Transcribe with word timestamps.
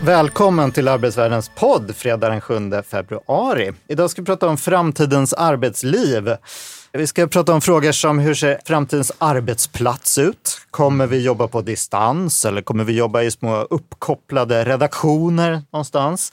Välkommen 0.00 0.72
till 0.72 0.88
Arbetsvärldens 0.88 1.48
podd 1.48 1.96
fredag 1.96 2.28
den 2.28 2.40
7 2.40 2.54
februari. 2.82 3.72
Idag 3.88 4.10
ska 4.10 4.22
vi 4.22 4.26
prata 4.26 4.48
om 4.48 4.56
framtidens 4.56 5.32
arbetsliv. 5.32 6.36
Vi 6.92 7.06
ska 7.06 7.26
prata 7.26 7.52
om 7.52 7.60
frågor 7.60 7.92
som 7.92 8.18
hur 8.18 8.34
ser 8.34 8.60
framtidens 8.64 9.12
arbetsplats 9.18 10.18
ut? 10.18 10.60
Kommer 10.70 11.06
vi 11.06 11.22
jobba 11.22 11.48
på 11.48 11.62
distans 11.62 12.44
eller 12.44 12.62
kommer 12.62 12.84
vi 12.84 12.92
jobba 12.92 13.22
i 13.22 13.30
små 13.30 13.56
uppkopplade 13.56 14.64
redaktioner 14.64 15.62
någonstans? 15.72 16.32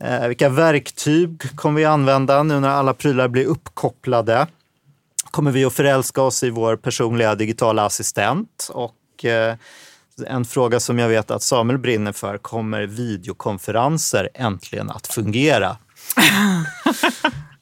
Eh, 0.00 0.28
vilka 0.28 0.48
verktyg 0.48 1.56
kommer 1.56 1.80
vi 1.80 1.84
använda 1.84 2.42
nu 2.42 2.60
när 2.60 2.68
alla 2.68 2.94
prylar 2.94 3.28
blir 3.28 3.44
uppkopplade? 3.44 4.46
Kommer 5.30 5.50
vi 5.50 5.64
att 5.64 5.72
förälska 5.72 6.22
oss 6.22 6.42
i 6.42 6.50
vår 6.50 6.76
personliga 6.76 7.34
digitala 7.34 7.84
assistent? 7.84 8.70
Och 8.72 9.24
eh, 9.24 9.54
en 10.26 10.44
fråga 10.44 10.80
som 10.80 10.98
jag 10.98 11.08
vet 11.08 11.30
att 11.30 11.42
Samuel 11.42 11.78
brinner 11.78 12.12
för, 12.12 12.38
kommer 12.38 12.82
videokonferenser 12.82 14.28
äntligen 14.34 14.90
att 14.90 15.06
fungera? 15.06 15.76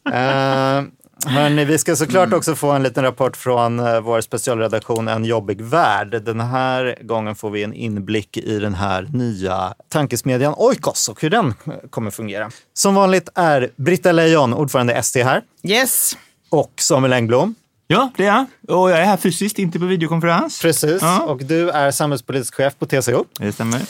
eh, 0.12 0.82
Hörrni, 1.26 1.64
vi 1.64 1.78
ska 1.78 1.96
såklart 1.96 2.32
också 2.32 2.54
få 2.54 2.70
en 2.70 2.82
liten 2.82 3.04
rapport 3.04 3.36
från 3.36 3.80
eh, 3.80 4.00
vår 4.00 4.20
specialredaktion 4.20 5.08
En 5.08 5.24
jobbig 5.24 5.60
värld. 5.60 6.22
Den 6.24 6.40
här 6.40 6.98
gången 7.02 7.34
får 7.34 7.50
vi 7.50 7.62
en 7.62 7.74
inblick 7.74 8.36
i 8.36 8.58
den 8.58 8.74
här 8.74 9.08
nya 9.12 9.74
tankesmedjan 9.88 10.54
Oikos 10.56 11.08
och 11.08 11.22
hur 11.22 11.30
den 11.30 11.54
kommer 11.90 12.10
fungera. 12.10 12.50
Som 12.74 12.94
vanligt 12.94 13.28
är 13.34 13.70
Britta 13.76 14.12
Lejon, 14.12 14.54
ordförande 14.54 14.92
ST 14.92 15.22
här. 15.22 15.42
Yes. 15.62 16.16
Och 16.50 16.72
Samuel 16.76 17.12
Engblom. 17.12 17.54
Ja, 17.86 18.10
det 18.16 18.26
är 18.26 18.46
jag. 18.66 18.78
Och 18.78 18.90
jag 18.90 18.98
är 19.00 19.04
här 19.04 19.16
fysiskt, 19.16 19.58
inte 19.58 19.78
på 19.78 19.84
videokonferens. 19.86 20.62
Precis. 20.62 21.02
Ja. 21.02 21.22
Och 21.22 21.38
du 21.44 21.70
är 21.70 21.90
samhällspolitisk 21.90 22.54
chef 22.54 22.78
på 22.78 22.86
TCO. 22.86 23.24
Det 23.38 23.52
stämmer. 23.52 23.80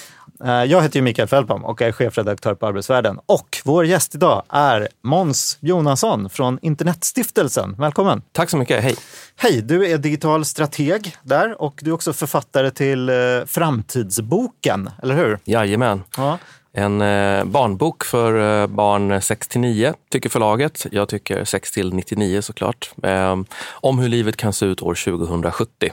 Eh, 0.44 0.50
Jag 0.64 0.82
heter 0.82 0.96
ju 0.96 1.02
Mikael 1.02 1.28
Fällbaum 1.28 1.64
och 1.64 1.82
är 1.82 1.92
chefredaktör 1.92 2.54
på 2.54 2.66
Arbetsvärlden. 2.66 3.18
Och 3.26 3.58
vår 3.64 3.86
gäst 3.86 4.14
idag 4.14 4.42
är 4.48 4.88
Måns 5.02 5.58
Jonasson 5.60 6.30
från 6.30 6.58
Internetstiftelsen. 6.62 7.74
Välkommen! 7.78 8.22
Tack 8.32 8.50
så 8.50 8.56
mycket, 8.56 8.82
hej. 8.82 8.96
Hej, 9.36 9.62
du 9.62 9.90
är 9.90 9.98
digital 9.98 10.44
strateg 10.44 11.16
där 11.22 11.62
och 11.62 11.78
du 11.82 11.90
är 11.90 11.94
också 11.94 12.12
författare 12.12 12.70
till 12.70 13.08
eh, 13.08 13.14
Framtidsboken, 13.46 14.90
eller 15.02 15.14
hur? 15.16 15.38
Jajamän. 15.44 16.02
Ja. 16.16 16.38
En 16.74 17.00
eh, 17.00 17.44
barnbok 17.44 18.04
för 18.04 18.62
eh, 18.62 18.66
barn 18.66 19.22
6 19.22 19.48
till 19.48 19.60
9, 19.60 19.94
tycker 20.10 20.28
förlaget. 20.28 20.86
Jag 20.90 21.08
tycker 21.08 21.44
6 21.44 21.70
till 21.70 21.94
99 21.94 22.42
såklart. 22.42 22.90
Ehm, 23.02 23.44
om 23.70 23.98
hur 23.98 24.08
livet 24.08 24.36
kan 24.36 24.52
se 24.52 24.66
ut 24.66 24.82
år 24.82 24.94
2070. 24.94 25.92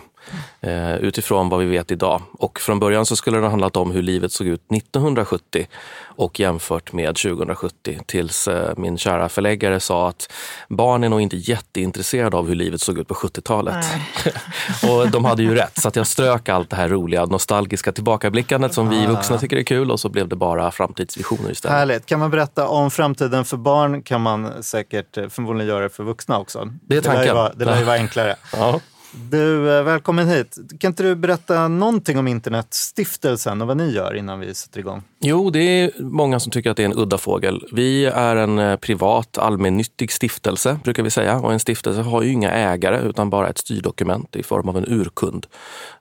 Eh, 0.61 0.95
utifrån 0.95 1.49
vad 1.49 1.59
vi 1.59 1.65
vet 1.65 1.91
idag. 1.91 2.21
Och 2.31 2.59
från 2.59 2.79
början 2.79 3.05
så 3.05 3.15
skulle 3.15 3.37
det 3.37 3.43
ha 3.43 3.49
handlat 3.49 3.77
om 3.77 3.91
hur 3.91 4.01
livet 4.01 4.31
såg 4.31 4.47
ut 4.47 4.71
1970 4.71 5.67
och 6.03 6.39
jämfört 6.39 6.93
med 6.93 7.15
2070 7.15 7.99
tills 8.05 8.47
eh, 8.47 8.73
min 8.77 8.97
kära 8.97 9.29
förläggare 9.29 9.79
sa 9.79 10.09
att 10.09 10.31
barn 10.69 11.03
är 11.03 11.09
nog 11.09 11.21
inte 11.21 11.37
jätteintresserade 11.37 12.37
av 12.37 12.47
hur 12.47 12.55
livet 12.55 12.81
såg 12.81 12.97
ut 12.97 13.07
på 13.07 13.13
70-talet. 13.13 13.85
och 14.89 15.09
de 15.11 15.25
hade 15.25 15.43
ju 15.43 15.55
rätt, 15.55 15.81
så 15.81 15.87
att 15.87 15.95
jag 15.95 16.07
strök 16.07 16.49
allt 16.49 16.69
det 16.69 16.75
här 16.75 16.89
roliga 16.89 17.25
nostalgiska 17.25 17.91
tillbakablickandet 17.91 18.73
som 18.73 18.89
vi 18.89 19.05
vuxna 19.05 19.37
tycker 19.37 19.57
är 19.57 19.63
kul 19.63 19.91
och 19.91 19.99
så 19.99 20.09
blev 20.09 20.27
det 20.27 20.35
bara 20.35 20.71
framtidsvisioner 20.71 21.51
istället. 21.51 21.77
Härligt. 21.77 22.05
Kan 22.05 22.19
man 22.19 22.31
berätta 22.31 22.67
om 22.67 22.91
framtiden 22.91 23.45
för 23.45 23.57
barn 23.57 24.01
kan 24.01 24.21
man 24.21 24.63
säkert 24.63 25.17
eh, 25.17 25.27
förmodligen 25.27 25.69
göra 25.69 25.83
det 25.83 25.89
för 25.89 26.03
vuxna 26.03 26.39
också. 26.39 26.71
Det 26.81 26.97
är 26.97 27.01
lär 27.01 27.11
ju 27.11 27.15
tanken. 27.15 27.35
vara, 27.35 27.53
det 27.53 27.65
lär 27.65 27.79
ju 27.79 27.83
vara 27.83 27.95
enklare. 27.95 28.35
Ja. 28.53 28.79
Du, 29.11 29.77
eh, 29.77 29.83
välkommen 29.83 30.27
hit. 30.27 30.57
Kan 30.79 30.91
inte 30.91 31.03
du 31.03 31.15
berätta 31.15 31.67
någonting 31.67 32.17
om 32.17 32.27
Internetstiftelsen 32.27 33.61
och 33.61 33.67
vad 33.67 33.77
ni 33.77 33.91
gör 33.91 34.15
innan 34.15 34.39
vi 34.39 34.55
sätter 34.55 34.79
igång? 34.79 35.03
Jo, 35.19 35.49
det 35.49 35.59
är 35.59 35.91
många 35.99 36.39
som 36.39 36.51
tycker 36.51 36.71
att 36.71 36.77
det 36.77 36.83
är 36.83 36.85
en 36.85 36.97
udda 36.97 37.17
fågel. 37.17 37.63
Vi 37.71 38.05
är 38.05 38.35
en 38.35 38.59
eh, 38.59 38.75
privat 38.75 39.37
allmännyttig 39.37 40.11
stiftelse, 40.11 40.79
brukar 40.83 41.03
vi 41.03 41.09
säga. 41.09 41.39
Och 41.39 41.53
en 41.53 41.59
stiftelse 41.59 42.01
har 42.01 42.21
ju 42.21 42.31
inga 42.31 42.51
ägare 42.51 43.09
utan 43.09 43.29
bara 43.29 43.49
ett 43.49 43.57
styrdokument 43.57 44.35
i 44.35 44.43
form 44.43 44.69
av 44.69 44.77
en 44.77 44.85
urkund. 44.87 45.47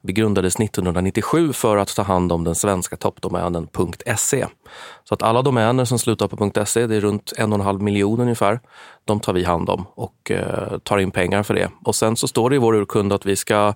Vi 0.01 0.13
grundades 0.13 0.57
1997 0.57 1.53
för 1.53 1.77
att 1.77 1.97
ta 1.97 2.03
hand 2.03 2.33
om 2.33 2.45
den 2.45 2.55
svenska 2.55 2.97
toppdomänen 2.97 3.69
.se. 4.17 4.47
Så 5.05 5.15
att 5.15 5.23
alla 5.23 5.43
domäner 5.43 5.85
som 5.85 5.99
slutar 5.99 6.29
på 6.29 6.65
.se, 6.67 6.87
det 6.87 6.97
är 6.97 7.01
runt 7.01 7.33
en 7.37 7.53
och 7.53 7.59
en 7.59 7.65
halv 7.65 7.83
miljon 7.83 8.21
ungefär, 8.21 8.61
de 9.05 9.21
tar 9.21 9.33
vi 9.33 9.45
hand 9.45 9.71
om 9.71 9.87
och 9.95 10.31
eh, 10.31 10.79
tar 10.79 10.99
in 10.99 11.11
pengar 11.11 11.43
för 11.43 11.55
det. 11.55 11.71
Och 11.85 11.95
sen 11.95 12.17
så 12.17 12.29
står 12.29 12.51
det 12.51 12.57
i 12.57 12.59
vår 12.59 12.75
urkund 12.75 13.13
att 13.13 13.27
vi 13.27 13.37
ska 13.37 13.75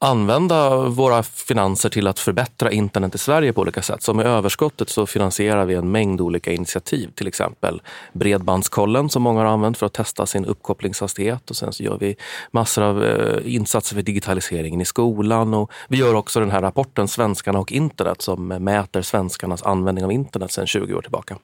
använda 0.00 0.76
våra 0.88 1.22
finanser 1.22 1.88
till 1.88 2.06
att 2.06 2.18
förbättra 2.18 2.70
internet 2.70 3.14
i 3.14 3.18
Sverige 3.18 3.52
på 3.52 3.60
olika 3.60 3.82
sätt. 3.82 4.02
Så 4.02 4.14
med 4.14 4.26
överskottet 4.26 4.88
så 4.88 5.06
finansierar 5.06 5.64
vi 5.64 5.74
en 5.74 5.90
mängd 5.90 6.20
olika 6.20 6.52
initiativ. 6.52 7.10
Till 7.14 7.26
exempel 7.26 7.82
Bredbandskollen 8.12 9.10
som 9.10 9.22
många 9.22 9.40
har 9.40 9.46
använt 9.46 9.78
för 9.78 9.86
att 9.86 9.92
testa 9.92 10.26
sin 10.26 10.44
uppkopplingshastighet. 10.44 11.50
Och 11.50 11.56
sen 11.56 11.72
så 11.72 11.82
gör 11.82 11.98
vi 11.98 12.16
massor 12.50 12.82
av 12.82 13.04
eh, 13.04 13.54
insatser 13.54 13.94
för 13.94 14.02
digitaliseringen 14.02 14.80
i 14.80 14.84
skolan. 14.84 15.54
Och 15.54 15.72
vi 15.88 15.96
gör 15.96 16.14
också 16.14 16.40
den 16.40 16.50
här 16.50 16.62
rapporten 16.62 17.08
Svenskarna 17.08 17.58
och 17.58 17.72
internet 17.72 18.22
som 18.22 18.48
mäter 18.48 19.02
svenskarnas 19.02 19.62
användning 19.62 20.04
av 20.04 20.12
internet 20.12 20.52
sedan 20.52 20.66
20 20.66 20.94
år 20.94 21.02
tillbaka. 21.02 21.36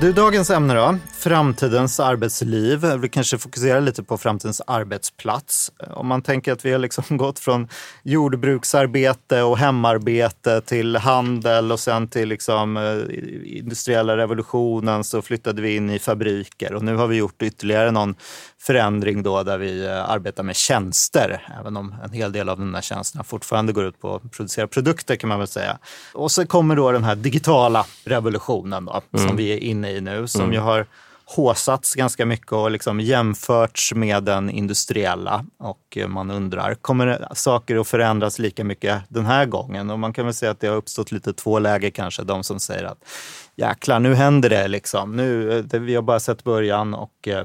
Du, 0.00 0.12
dagens 0.12 0.50
ämne 0.50 0.74
då, 0.74 0.98
framtidens 1.20 2.00
arbetsliv. 2.00 2.84
Vi 3.00 3.08
kanske 3.08 3.38
fokuserar 3.38 3.80
lite 3.80 4.02
på 4.02 4.18
framtidens 4.18 4.62
arbetsplats. 4.66 5.72
Om 5.90 6.06
man 6.06 6.22
tänker 6.22 6.52
att 6.52 6.64
vi 6.64 6.72
har 6.72 6.78
liksom 6.78 7.04
gått 7.16 7.38
från 7.38 7.68
jordbruksarbete 8.02 9.42
och 9.42 9.58
hemarbete 9.58 10.60
till 10.60 10.96
handel 10.96 11.72
och 11.72 11.80
sen 11.80 12.08
till 12.08 12.28
liksom 12.28 12.76
eh, 12.76 13.58
industriella 13.58 14.16
revolutionen 14.16 15.04
så 15.04 15.22
flyttade 15.22 15.62
vi 15.62 15.76
in 15.76 15.90
i 15.90 15.98
fabriker 15.98 16.74
och 16.74 16.82
nu 16.82 16.96
har 16.96 17.06
vi 17.06 17.16
gjort 17.16 17.42
ytterligare 17.42 17.90
någon 17.90 18.14
förändring 18.58 19.22
då 19.22 19.42
där 19.42 19.58
vi 19.58 19.86
eh, 19.86 20.10
arbetar 20.10 20.42
med 20.42 20.56
tjänster, 20.56 21.54
även 21.60 21.76
om 21.76 21.94
en 22.04 22.12
hel 22.12 22.32
del 22.32 22.48
av 22.48 22.58
de 22.58 22.72
där 22.72 22.80
tjänsterna 22.80 23.24
fortfarande 23.24 23.72
går 23.72 23.84
ut 23.84 24.00
på 24.00 24.14
att 24.14 24.30
producera 24.30 24.66
produkter 24.66 25.16
kan 25.16 25.28
man 25.28 25.38
väl 25.38 25.48
säga. 25.48 25.78
Och 26.14 26.32
så 26.32 26.46
kommer 26.46 26.76
då 26.76 26.92
den 26.92 27.04
här 27.04 27.14
digitala 27.14 27.86
revolutionen 28.04 28.84
då, 28.84 29.02
som 29.18 29.36
vi 29.36 29.52
är 29.52 29.58
inne 29.58 29.90
i 29.90 30.00
nu, 30.00 30.28
som 30.28 30.52
ju 30.52 30.58
har 30.58 30.86
håsats 31.36 31.94
ganska 31.94 32.26
mycket 32.26 32.52
och 32.52 32.70
liksom 32.70 33.00
jämförts 33.00 33.94
med 33.94 34.24
den 34.24 34.50
industriella. 34.50 35.44
Och 35.58 35.96
eh, 35.96 36.08
man 36.08 36.30
undrar, 36.30 36.74
kommer 36.74 37.28
saker 37.34 37.76
att 37.76 37.88
förändras 37.88 38.38
lika 38.38 38.64
mycket 38.64 39.02
den 39.08 39.26
här 39.26 39.46
gången? 39.46 39.90
Och 39.90 39.98
man 39.98 40.12
kan 40.12 40.24
väl 40.24 40.34
säga 40.34 40.50
att 40.52 40.60
det 40.60 40.66
har 40.66 40.76
uppstått 40.76 41.12
lite 41.12 41.32
två 41.32 41.58
läger 41.58 41.90
kanske. 41.90 42.22
De 42.22 42.44
som 42.44 42.60
säger 42.60 42.84
att 42.84 43.04
jäklar, 43.56 44.00
nu 44.00 44.14
händer 44.14 44.50
det 44.50 44.68
liksom. 44.68 45.16
Nu, 45.16 45.58
eh, 45.58 45.64
det, 45.64 45.78
vi 45.78 45.94
har 45.94 46.02
bara 46.02 46.20
sett 46.20 46.44
början 46.44 46.94
och 46.94 47.28
eh, 47.28 47.44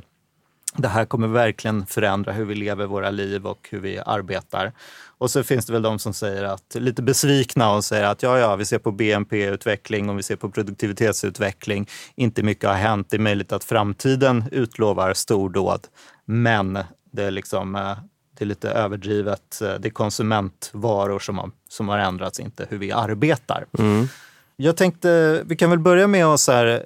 det 0.77 0.87
här 0.87 1.05
kommer 1.05 1.27
verkligen 1.27 1.85
förändra 1.85 2.31
hur 2.31 2.45
vi 2.45 2.55
lever 2.55 2.85
våra 2.85 3.09
liv 3.09 3.47
och 3.47 3.67
hur 3.71 3.79
vi 3.79 3.99
arbetar. 4.05 4.73
Och 5.17 5.31
så 5.31 5.43
finns 5.43 5.65
det 5.65 5.73
väl 5.73 5.81
de 5.81 5.99
som 5.99 6.13
säger 6.13 6.43
att, 6.43 6.75
lite 6.75 7.01
besvikna 7.01 7.71
och 7.73 7.85
säger 7.85 8.03
att 8.03 8.23
ja, 8.23 8.39
ja, 8.39 8.55
vi 8.55 8.65
ser 8.65 8.79
på 8.79 8.91
BNP-utveckling 8.91 10.09
och 10.09 10.17
vi 10.17 10.23
ser 10.23 10.35
på 10.35 10.49
produktivitetsutveckling. 10.49 11.87
Inte 12.15 12.43
mycket 12.43 12.69
har 12.69 12.75
hänt. 12.75 13.07
Det 13.09 13.17
är 13.17 13.19
möjligt 13.19 13.51
att 13.51 13.63
framtiden 13.63 14.43
utlovar 14.51 15.13
stordåd, 15.13 15.87
men 16.25 16.79
det 17.11 17.23
är 17.23 17.31
liksom 17.31 17.75
eh, 17.75 17.97
det 18.37 18.43
är 18.43 18.47
lite 18.47 18.69
överdrivet. 18.69 19.61
Eh, 19.61 19.73
Det 19.79 19.87
är 19.87 19.89
konsumentvaror 19.91 21.19
som 21.19 21.37
har, 21.37 21.51
som 21.69 21.89
har 21.89 21.97
ändrats, 21.97 22.39
inte 22.39 22.67
hur 22.69 22.77
vi 22.77 22.91
arbetar. 22.91 23.65
Jag 24.57 24.77
tänkte, 24.77 25.41
vi 25.45 25.55
kan 25.55 25.69
väl 25.69 25.79
börja 25.79 26.07
med 26.07 26.25
att 26.25 26.39
så 26.39 26.51
här, 26.51 26.85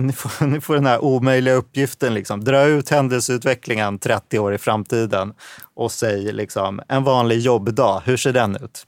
ni 0.00 0.12
får, 0.12 0.46
ni 0.46 0.60
får 0.60 0.74
den 0.74 0.86
här 0.86 1.04
omöjliga 1.04 1.54
uppgiften, 1.54 2.14
liksom, 2.14 2.44
dra 2.44 2.64
ut 2.64 2.88
händelseutvecklingen 2.88 3.98
30 3.98 4.38
år 4.38 4.54
i 4.54 4.58
framtiden 4.58 5.34
och 5.74 5.92
säg 5.92 6.32
liksom, 6.32 6.80
en 6.88 7.04
vanlig 7.04 7.38
jobbdag, 7.38 8.02
hur 8.04 8.16
ser 8.16 8.32
den 8.32 8.56
ut? 8.56 8.86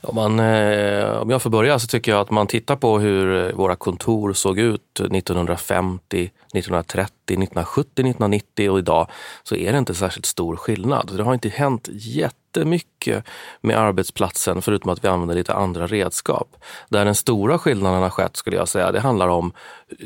Om, 0.00 0.14
man, 0.14 0.40
eh, 0.40 1.10
om 1.10 1.30
jag 1.30 1.42
får 1.42 1.50
börja 1.50 1.78
så 1.78 1.86
tycker 1.86 2.12
jag 2.12 2.20
att 2.20 2.30
man 2.30 2.46
tittar 2.46 2.76
på 2.76 2.98
hur 2.98 3.52
våra 3.52 3.76
kontor 3.76 4.32
såg 4.32 4.58
ut 4.58 5.00
1950, 5.00 6.30
1930, 6.54 7.15
1970, 7.34 7.90
1990 7.92 8.70
och 8.70 8.78
idag 8.78 9.10
så 9.42 9.56
är 9.56 9.72
det 9.72 9.78
inte 9.78 9.94
särskilt 9.94 10.26
stor 10.26 10.56
skillnad. 10.56 11.12
Det 11.16 11.22
har 11.22 11.34
inte 11.34 11.48
hänt 11.48 11.88
jättemycket 11.92 13.24
med 13.60 13.78
arbetsplatsen 13.78 14.62
förutom 14.62 14.90
att 14.90 15.04
vi 15.04 15.08
använder 15.08 15.34
lite 15.34 15.54
andra 15.54 15.86
redskap. 15.86 16.56
Där 16.88 17.04
den 17.04 17.14
stora 17.14 17.58
skillnaden 17.58 18.02
har 18.02 18.10
skett 18.10 18.36
skulle 18.36 18.56
jag 18.56 18.68
säga, 18.68 18.92
det 18.92 19.00
handlar 19.00 19.28
om 19.28 19.52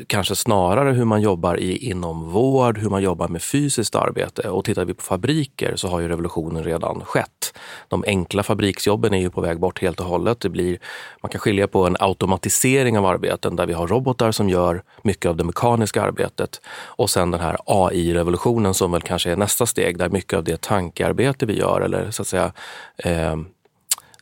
kanske 0.07 0.35
snarare 0.35 0.91
hur 0.91 1.05
man 1.05 1.21
jobbar 1.21 1.59
i, 1.59 1.77
inom 1.77 2.29
vård, 2.29 2.77
hur 2.77 2.89
man 2.89 3.03
jobbar 3.03 3.27
med 3.27 3.41
fysiskt 3.41 3.95
arbete. 3.95 4.49
Och 4.49 4.65
tittar 4.65 4.85
vi 4.85 4.93
på 4.93 5.03
fabriker 5.03 5.75
så 5.75 5.87
har 5.87 5.99
ju 5.99 6.07
revolutionen 6.07 6.63
redan 6.63 7.01
skett. 7.05 7.57
De 7.87 8.03
enkla 8.07 8.43
fabriksjobben 8.43 9.13
är 9.13 9.19
ju 9.19 9.29
på 9.29 9.41
väg 9.41 9.59
bort 9.59 9.81
helt 9.81 9.99
och 9.99 10.05
hållet. 10.05 10.39
Det 10.39 10.49
blir, 10.49 10.79
man 11.21 11.29
kan 11.29 11.39
skilja 11.39 11.67
på 11.67 11.87
en 11.87 11.97
automatisering 11.99 12.97
av 12.97 13.05
arbeten 13.05 13.55
där 13.55 13.65
vi 13.65 13.73
har 13.73 13.87
robotar 13.87 14.31
som 14.31 14.49
gör 14.49 14.83
mycket 15.01 15.29
av 15.29 15.37
det 15.37 15.43
mekaniska 15.43 16.01
arbetet 16.01 16.61
och 16.85 17.09
sen 17.11 17.31
den 17.31 17.41
här 17.41 17.57
AI-revolutionen 17.65 18.73
som 18.73 18.91
väl 18.91 19.01
kanske 19.01 19.31
är 19.31 19.35
nästa 19.35 19.65
steg 19.65 19.97
där 19.97 20.09
mycket 20.09 20.37
av 20.37 20.43
det 20.43 20.61
tankearbete 20.61 21.45
vi 21.45 21.57
gör 21.57 21.81
eller 21.81 22.11
så 22.11 22.21
att 22.21 22.27
säga 22.27 22.51
eh, 22.97 23.35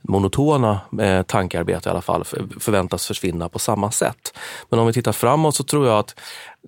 monotona 0.02 0.82
eh, 1.02 1.22
tankearbete 1.22 1.90
i 1.90 1.92
alla 1.92 2.02
fall 2.02 2.24
förväntas 2.60 3.08
försvinna 3.08 3.50
på 3.50 3.60
samma 3.60 3.92
sätt. 3.92 4.38
Men 4.70 4.80
om 4.80 4.88
vi 4.88 4.94
tittar 4.94 5.12
framåt 5.12 5.56
så 5.56 5.64
tror 5.64 5.88
jag 5.88 6.00
att 6.00 6.20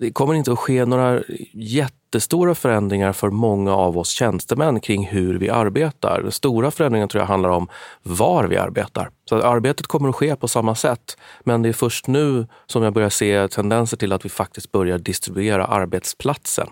det 0.02 0.12
kommer 0.12 0.34
inte 0.34 0.52
att 0.52 0.60
ske 0.60 0.86
några 0.86 1.22
jättestora 1.54 2.56
förändringar 2.56 3.14
för 3.14 3.30
många 3.30 3.76
av 3.76 3.98
oss 3.98 4.10
tjänstemän 4.10 4.80
kring 4.80 5.08
hur 5.08 5.40
vi 5.40 5.50
arbetar. 5.50 6.22
Den 6.22 6.32
stora 6.32 6.72
förändringen 6.72 7.08
tror 7.08 7.22
jag 7.22 7.28
handlar 7.28 7.50
om 7.50 7.68
var 8.04 8.44
vi 8.44 8.58
arbetar. 8.58 9.10
Så 9.30 9.42
arbetet 9.42 9.88
kommer 9.88 10.10
att 10.10 10.16
ske 10.16 10.36
på 10.36 10.48
samma 10.48 10.76
sätt, 10.76 11.18
men 11.44 11.62
det 11.62 11.70
är 11.70 11.74
först 11.74 12.08
nu 12.08 12.48
som 12.66 12.84
jag 12.84 12.94
börjar 12.94 13.10
se 13.10 13.48
tendenser 13.48 13.98
till 13.98 14.14
att 14.14 14.26
vi 14.26 14.30
faktiskt 14.30 14.72
börjar 14.72 14.98
distribuera 14.98 15.66
arbetsplatsen. 15.66 16.68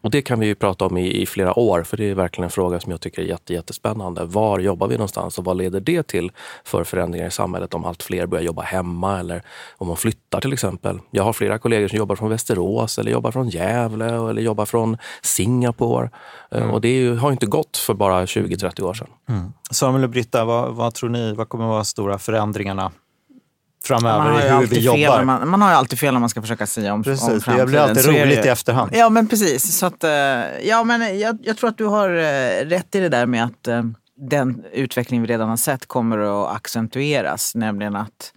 Och 0.00 0.10
det 0.10 0.22
kan 0.22 0.40
vi 0.40 0.46
ju 0.46 0.54
prata 0.54 0.86
om 0.86 0.96
i, 0.96 1.22
i, 1.22 1.26
flera 1.26 1.58
år, 1.58 1.82
för 1.82 1.96
det 1.96 2.10
är 2.10 2.14
verkligen 2.14 2.44
en 2.44 2.50
fråga 2.50 2.80
som 2.80 2.90
jag 2.90 3.00
tycker 3.00 3.22
är 3.22 3.26
jätte, 3.26 3.52
jättespännande. 3.52 4.24
Var 4.24 4.58
jobbar 4.58 4.88
vi 4.88 4.94
någonstans 4.94 5.38
och 5.38 5.44
vad 5.44 5.56
leder 5.56 5.80
det 5.80 6.02
till 6.02 6.32
för 6.64 6.84
förändringar 6.84 7.26
i 7.26 7.30
samhället 7.30 7.74
om 7.74 7.84
allt 7.84 8.02
fler 8.02 8.26
börjar 8.26 8.44
jobba 8.44 8.62
hemma 8.62 9.20
eller 9.20 9.42
om 9.76 9.88
man 9.88 9.96
flyttar 9.96 10.40
till 10.40 10.52
exempel. 10.52 10.98
Jag 11.10 11.22
har 11.22 11.32
flera 11.32 11.58
kollegor 11.58 11.88
som 11.88 11.98
jobbar 11.98 12.16
från 12.16 12.30
Västerås 12.30 12.98
eller 12.98 13.10
jobbar 13.10 13.30
från 13.30 13.48
Gävle 13.48 14.06
eller 14.06 14.42
jobbar 14.42 14.66
från 14.66 14.96
Singapore. 15.22 16.10
Eh, 16.50 16.62
mm. 16.62 16.70
Och 16.70 16.80
det 16.80 16.88
ju, 16.88 17.16
har 17.16 17.32
inte 17.32 17.46
gått 17.46 17.76
för 17.76 17.94
bara 17.94 18.24
20-30 18.24 18.82
år 18.82 18.94
sedan. 18.94 19.08
Mm. 19.28 19.52
Samuel 19.70 20.04
och 20.04 20.10
Britta, 20.10 20.44
vad, 20.44 20.74
vad 20.74 20.94
tror 20.94 21.10
ni, 21.10 21.32
vad 21.32 21.48
kommer 21.48 21.64
att 21.64 21.70
vara 21.70 21.84
stora 21.84 22.18
förändringarna 22.18 22.92
framöver 23.86 24.46
i 24.46 24.50
hur 24.50 24.66
vi 24.66 24.78
jobbar. 24.78 25.24
Man, 25.24 25.48
man, 25.48 25.62
har 25.62 25.70
ju 25.70 25.76
alltid 25.76 25.98
fel 25.98 26.12
när 26.12 26.20
man 26.20 26.28
ska 26.28 26.40
försöka 26.42 26.66
säga 26.66 26.94
om, 26.94 27.02
precis, 27.02 27.28
om 27.28 27.40
framtiden. 27.40 27.66
Det 27.66 27.70
blir 27.70 27.80
alltid 27.80 28.06
roligt 28.06 28.44
i 28.44 28.48
efterhand. 28.48 28.90
Ja, 28.94 29.08
men 29.08 29.28
precis. 29.28 29.78
Så 29.78 29.86
att, 29.86 30.04
eh, 30.04 30.10
ja, 30.62 30.84
men 30.84 31.18
jag, 31.18 31.38
jag, 31.42 31.56
tror 31.56 31.70
att 31.70 31.78
du 31.78 31.84
har 31.84 32.10
eh, 32.10 32.66
rätt 32.66 32.94
i 32.94 33.00
det 33.00 33.08
där 33.08 33.26
med 33.26 33.44
att 33.44 33.68
eh, 33.68 33.82
den 34.16 34.64
utveckling 34.72 35.22
vi 35.22 35.28
redan 35.28 35.48
har 35.48 35.56
sett 35.56 35.86
kommer 35.86 36.18
att 36.18 36.56
accentueras. 36.56 37.54
Nämligen 37.54 37.96
att 37.96 38.32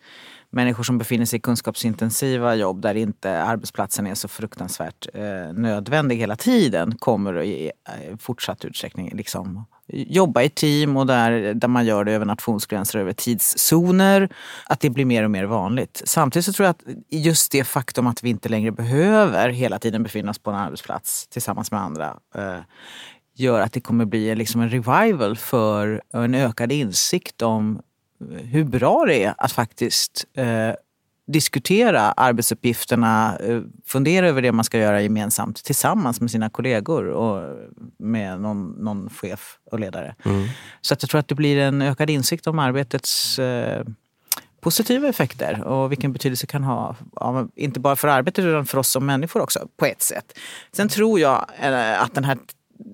människor 0.51 0.83
som 0.83 0.97
befinner 0.97 1.25
sig 1.25 1.37
i 1.37 1.41
kunskapsintensiva 1.41 2.55
jobb 2.55 2.81
där 2.81 2.95
inte 2.95 3.43
arbetsplatsen 3.43 4.07
är 4.07 4.15
så 4.15 4.27
fruktansvärt 4.27 5.07
eh, 5.13 5.53
nödvändig 5.53 6.17
hela 6.17 6.35
tiden 6.35 6.97
kommer 6.97 7.43
i 7.43 7.71
eh, 7.89 8.17
fortsatt 8.17 8.65
utsträckning 8.65 9.11
liksom 9.13 9.65
jobba 9.89 10.41
i 10.41 10.49
team 10.49 10.97
och 10.97 11.07
där, 11.07 11.53
där 11.53 11.67
man 11.67 11.85
gör 11.85 12.03
det 12.03 12.11
över 12.11 12.25
nationsgränser, 12.25 12.99
över 12.99 13.13
tidszoner. 13.13 14.29
Att 14.65 14.79
det 14.79 14.89
blir 14.89 15.05
mer 15.05 15.23
och 15.23 15.31
mer 15.31 15.43
vanligt. 15.45 16.01
Samtidigt 16.05 16.45
så 16.45 16.53
tror 16.53 16.65
jag 16.65 16.71
att 16.71 16.83
just 17.09 17.51
det 17.51 17.63
faktum 17.63 18.07
att 18.07 18.23
vi 18.23 18.29
inte 18.29 18.49
längre 18.49 18.71
behöver 18.71 19.49
hela 19.49 19.79
tiden 19.79 20.03
befinna 20.03 20.31
oss 20.31 20.39
på 20.39 20.51
en 20.51 20.57
arbetsplats 20.57 21.27
tillsammans 21.27 21.71
med 21.71 21.81
andra 21.81 22.17
eh, 22.35 22.59
gör 23.35 23.61
att 23.61 23.73
det 23.73 23.81
kommer 23.81 24.05
bli 24.05 24.35
liksom 24.35 24.61
en 24.61 24.69
revival 24.69 25.37
för 25.37 26.01
en 26.13 26.35
ökad 26.35 26.71
insikt 26.71 27.41
om 27.41 27.81
hur 28.43 28.63
bra 28.63 29.05
det 29.07 29.23
är 29.23 29.33
att 29.37 29.51
faktiskt 29.51 30.25
eh, 30.33 30.71
diskutera 31.27 32.01
arbetsuppgifterna, 32.01 33.37
eh, 33.37 33.61
fundera 33.85 34.27
över 34.27 34.41
det 34.41 34.51
man 34.51 34.65
ska 34.65 34.77
göra 34.77 35.01
gemensamt 35.01 35.63
tillsammans 35.63 36.21
med 36.21 36.31
sina 36.31 36.49
kollegor 36.49 37.07
och 37.07 37.57
med 37.97 38.41
någon, 38.41 38.71
någon 38.71 39.09
chef 39.09 39.57
och 39.71 39.79
ledare. 39.79 40.15
Mm. 40.25 40.47
Så 40.81 40.93
att 40.93 41.03
jag 41.03 41.09
tror 41.09 41.19
att 41.19 41.27
det 41.27 41.35
blir 41.35 41.57
en 41.57 41.81
ökad 41.81 42.09
insikt 42.09 42.47
om 42.47 42.59
arbetets 42.59 43.39
eh, 43.39 43.85
positiva 44.61 45.07
effekter 45.07 45.63
och 45.63 45.91
vilken 45.91 46.13
betydelse 46.13 46.43
det 46.43 46.51
kan 46.51 46.63
ha, 46.63 46.95
inte 47.55 47.79
bara 47.79 47.95
för 47.95 48.07
arbetet 48.07 48.45
utan 48.45 48.65
för 48.65 48.77
oss 48.77 48.89
som 48.89 49.05
människor 49.05 49.41
också 49.41 49.67
på 49.77 49.85
ett 49.85 50.01
sätt. 50.01 50.39
Sen 50.71 50.89
tror 50.89 51.19
jag 51.19 51.45
eh, 51.59 52.01
att 52.01 52.13
den 52.13 52.23
här 52.23 52.37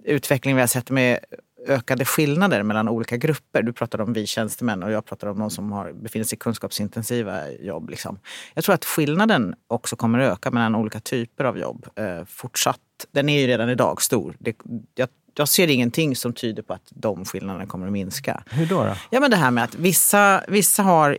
utvecklingen 0.05 0.55
vi 0.55 0.61
har 0.61 0.67
sett 0.67 0.89
med 0.89 1.19
ökade 1.67 2.05
skillnader 2.05 2.63
mellan 2.63 2.89
olika 2.89 3.17
grupper. 3.17 3.61
Du 3.61 3.73
pratade 3.73 4.03
om 4.03 4.13
vi 4.13 4.27
tjänstemän 4.27 4.83
och 4.83 4.91
jag 4.91 5.05
pratade 5.05 5.31
om 5.31 5.39
de 5.39 5.49
som 5.49 5.71
har, 5.71 5.93
befinner 5.93 6.25
sig 6.25 6.35
i 6.35 6.39
kunskapsintensiva 6.39 7.51
jobb. 7.51 7.89
Liksom. 7.89 8.19
Jag 8.53 8.63
tror 8.63 8.75
att 8.75 8.85
skillnaden 8.85 9.55
också 9.67 9.95
kommer 9.95 10.19
att 10.19 10.33
öka 10.33 10.51
mellan 10.51 10.75
olika 10.75 10.99
typer 10.99 11.43
av 11.43 11.57
jobb 11.57 11.87
eh, 11.95 12.25
fortsatt. 12.25 12.79
Den 13.11 13.29
är 13.29 13.41
ju 13.41 13.47
redan 13.47 13.69
idag 13.69 14.01
stor. 14.01 14.35
Det, 14.39 14.55
jag, 14.95 15.09
jag 15.35 15.47
ser 15.47 15.67
ingenting 15.67 16.15
som 16.15 16.33
tyder 16.33 16.63
på 16.63 16.73
att 16.73 16.87
de 16.89 17.25
skillnaderna 17.25 17.65
kommer 17.65 17.87
att 17.87 17.93
minska. 17.93 18.43
Hur 18.49 18.65
då? 18.65 18.83
då? 18.83 18.95
Ja, 19.09 19.19
men 19.19 19.31
det 19.31 19.37
här 19.37 19.51
med 19.51 19.63
att 19.63 19.75
vissa, 19.75 20.43
vissa 20.47 20.83
har 20.83 21.17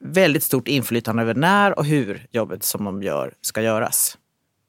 väldigt 0.00 0.42
stort 0.42 0.68
inflytande 0.68 1.22
över 1.22 1.34
när 1.34 1.78
och 1.78 1.84
hur 1.84 2.26
jobbet 2.30 2.64
som 2.64 2.84
de 2.84 3.02
gör 3.02 3.34
ska 3.40 3.62
göras. 3.62 4.18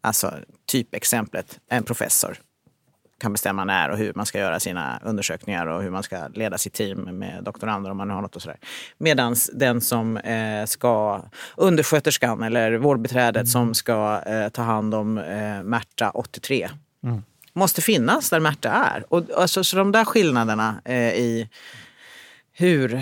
Alltså 0.02 0.34
typexemplet, 0.72 1.60
en 1.70 1.84
professor 1.84 2.38
kan 3.22 3.32
bestämma 3.32 3.66
när 3.66 3.90
och 3.90 3.98
hur 3.98 4.14
man 4.16 4.26
ska 4.26 4.40
göra 4.40 4.60
sina 4.60 5.00
undersökningar 5.04 5.66
och 5.66 5.84
hur 5.84 5.90
man 5.90 6.04
ska 6.04 6.28
leda 6.28 6.58
sitt 6.58 6.74
team 6.74 7.00
med 7.02 7.44
doktorander 7.44 7.92
om 7.92 7.98
man 7.98 8.10
har 8.10 8.22
något 8.22 8.36
och 8.36 8.42
sådär. 8.42 8.58
Medan 8.98 9.36
den 9.54 9.82
som 9.82 10.18
eh, 10.18 10.66
ska, 10.66 11.22
undersköterskan 11.58 12.44
eller 12.44 12.78
vårdbiträdet 12.78 13.36
mm. 13.36 13.46
som 13.46 13.74
ska 13.74 14.22
eh, 14.26 14.50
ta 14.50 14.62
hand 14.62 14.96
om 14.96 15.18
eh, 15.18 15.64
Märta 15.64 16.10
83 16.10 16.70
mm. 17.04 17.24
måste 17.54 17.82
finnas 17.82 18.30
där 18.30 18.40
Märta 18.40 18.70
är. 18.70 19.04
Och, 19.14 19.24
alltså, 19.38 19.64
så 19.64 19.78
de 19.78 19.92
där 19.92 20.06
skillnaderna 20.06 20.82
eh, 20.86 21.14
i 21.14 21.50
hur 22.54 22.94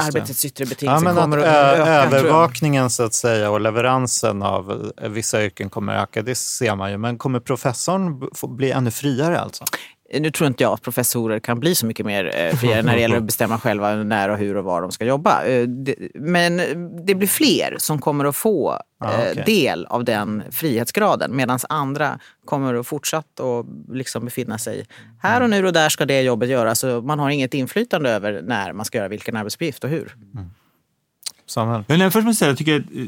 arbetets 0.00 0.44
yttre 0.44 0.64
betingelser 0.64 1.08
ja, 1.08 1.14
kommer 1.14 1.38
att, 1.38 1.44
öka. 1.44 1.86
Övervakningen 1.86 2.90
så 2.90 3.02
att 3.02 3.14
säga 3.14 3.50
och 3.50 3.60
leveransen 3.60 4.42
av 4.42 4.92
vissa 5.02 5.44
yrken 5.44 5.70
kommer 5.70 5.94
att 5.94 6.02
öka, 6.02 6.22
det 6.22 6.34
ser 6.34 6.76
man 6.76 6.90
ju. 6.90 6.98
Men 6.98 7.18
kommer 7.18 7.40
professorn 7.40 8.28
bli 8.56 8.70
ännu 8.70 8.90
friare 8.90 9.40
alltså? 9.40 9.64
Nu 10.20 10.30
tror 10.30 10.48
inte 10.48 10.62
jag 10.62 10.72
att 10.72 10.82
professorer 10.82 11.40
kan 11.40 11.60
bli 11.60 11.74
så 11.74 11.86
mycket 11.86 12.06
mer 12.06 12.32
eh, 12.34 12.56
friare 12.56 12.82
när 12.82 12.94
det 12.94 13.00
gäller 13.00 13.16
att 13.16 13.22
bestämma 13.32 13.58
själva 13.58 13.94
när 13.94 14.28
och 14.28 14.38
hur 14.38 14.56
och 14.56 14.64
var 14.64 14.82
de 14.82 14.92
ska 14.92 15.04
jobba. 15.04 15.44
Eh, 15.44 15.68
men 16.14 16.56
det 17.06 17.14
blir 17.14 17.28
fler 17.28 17.74
som 17.78 17.98
kommer 17.98 18.24
att 18.24 18.36
få 18.36 18.78
ah, 18.98 19.12
eh, 19.12 19.30
okay. 19.30 19.44
del 19.44 19.86
av 19.86 20.04
den 20.04 20.42
frihetsgraden 20.50 21.36
medan 21.36 21.58
andra 21.68 22.18
kommer 22.44 22.74
att 22.74 22.86
fortsätta 22.86 23.42
att 23.44 23.66
liksom 23.88 24.24
befinna 24.24 24.58
sig 24.58 24.86
här 25.22 25.40
och 25.40 25.50
nu 25.50 25.66
och 25.66 25.72
där 25.72 25.88
ska 25.88 26.06
det 26.06 26.20
jobbet 26.20 26.48
göras. 26.48 26.78
Så 26.78 27.00
man 27.00 27.18
har 27.18 27.30
inget 27.30 27.54
inflytande 27.54 28.10
över 28.10 28.42
när 28.42 28.72
man 28.72 28.84
ska 28.84 28.98
göra 28.98 29.08
vilken 29.08 29.36
arbetsuppgift 29.36 29.84
och 29.84 29.90
hur. 29.90 30.16
Mm. 30.34 30.50
Samuel? 31.46 31.84
Men 31.88 32.10
först 32.10 32.26
måste 32.26 32.46
jag 32.46 32.58
säga, 32.58 32.74
jag 32.74 32.82
tycker 32.82 33.00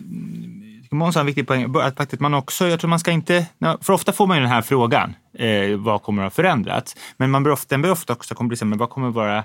Måns 0.97 1.15
har 1.15 1.21
en 1.21 1.27
viktig 1.27 1.47
poäng. 1.47 1.77
Att 1.77 1.97
faktiskt 1.97 2.21
man 2.21 2.35
också, 2.35 2.69
jag 2.69 2.81
tror 2.81 2.89
man 2.89 2.99
ska 2.99 3.11
inte, 3.11 3.47
för 3.81 3.93
ofta 3.93 4.13
får 4.13 4.27
man 4.27 4.37
ju 4.37 4.43
den 4.43 4.53
här 4.53 4.63
frågan, 4.63 5.15
eh, 5.39 5.77
vad 5.77 6.03
kommer 6.03 6.23
att 6.23 6.27
ha 6.27 6.31
förändrats? 6.31 6.97
Men 7.17 7.31
man 7.31 7.43
bör 7.43 7.51
ofta, 7.51 7.75
den 7.75 7.83
bör 7.83 7.91
ofta 7.91 8.13
också 8.13 8.35
komplicera, 8.35 8.67
men 8.67 8.79
vad 8.79 8.91
kommer 8.91 9.09
att 9.09 9.15
vara 9.15 9.45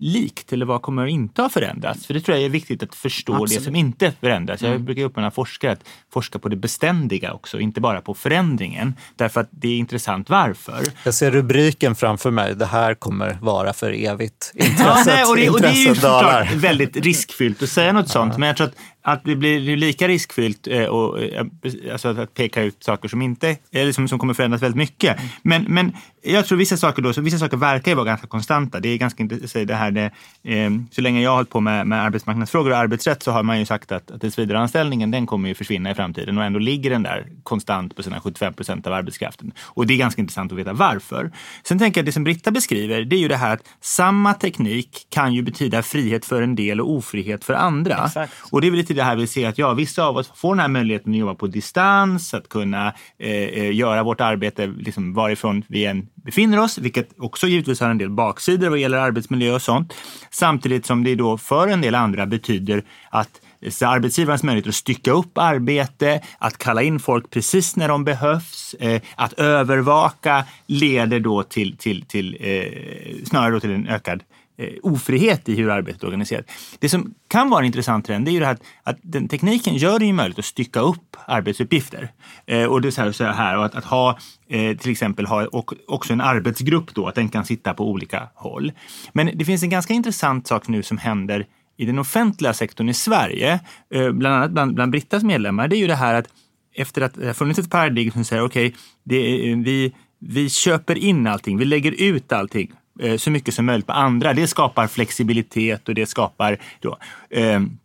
likt 0.00 0.52
eller 0.52 0.66
vad 0.66 0.82
kommer 0.82 1.06
inte 1.06 1.42
ha 1.42 1.48
förändrats? 1.48 2.06
För 2.06 2.14
det 2.14 2.20
tror 2.20 2.36
jag 2.36 2.44
är 2.44 2.48
viktigt 2.48 2.82
att 2.82 2.94
förstå 2.94 3.32
Absolut. 3.32 3.58
det 3.58 3.64
som 3.64 3.76
inte 3.76 4.12
förändras. 4.20 4.62
Jag 4.62 4.70
mm. 4.70 4.84
brukar 4.84 5.02
uppmana 5.02 5.30
forskare 5.30 5.72
att 5.72 5.84
forska 6.12 6.38
på 6.38 6.48
det 6.48 6.56
beständiga 6.56 7.32
också, 7.32 7.60
inte 7.60 7.80
bara 7.80 8.00
på 8.00 8.14
förändringen. 8.14 8.94
Därför 9.16 9.40
att 9.40 9.48
det 9.50 9.68
är 9.68 9.76
intressant 9.76 10.30
varför. 10.30 10.84
Jag 11.04 11.14
ser 11.14 11.30
rubriken 11.30 11.94
framför 11.94 12.30
mig, 12.30 12.54
det 12.54 12.66
här 12.66 12.94
kommer 12.94 13.38
vara 13.40 13.72
för 13.72 14.04
evigt. 14.04 14.52
Intresset, 14.54 14.86
ja, 14.86 15.02
nej, 15.06 15.24
och, 15.24 15.36
det, 15.36 15.50
och 15.50 15.60
det 15.60 15.68
är 15.68 15.88
ju 15.88 15.94
såklart 15.94 16.52
väldigt 16.52 16.96
riskfyllt 16.96 17.62
att 17.62 17.68
säga 17.68 17.92
något 17.92 18.08
sånt, 18.08 18.38
men 18.38 18.46
jag 18.46 18.56
tror 18.56 18.66
att 18.66 18.76
att 19.02 19.24
det 19.24 19.36
blir 19.36 19.76
lika 19.76 20.08
riskfyllt 20.08 20.66
eh, 20.66 20.84
och, 20.84 21.22
eh, 21.22 21.46
alltså 21.92 22.08
att 22.08 22.34
peka 22.34 22.62
ut 22.62 22.84
saker 22.84 23.08
som 23.08 23.22
inte, 23.22 23.56
eller 23.72 23.92
som, 23.92 24.08
som 24.08 24.18
kommer 24.18 24.34
förändras 24.34 24.62
väldigt 24.62 24.76
mycket. 24.76 25.16
Men, 25.42 25.64
men 25.68 25.92
jag 26.22 26.46
tror 26.46 26.58
vissa 26.58 26.76
saker 26.76 27.02
då, 27.02 27.12
så 27.12 27.20
vissa 27.20 27.38
saker 27.38 27.56
verkar 27.56 27.90
ju 27.90 27.94
vara 27.94 28.06
ganska 28.06 28.26
konstanta. 28.26 28.80
Det 28.80 28.88
är 28.88 28.98
ganska 28.98 29.22
intressant 29.22 29.68
det 29.68 29.74
här, 29.74 29.90
det, 29.90 30.10
eh, 30.42 30.70
så 30.90 31.00
länge 31.00 31.22
jag 31.22 31.30
har 31.30 31.36
hållit 31.36 31.50
på 31.50 31.60
med, 31.60 31.86
med 31.86 32.02
arbetsmarknadsfrågor 32.02 32.70
och 32.70 32.76
arbetsrätt 32.76 33.22
så 33.22 33.30
har 33.30 33.42
man 33.42 33.58
ju 33.58 33.66
sagt 33.66 33.92
att, 33.92 34.10
att 34.10 34.20
tillsvidareanställningen 34.20 35.10
den 35.10 35.26
kommer 35.26 35.48
ju 35.48 35.54
försvinna 35.54 35.90
i 35.90 35.94
framtiden 35.94 36.38
och 36.38 36.44
ändå 36.44 36.58
ligger 36.58 36.90
den 36.90 37.02
där 37.02 37.26
konstant 37.42 37.96
på 37.96 38.02
sina 38.02 38.20
75 38.20 38.54
procent 38.54 38.86
av 38.86 38.92
arbetskraften. 38.92 39.52
Och 39.60 39.86
det 39.86 39.94
är 39.94 39.98
ganska 39.98 40.20
intressant 40.20 40.52
att 40.52 40.58
veta 40.58 40.72
varför. 40.72 41.30
Sen 41.62 41.78
tänker 41.78 41.98
jag 41.98 42.02
att 42.02 42.06
det 42.06 42.12
som 42.12 42.24
Britta 42.24 42.50
beskriver, 42.50 43.04
det 43.04 43.16
är 43.16 43.20
ju 43.20 43.28
det 43.28 43.36
här 43.36 43.54
att 43.54 43.62
samma 43.80 44.34
teknik 44.34 45.06
kan 45.10 45.34
ju 45.34 45.42
betyda 45.42 45.82
frihet 45.82 46.24
för 46.24 46.42
en 46.42 46.54
del 46.54 46.80
och 46.80 46.90
ofrihet 46.90 47.44
för 47.44 47.54
andra. 47.54 48.04
Exakt. 48.06 48.32
Och 48.50 48.60
det 48.60 48.66
är 48.66 48.70
väl 48.70 48.80
till 48.90 48.96
det 48.96 49.02
här 49.02 49.16
vi 49.16 49.26
ser 49.26 49.48
att 49.48 49.58
ja, 49.58 49.72
vissa 49.74 50.04
av 50.04 50.16
oss 50.16 50.32
får 50.34 50.54
den 50.54 50.60
här 50.60 50.68
möjligheten 50.68 51.12
att 51.12 51.18
jobba 51.18 51.34
på 51.34 51.46
distans, 51.46 52.34
att 52.34 52.48
kunna 52.48 52.94
eh, 53.18 53.30
eh, 53.30 53.74
göra 53.74 54.02
vårt 54.02 54.20
arbete 54.20 54.66
liksom 54.66 55.14
varifrån 55.14 55.62
vi 55.68 55.86
än 55.86 56.08
befinner 56.14 56.60
oss, 56.60 56.78
vilket 56.78 57.08
också 57.18 57.46
givetvis 57.46 57.80
har 57.80 57.90
en 57.90 57.98
del 57.98 58.10
baksidor 58.10 58.68
vad 58.68 58.78
gäller 58.78 58.98
arbetsmiljö 58.98 59.54
och 59.54 59.62
sånt. 59.62 59.94
Samtidigt 60.30 60.86
som 60.86 61.04
det 61.04 61.14
då 61.14 61.38
för 61.38 61.68
en 61.68 61.80
del 61.80 61.94
andra 61.94 62.26
betyder 62.26 62.82
att 63.10 63.40
eh, 63.60 63.70
så 63.70 63.86
arbetsgivarens 63.86 64.42
möjlighet 64.42 64.68
att 64.68 64.74
stycka 64.74 65.12
upp 65.12 65.38
arbete, 65.38 66.20
att 66.38 66.58
kalla 66.58 66.82
in 66.82 67.00
folk 67.00 67.30
precis 67.30 67.76
när 67.76 67.88
de 67.88 68.04
behövs, 68.04 68.74
eh, 68.80 69.02
att 69.16 69.32
övervaka 69.32 70.44
leder 70.66 71.20
då 71.20 71.42
till, 71.42 71.76
till, 71.76 72.02
till 72.02 72.36
eh, 72.40 73.24
snarare 73.24 73.52
då 73.52 73.60
till 73.60 73.70
en 73.70 73.88
ökad 73.88 74.22
eh, 74.22 74.26
Eh, 74.60 74.68
ofrihet 74.82 75.48
i 75.48 75.54
hur 75.54 75.70
arbetet 75.70 76.02
är 76.02 76.06
organiserat. 76.06 76.50
Det 76.78 76.88
som 76.88 77.14
kan 77.28 77.50
vara 77.50 77.60
en 77.60 77.66
intressant 77.66 78.06
trend 78.06 78.28
är 78.28 78.32
ju 78.32 78.40
det 78.40 78.46
här 78.46 78.52
att, 78.52 78.62
att 78.82 78.98
den 79.02 79.28
tekniken 79.28 79.76
gör 79.76 79.98
det 79.98 80.06
ju 80.06 80.12
möjligt 80.12 80.38
att 80.38 80.44
stycka 80.44 80.80
upp 80.80 81.16
arbetsuppgifter. 81.26 82.12
Eh, 82.46 82.64
och 82.64 82.80
det 82.80 82.98
är 82.98 83.12
så 83.12 83.24
här, 83.24 83.56
och 83.56 83.64
att, 83.64 83.74
att 83.74 83.84
ha 83.84 84.18
eh, 84.48 84.76
till 84.76 84.90
exempel 84.90 85.26
ha 85.26 85.46
och, 85.46 85.72
också 85.86 86.12
en 86.12 86.20
arbetsgrupp 86.20 86.94
då, 86.94 87.08
att 87.08 87.14
den 87.14 87.28
kan 87.28 87.44
sitta 87.44 87.74
på 87.74 87.90
olika 87.90 88.28
håll. 88.34 88.72
Men 89.12 89.30
det 89.34 89.44
finns 89.44 89.62
en 89.62 89.70
ganska 89.70 89.94
intressant 89.94 90.46
sak 90.46 90.68
nu 90.68 90.82
som 90.82 90.98
händer 90.98 91.46
i 91.76 91.84
den 91.84 91.98
offentliga 91.98 92.52
sektorn 92.52 92.88
i 92.88 92.94
Sverige, 92.94 93.60
eh, 93.94 94.10
bland 94.10 94.34
annat 94.34 94.50
bland, 94.50 94.74
bland 94.74 94.92
Brittas 94.92 95.22
medlemmar, 95.22 95.68
det 95.68 95.76
är 95.76 95.80
ju 95.80 95.86
det 95.86 95.94
här 95.94 96.14
att 96.14 96.28
efter 96.74 97.02
att 97.02 97.14
det 97.14 97.26
har 97.26 97.34
funnits 97.34 97.58
ett 97.58 97.70
paradigm 97.70 98.10
som 98.10 98.24
säger 98.24 98.42
okej, 98.42 98.74
okay, 99.04 99.54
vi, 99.54 99.94
vi 100.18 100.50
köper 100.50 100.98
in 100.98 101.26
allting, 101.26 101.58
vi 101.58 101.64
lägger 101.64 102.02
ut 102.02 102.32
allting 102.32 102.72
Eh, 103.00 103.16
så 103.16 103.30
mycket 103.30 103.54
som 103.54 103.66
möjligt 103.66 103.86
på 103.86 103.92
andra. 103.92 104.32
Det 104.32 104.46
skapar 104.46 104.86
flexibilitet 104.86 105.88
och 105.88 105.94
det 105.94 106.06
skapar 106.06 106.58
då, 106.80 106.98
ehm, 107.30 107.78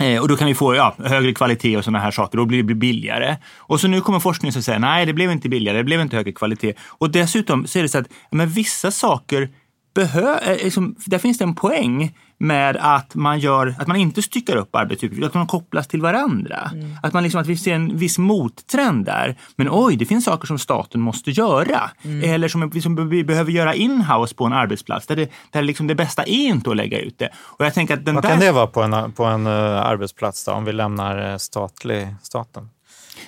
eh, 0.00 0.20
och 0.20 0.28
då 0.28 0.36
kan 0.36 0.46
vi 0.46 0.54
få 0.54 0.74
ja, 0.74 0.94
högre 0.98 1.34
kvalitet 1.34 1.76
och 1.76 1.84
sådana 1.84 1.98
här 1.98 2.10
saker. 2.10 2.38
Då 2.38 2.44
blir 2.44 2.62
det 2.62 2.74
billigare. 2.74 3.36
Och 3.56 3.80
så 3.80 3.88
nu 3.88 4.00
kommer 4.00 4.20
forskningen 4.20 4.52
som 4.52 4.62
säger 4.62 4.78
nej, 4.78 5.06
det 5.06 5.12
blev 5.12 5.30
inte 5.30 5.48
billigare, 5.48 5.78
det 5.78 5.84
blev 5.84 6.00
inte 6.00 6.16
högre 6.16 6.32
kvalitet. 6.32 6.74
Och 6.80 7.10
dessutom 7.10 7.66
så 7.66 7.78
är 7.78 7.82
det 7.82 7.88
så 7.88 7.98
att 7.98 8.08
men 8.30 8.48
vissa 8.48 8.90
saker 8.90 9.48
behö, 9.94 10.56
liksom, 10.62 10.96
där 11.06 11.18
finns 11.18 11.38
det 11.38 11.44
en 11.44 11.54
poäng 11.54 12.14
med 12.38 12.76
att 12.80 13.14
man, 13.14 13.38
gör, 13.38 13.74
att 13.78 13.86
man 13.86 13.96
inte 13.96 14.22
styckar 14.22 14.56
upp 14.56 14.76
arbetsuppgifter, 14.76 15.26
att 15.26 15.32
de 15.32 15.46
kopplas 15.46 15.88
till 15.88 16.02
varandra. 16.02 16.70
Mm. 16.72 16.96
Att, 17.02 17.12
man 17.12 17.22
liksom, 17.22 17.40
att 17.40 17.46
vi 17.46 17.56
ser 17.56 17.74
en 17.74 17.96
viss 17.96 18.18
mottrend 18.18 19.04
där. 19.04 19.36
Men 19.56 19.68
oj, 19.70 19.96
det 19.96 20.06
finns 20.06 20.24
saker 20.24 20.46
som 20.46 20.58
staten 20.58 21.00
måste 21.00 21.30
göra. 21.30 21.90
Mm. 22.02 22.30
Eller 22.30 22.48
som, 22.48 22.80
som 22.80 23.08
vi 23.08 23.24
behöver 23.24 23.52
göra 23.52 23.74
inhouse 23.74 24.34
på 24.34 24.44
en 24.44 24.52
arbetsplats. 24.52 25.06
Där 25.06 25.16
det, 25.16 25.30
där 25.50 25.62
liksom 25.62 25.86
det 25.86 25.94
bästa 25.94 26.22
är 26.22 26.46
inte 26.46 26.70
att 26.70 26.76
lägga 26.76 26.98
ut 26.98 27.18
det. 27.18 27.28
Och 27.36 27.64
jag 27.64 27.74
tänker 27.74 27.94
att 27.94 28.04
den 28.04 28.14
Vad 28.14 28.24
där... 28.24 28.30
kan 28.30 28.40
det 28.40 28.52
vara 28.52 28.66
på 28.66 28.82
en, 28.82 29.12
på 29.12 29.24
en 29.24 29.46
uh, 29.46 29.52
arbetsplats 29.86 30.44
då, 30.44 30.52
om 30.52 30.64
vi 30.64 30.72
lämnar 30.72 31.32
uh, 31.32 31.36
statlig, 31.36 32.14
staten? 32.22 32.68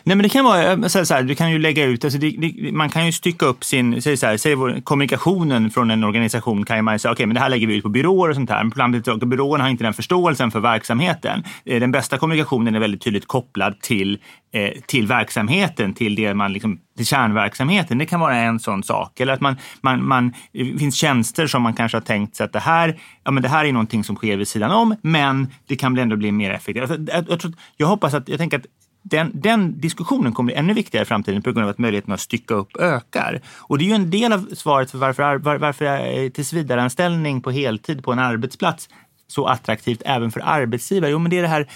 Nej 0.04 0.16
men 0.16 0.22
det 0.22 0.28
kan 0.28 0.44
vara 0.44 0.72
eh, 0.72 0.86
så 0.86 1.14
här, 1.14 1.22
du 1.22 1.34
kan 1.34 1.50
ju 1.50 1.58
lägga 1.58 1.84
ut, 1.84 2.04
alltså 2.04 2.18
det, 2.18 2.30
det, 2.30 2.72
man 2.72 2.90
kan 2.90 3.06
ju 3.06 3.12
stycka 3.12 3.46
upp 3.46 3.64
sin, 3.64 4.02
säg 4.02 4.16
så 4.16 4.26
här, 4.26 4.36
säg 4.36 4.56
kommunikationen 4.84 5.70
från 5.70 5.90
en 5.90 6.04
organisation 6.04 6.64
kan 6.64 6.84
man 6.84 6.98
säga, 6.98 7.12
okej 7.12 7.14
okay, 7.14 7.26
men 7.26 7.34
det 7.34 7.40
här 7.40 7.48
lägger 7.48 7.66
vi 7.66 7.76
ut 7.76 7.82
på 7.82 7.88
byråer 7.88 8.28
och 8.28 8.34
sånt 8.34 8.50
här. 8.50 8.64
Men 8.74 9.30
byråerna 9.30 9.64
har 9.64 9.70
inte 9.70 9.84
den 9.84 9.94
förståelsen 9.94 10.50
för 10.50 10.60
verksamheten. 10.60 11.44
Eh, 11.64 11.80
den 11.80 11.92
bästa 11.92 12.18
kommunikationen 12.18 12.74
är 12.74 12.80
väldigt 12.80 13.02
tydligt 13.02 13.26
kopplad 13.26 13.80
till, 13.80 14.18
eh, 14.52 14.70
till 14.86 15.06
verksamheten, 15.06 15.94
till 15.94 16.14
det 16.14 16.34
man 16.34 16.52
liksom, 16.52 16.78
till 16.96 17.06
kärnverksamheten. 17.06 17.98
Det 17.98 18.06
kan 18.06 18.20
vara 18.20 18.36
en 18.36 18.60
sån 18.60 18.82
sak. 18.82 19.20
Eller 19.20 19.32
att 19.32 19.40
man, 19.40 19.56
man, 19.80 20.04
man, 20.04 20.32
det 20.52 20.78
finns 20.78 20.96
tjänster 20.96 21.46
som 21.46 21.62
man 21.62 21.74
kanske 21.74 21.96
har 21.96 22.02
tänkt 22.02 22.36
sig 22.36 22.44
att 22.44 22.52
det 22.52 22.60
här, 22.60 22.98
ja, 23.24 23.30
men 23.30 23.42
det 23.42 23.48
här 23.48 23.64
är 23.64 23.72
någonting 23.72 24.04
som 24.04 24.16
sker 24.16 24.36
vid 24.36 24.48
sidan 24.48 24.70
om, 24.70 24.96
men 25.02 25.48
det 25.68 25.76
kan 25.76 25.98
ändå 25.98 26.16
bli 26.16 26.32
mer 26.32 26.50
effektivt. 26.50 26.82
Alltså, 26.82 27.12
jag, 27.12 27.24
jag, 27.28 27.40
jag, 27.42 27.54
jag 27.76 27.86
hoppas 27.86 28.14
att, 28.14 28.28
jag 28.28 28.38
tänker 28.38 28.58
att 28.58 28.66
den, 29.10 29.30
den, 29.34 29.80
diskussionen 29.80 30.32
kommer 30.32 30.52
bli 30.52 30.54
ännu 30.54 30.72
viktigare 30.72 31.02
i 31.02 31.06
framtiden 31.06 31.42
på 31.42 31.52
grund 31.52 31.64
av 31.64 31.70
att 31.70 31.78
möjligheten 31.78 32.12
att 32.12 32.20
stycka 32.20 32.54
upp 32.54 32.76
ökar. 32.76 33.40
Och 33.58 33.78
det 33.78 33.84
är 33.84 33.86
ju 33.86 33.94
en 33.94 34.10
del 34.10 34.32
av 34.32 34.48
svaret 34.52 34.90
för 34.90 34.98
varför, 34.98 35.36
var, 35.36 35.56
varför 35.56 35.84
eh, 35.84 36.28
tillsvidareanställning 36.28 37.40
på 37.40 37.50
heltid 37.50 38.04
på 38.04 38.12
en 38.12 38.18
arbetsplats 38.18 38.88
så 39.28 39.46
attraktivt 39.46 40.02
även 40.04 40.30
för 40.30 40.40
arbetsgivare. 40.44 41.10
Jo, 41.10 41.18
men 41.18 41.30
det 41.30 41.38
är 41.38 41.42
det 41.42 41.48
här 41.48 41.68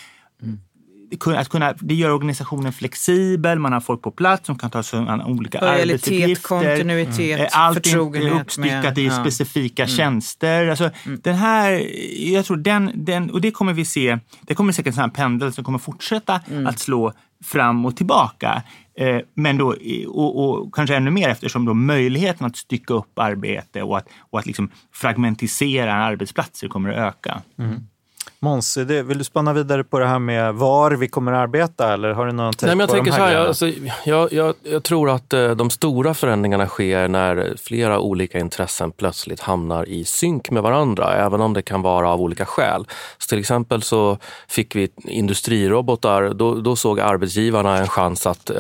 att 1.37 1.49
kunna, 1.49 1.75
det 1.81 1.95
gör 1.95 2.11
organisationen 2.11 2.73
flexibel, 2.73 3.59
man 3.59 3.73
har 3.73 3.81
folk 3.81 4.02
på 4.02 4.11
plats 4.11 4.47
som 4.47 4.59
kan 4.59 4.71
ta 4.71 4.83
sig 4.83 4.99
an 4.99 5.23
olika 5.23 5.61
Lojalitet, 5.61 5.90
arbetsuppgifter. 5.90 6.49
kontinuitet, 6.49 7.38
mm. 7.38 7.49
Allting 7.52 7.83
förtrogenhet. 7.83 8.33
är 8.33 8.40
uppstyckat 8.40 8.85
med, 8.85 8.99
i 8.99 9.07
ja. 9.07 9.21
specifika 9.21 9.83
mm. 9.83 9.97
tjänster. 9.97 10.69
Alltså, 10.69 10.90
mm. 11.07 11.21
Den 11.23 11.35
här, 11.35 11.71
jag 12.33 12.45
tror 12.45 12.57
den, 12.57 12.90
den, 12.95 13.31
och 13.31 13.40
det 13.40 13.50
kommer 13.50 13.73
vi 13.73 13.85
se, 13.85 14.19
det 14.40 14.55
kommer 14.55 14.73
säkert 14.73 14.99
en 14.99 15.11
pendel 15.11 15.52
som 15.52 15.64
kommer 15.64 15.79
fortsätta 15.79 16.40
mm. 16.50 16.67
att 16.67 16.79
slå 16.79 17.12
fram 17.45 17.87
och 17.87 17.97
tillbaka. 17.97 18.62
Eh, 18.99 19.21
men 19.35 19.59
då, 19.59 19.75
och, 20.09 20.45
och, 20.45 20.75
kanske 20.75 20.97
ännu 20.97 21.11
mer 21.11 21.29
eftersom 21.29 21.64
då 21.64 21.75
möjligheten 21.75 22.47
att 22.47 22.57
stycka 22.57 22.95
upp 22.95 23.19
arbete 23.19 23.83
och 23.83 23.99
att, 23.99 24.09
och 24.19 24.38
att 24.38 24.47
liksom 24.47 24.71
fragmentisera 24.93 25.95
arbetsplatser 25.95 26.69
kommer 26.69 26.93
att 26.93 27.14
öka. 27.14 27.43
Mm. 27.59 27.87
Måns, 28.42 28.76
vill 28.76 29.18
du 29.18 29.25
spanna 29.25 29.52
vidare 29.52 29.85
på 29.85 29.99
det 29.99 30.06
här 30.06 30.18
med 30.18 30.54
var 30.54 30.90
vi 30.90 31.09
kommer 31.09 31.32
att 31.32 31.38
arbeta 31.38 31.92
eller 31.92 32.11
har 32.11 32.26
du 32.26 32.32
någon 32.32 32.52
Nej, 32.62 32.76
men 32.76 32.80
jag 32.80 32.90
tänker 32.90 33.12
så 33.12 33.18
här, 33.18 33.32
jag, 33.32 33.47
alltså, 33.47 33.68
jag, 34.04 34.32
jag, 34.32 34.54
jag, 34.62 34.82
tror 34.82 35.11
att 35.11 35.32
eh, 35.32 35.50
de 35.50 35.70
stora 35.70 36.14
förändringarna 36.14 36.66
sker 36.66 37.09
när 37.09 37.54
flera 37.62 37.99
olika 37.99 38.38
intressen 38.38 38.92
plötsligt 38.92 39.40
hamnar 39.40 39.88
i 39.88 40.04
synk 40.04 40.50
med 40.50 40.62
varandra, 40.62 41.14
även 41.14 41.40
om 41.40 41.52
det 41.52 41.62
kan 41.62 41.82
vara 41.82 42.11
av 42.11 42.20
olika 42.20 42.44
skäl. 42.44 42.87
Så 43.18 43.28
till 43.28 43.38
exempel 43.38 43.82
så 43.82 44.18
fick 44.49 44.76
vi 44.76 44.88
industrirobotar, 45.04 46.35
då, 46.35 46.54
då 46.54 46.76
såg 46.76 47.00
arbetsgivarna 47.00 47.78
en 47.78 47.88
chans 47.88 48.26
att 48.26 48.50
eh, 48.50 48.56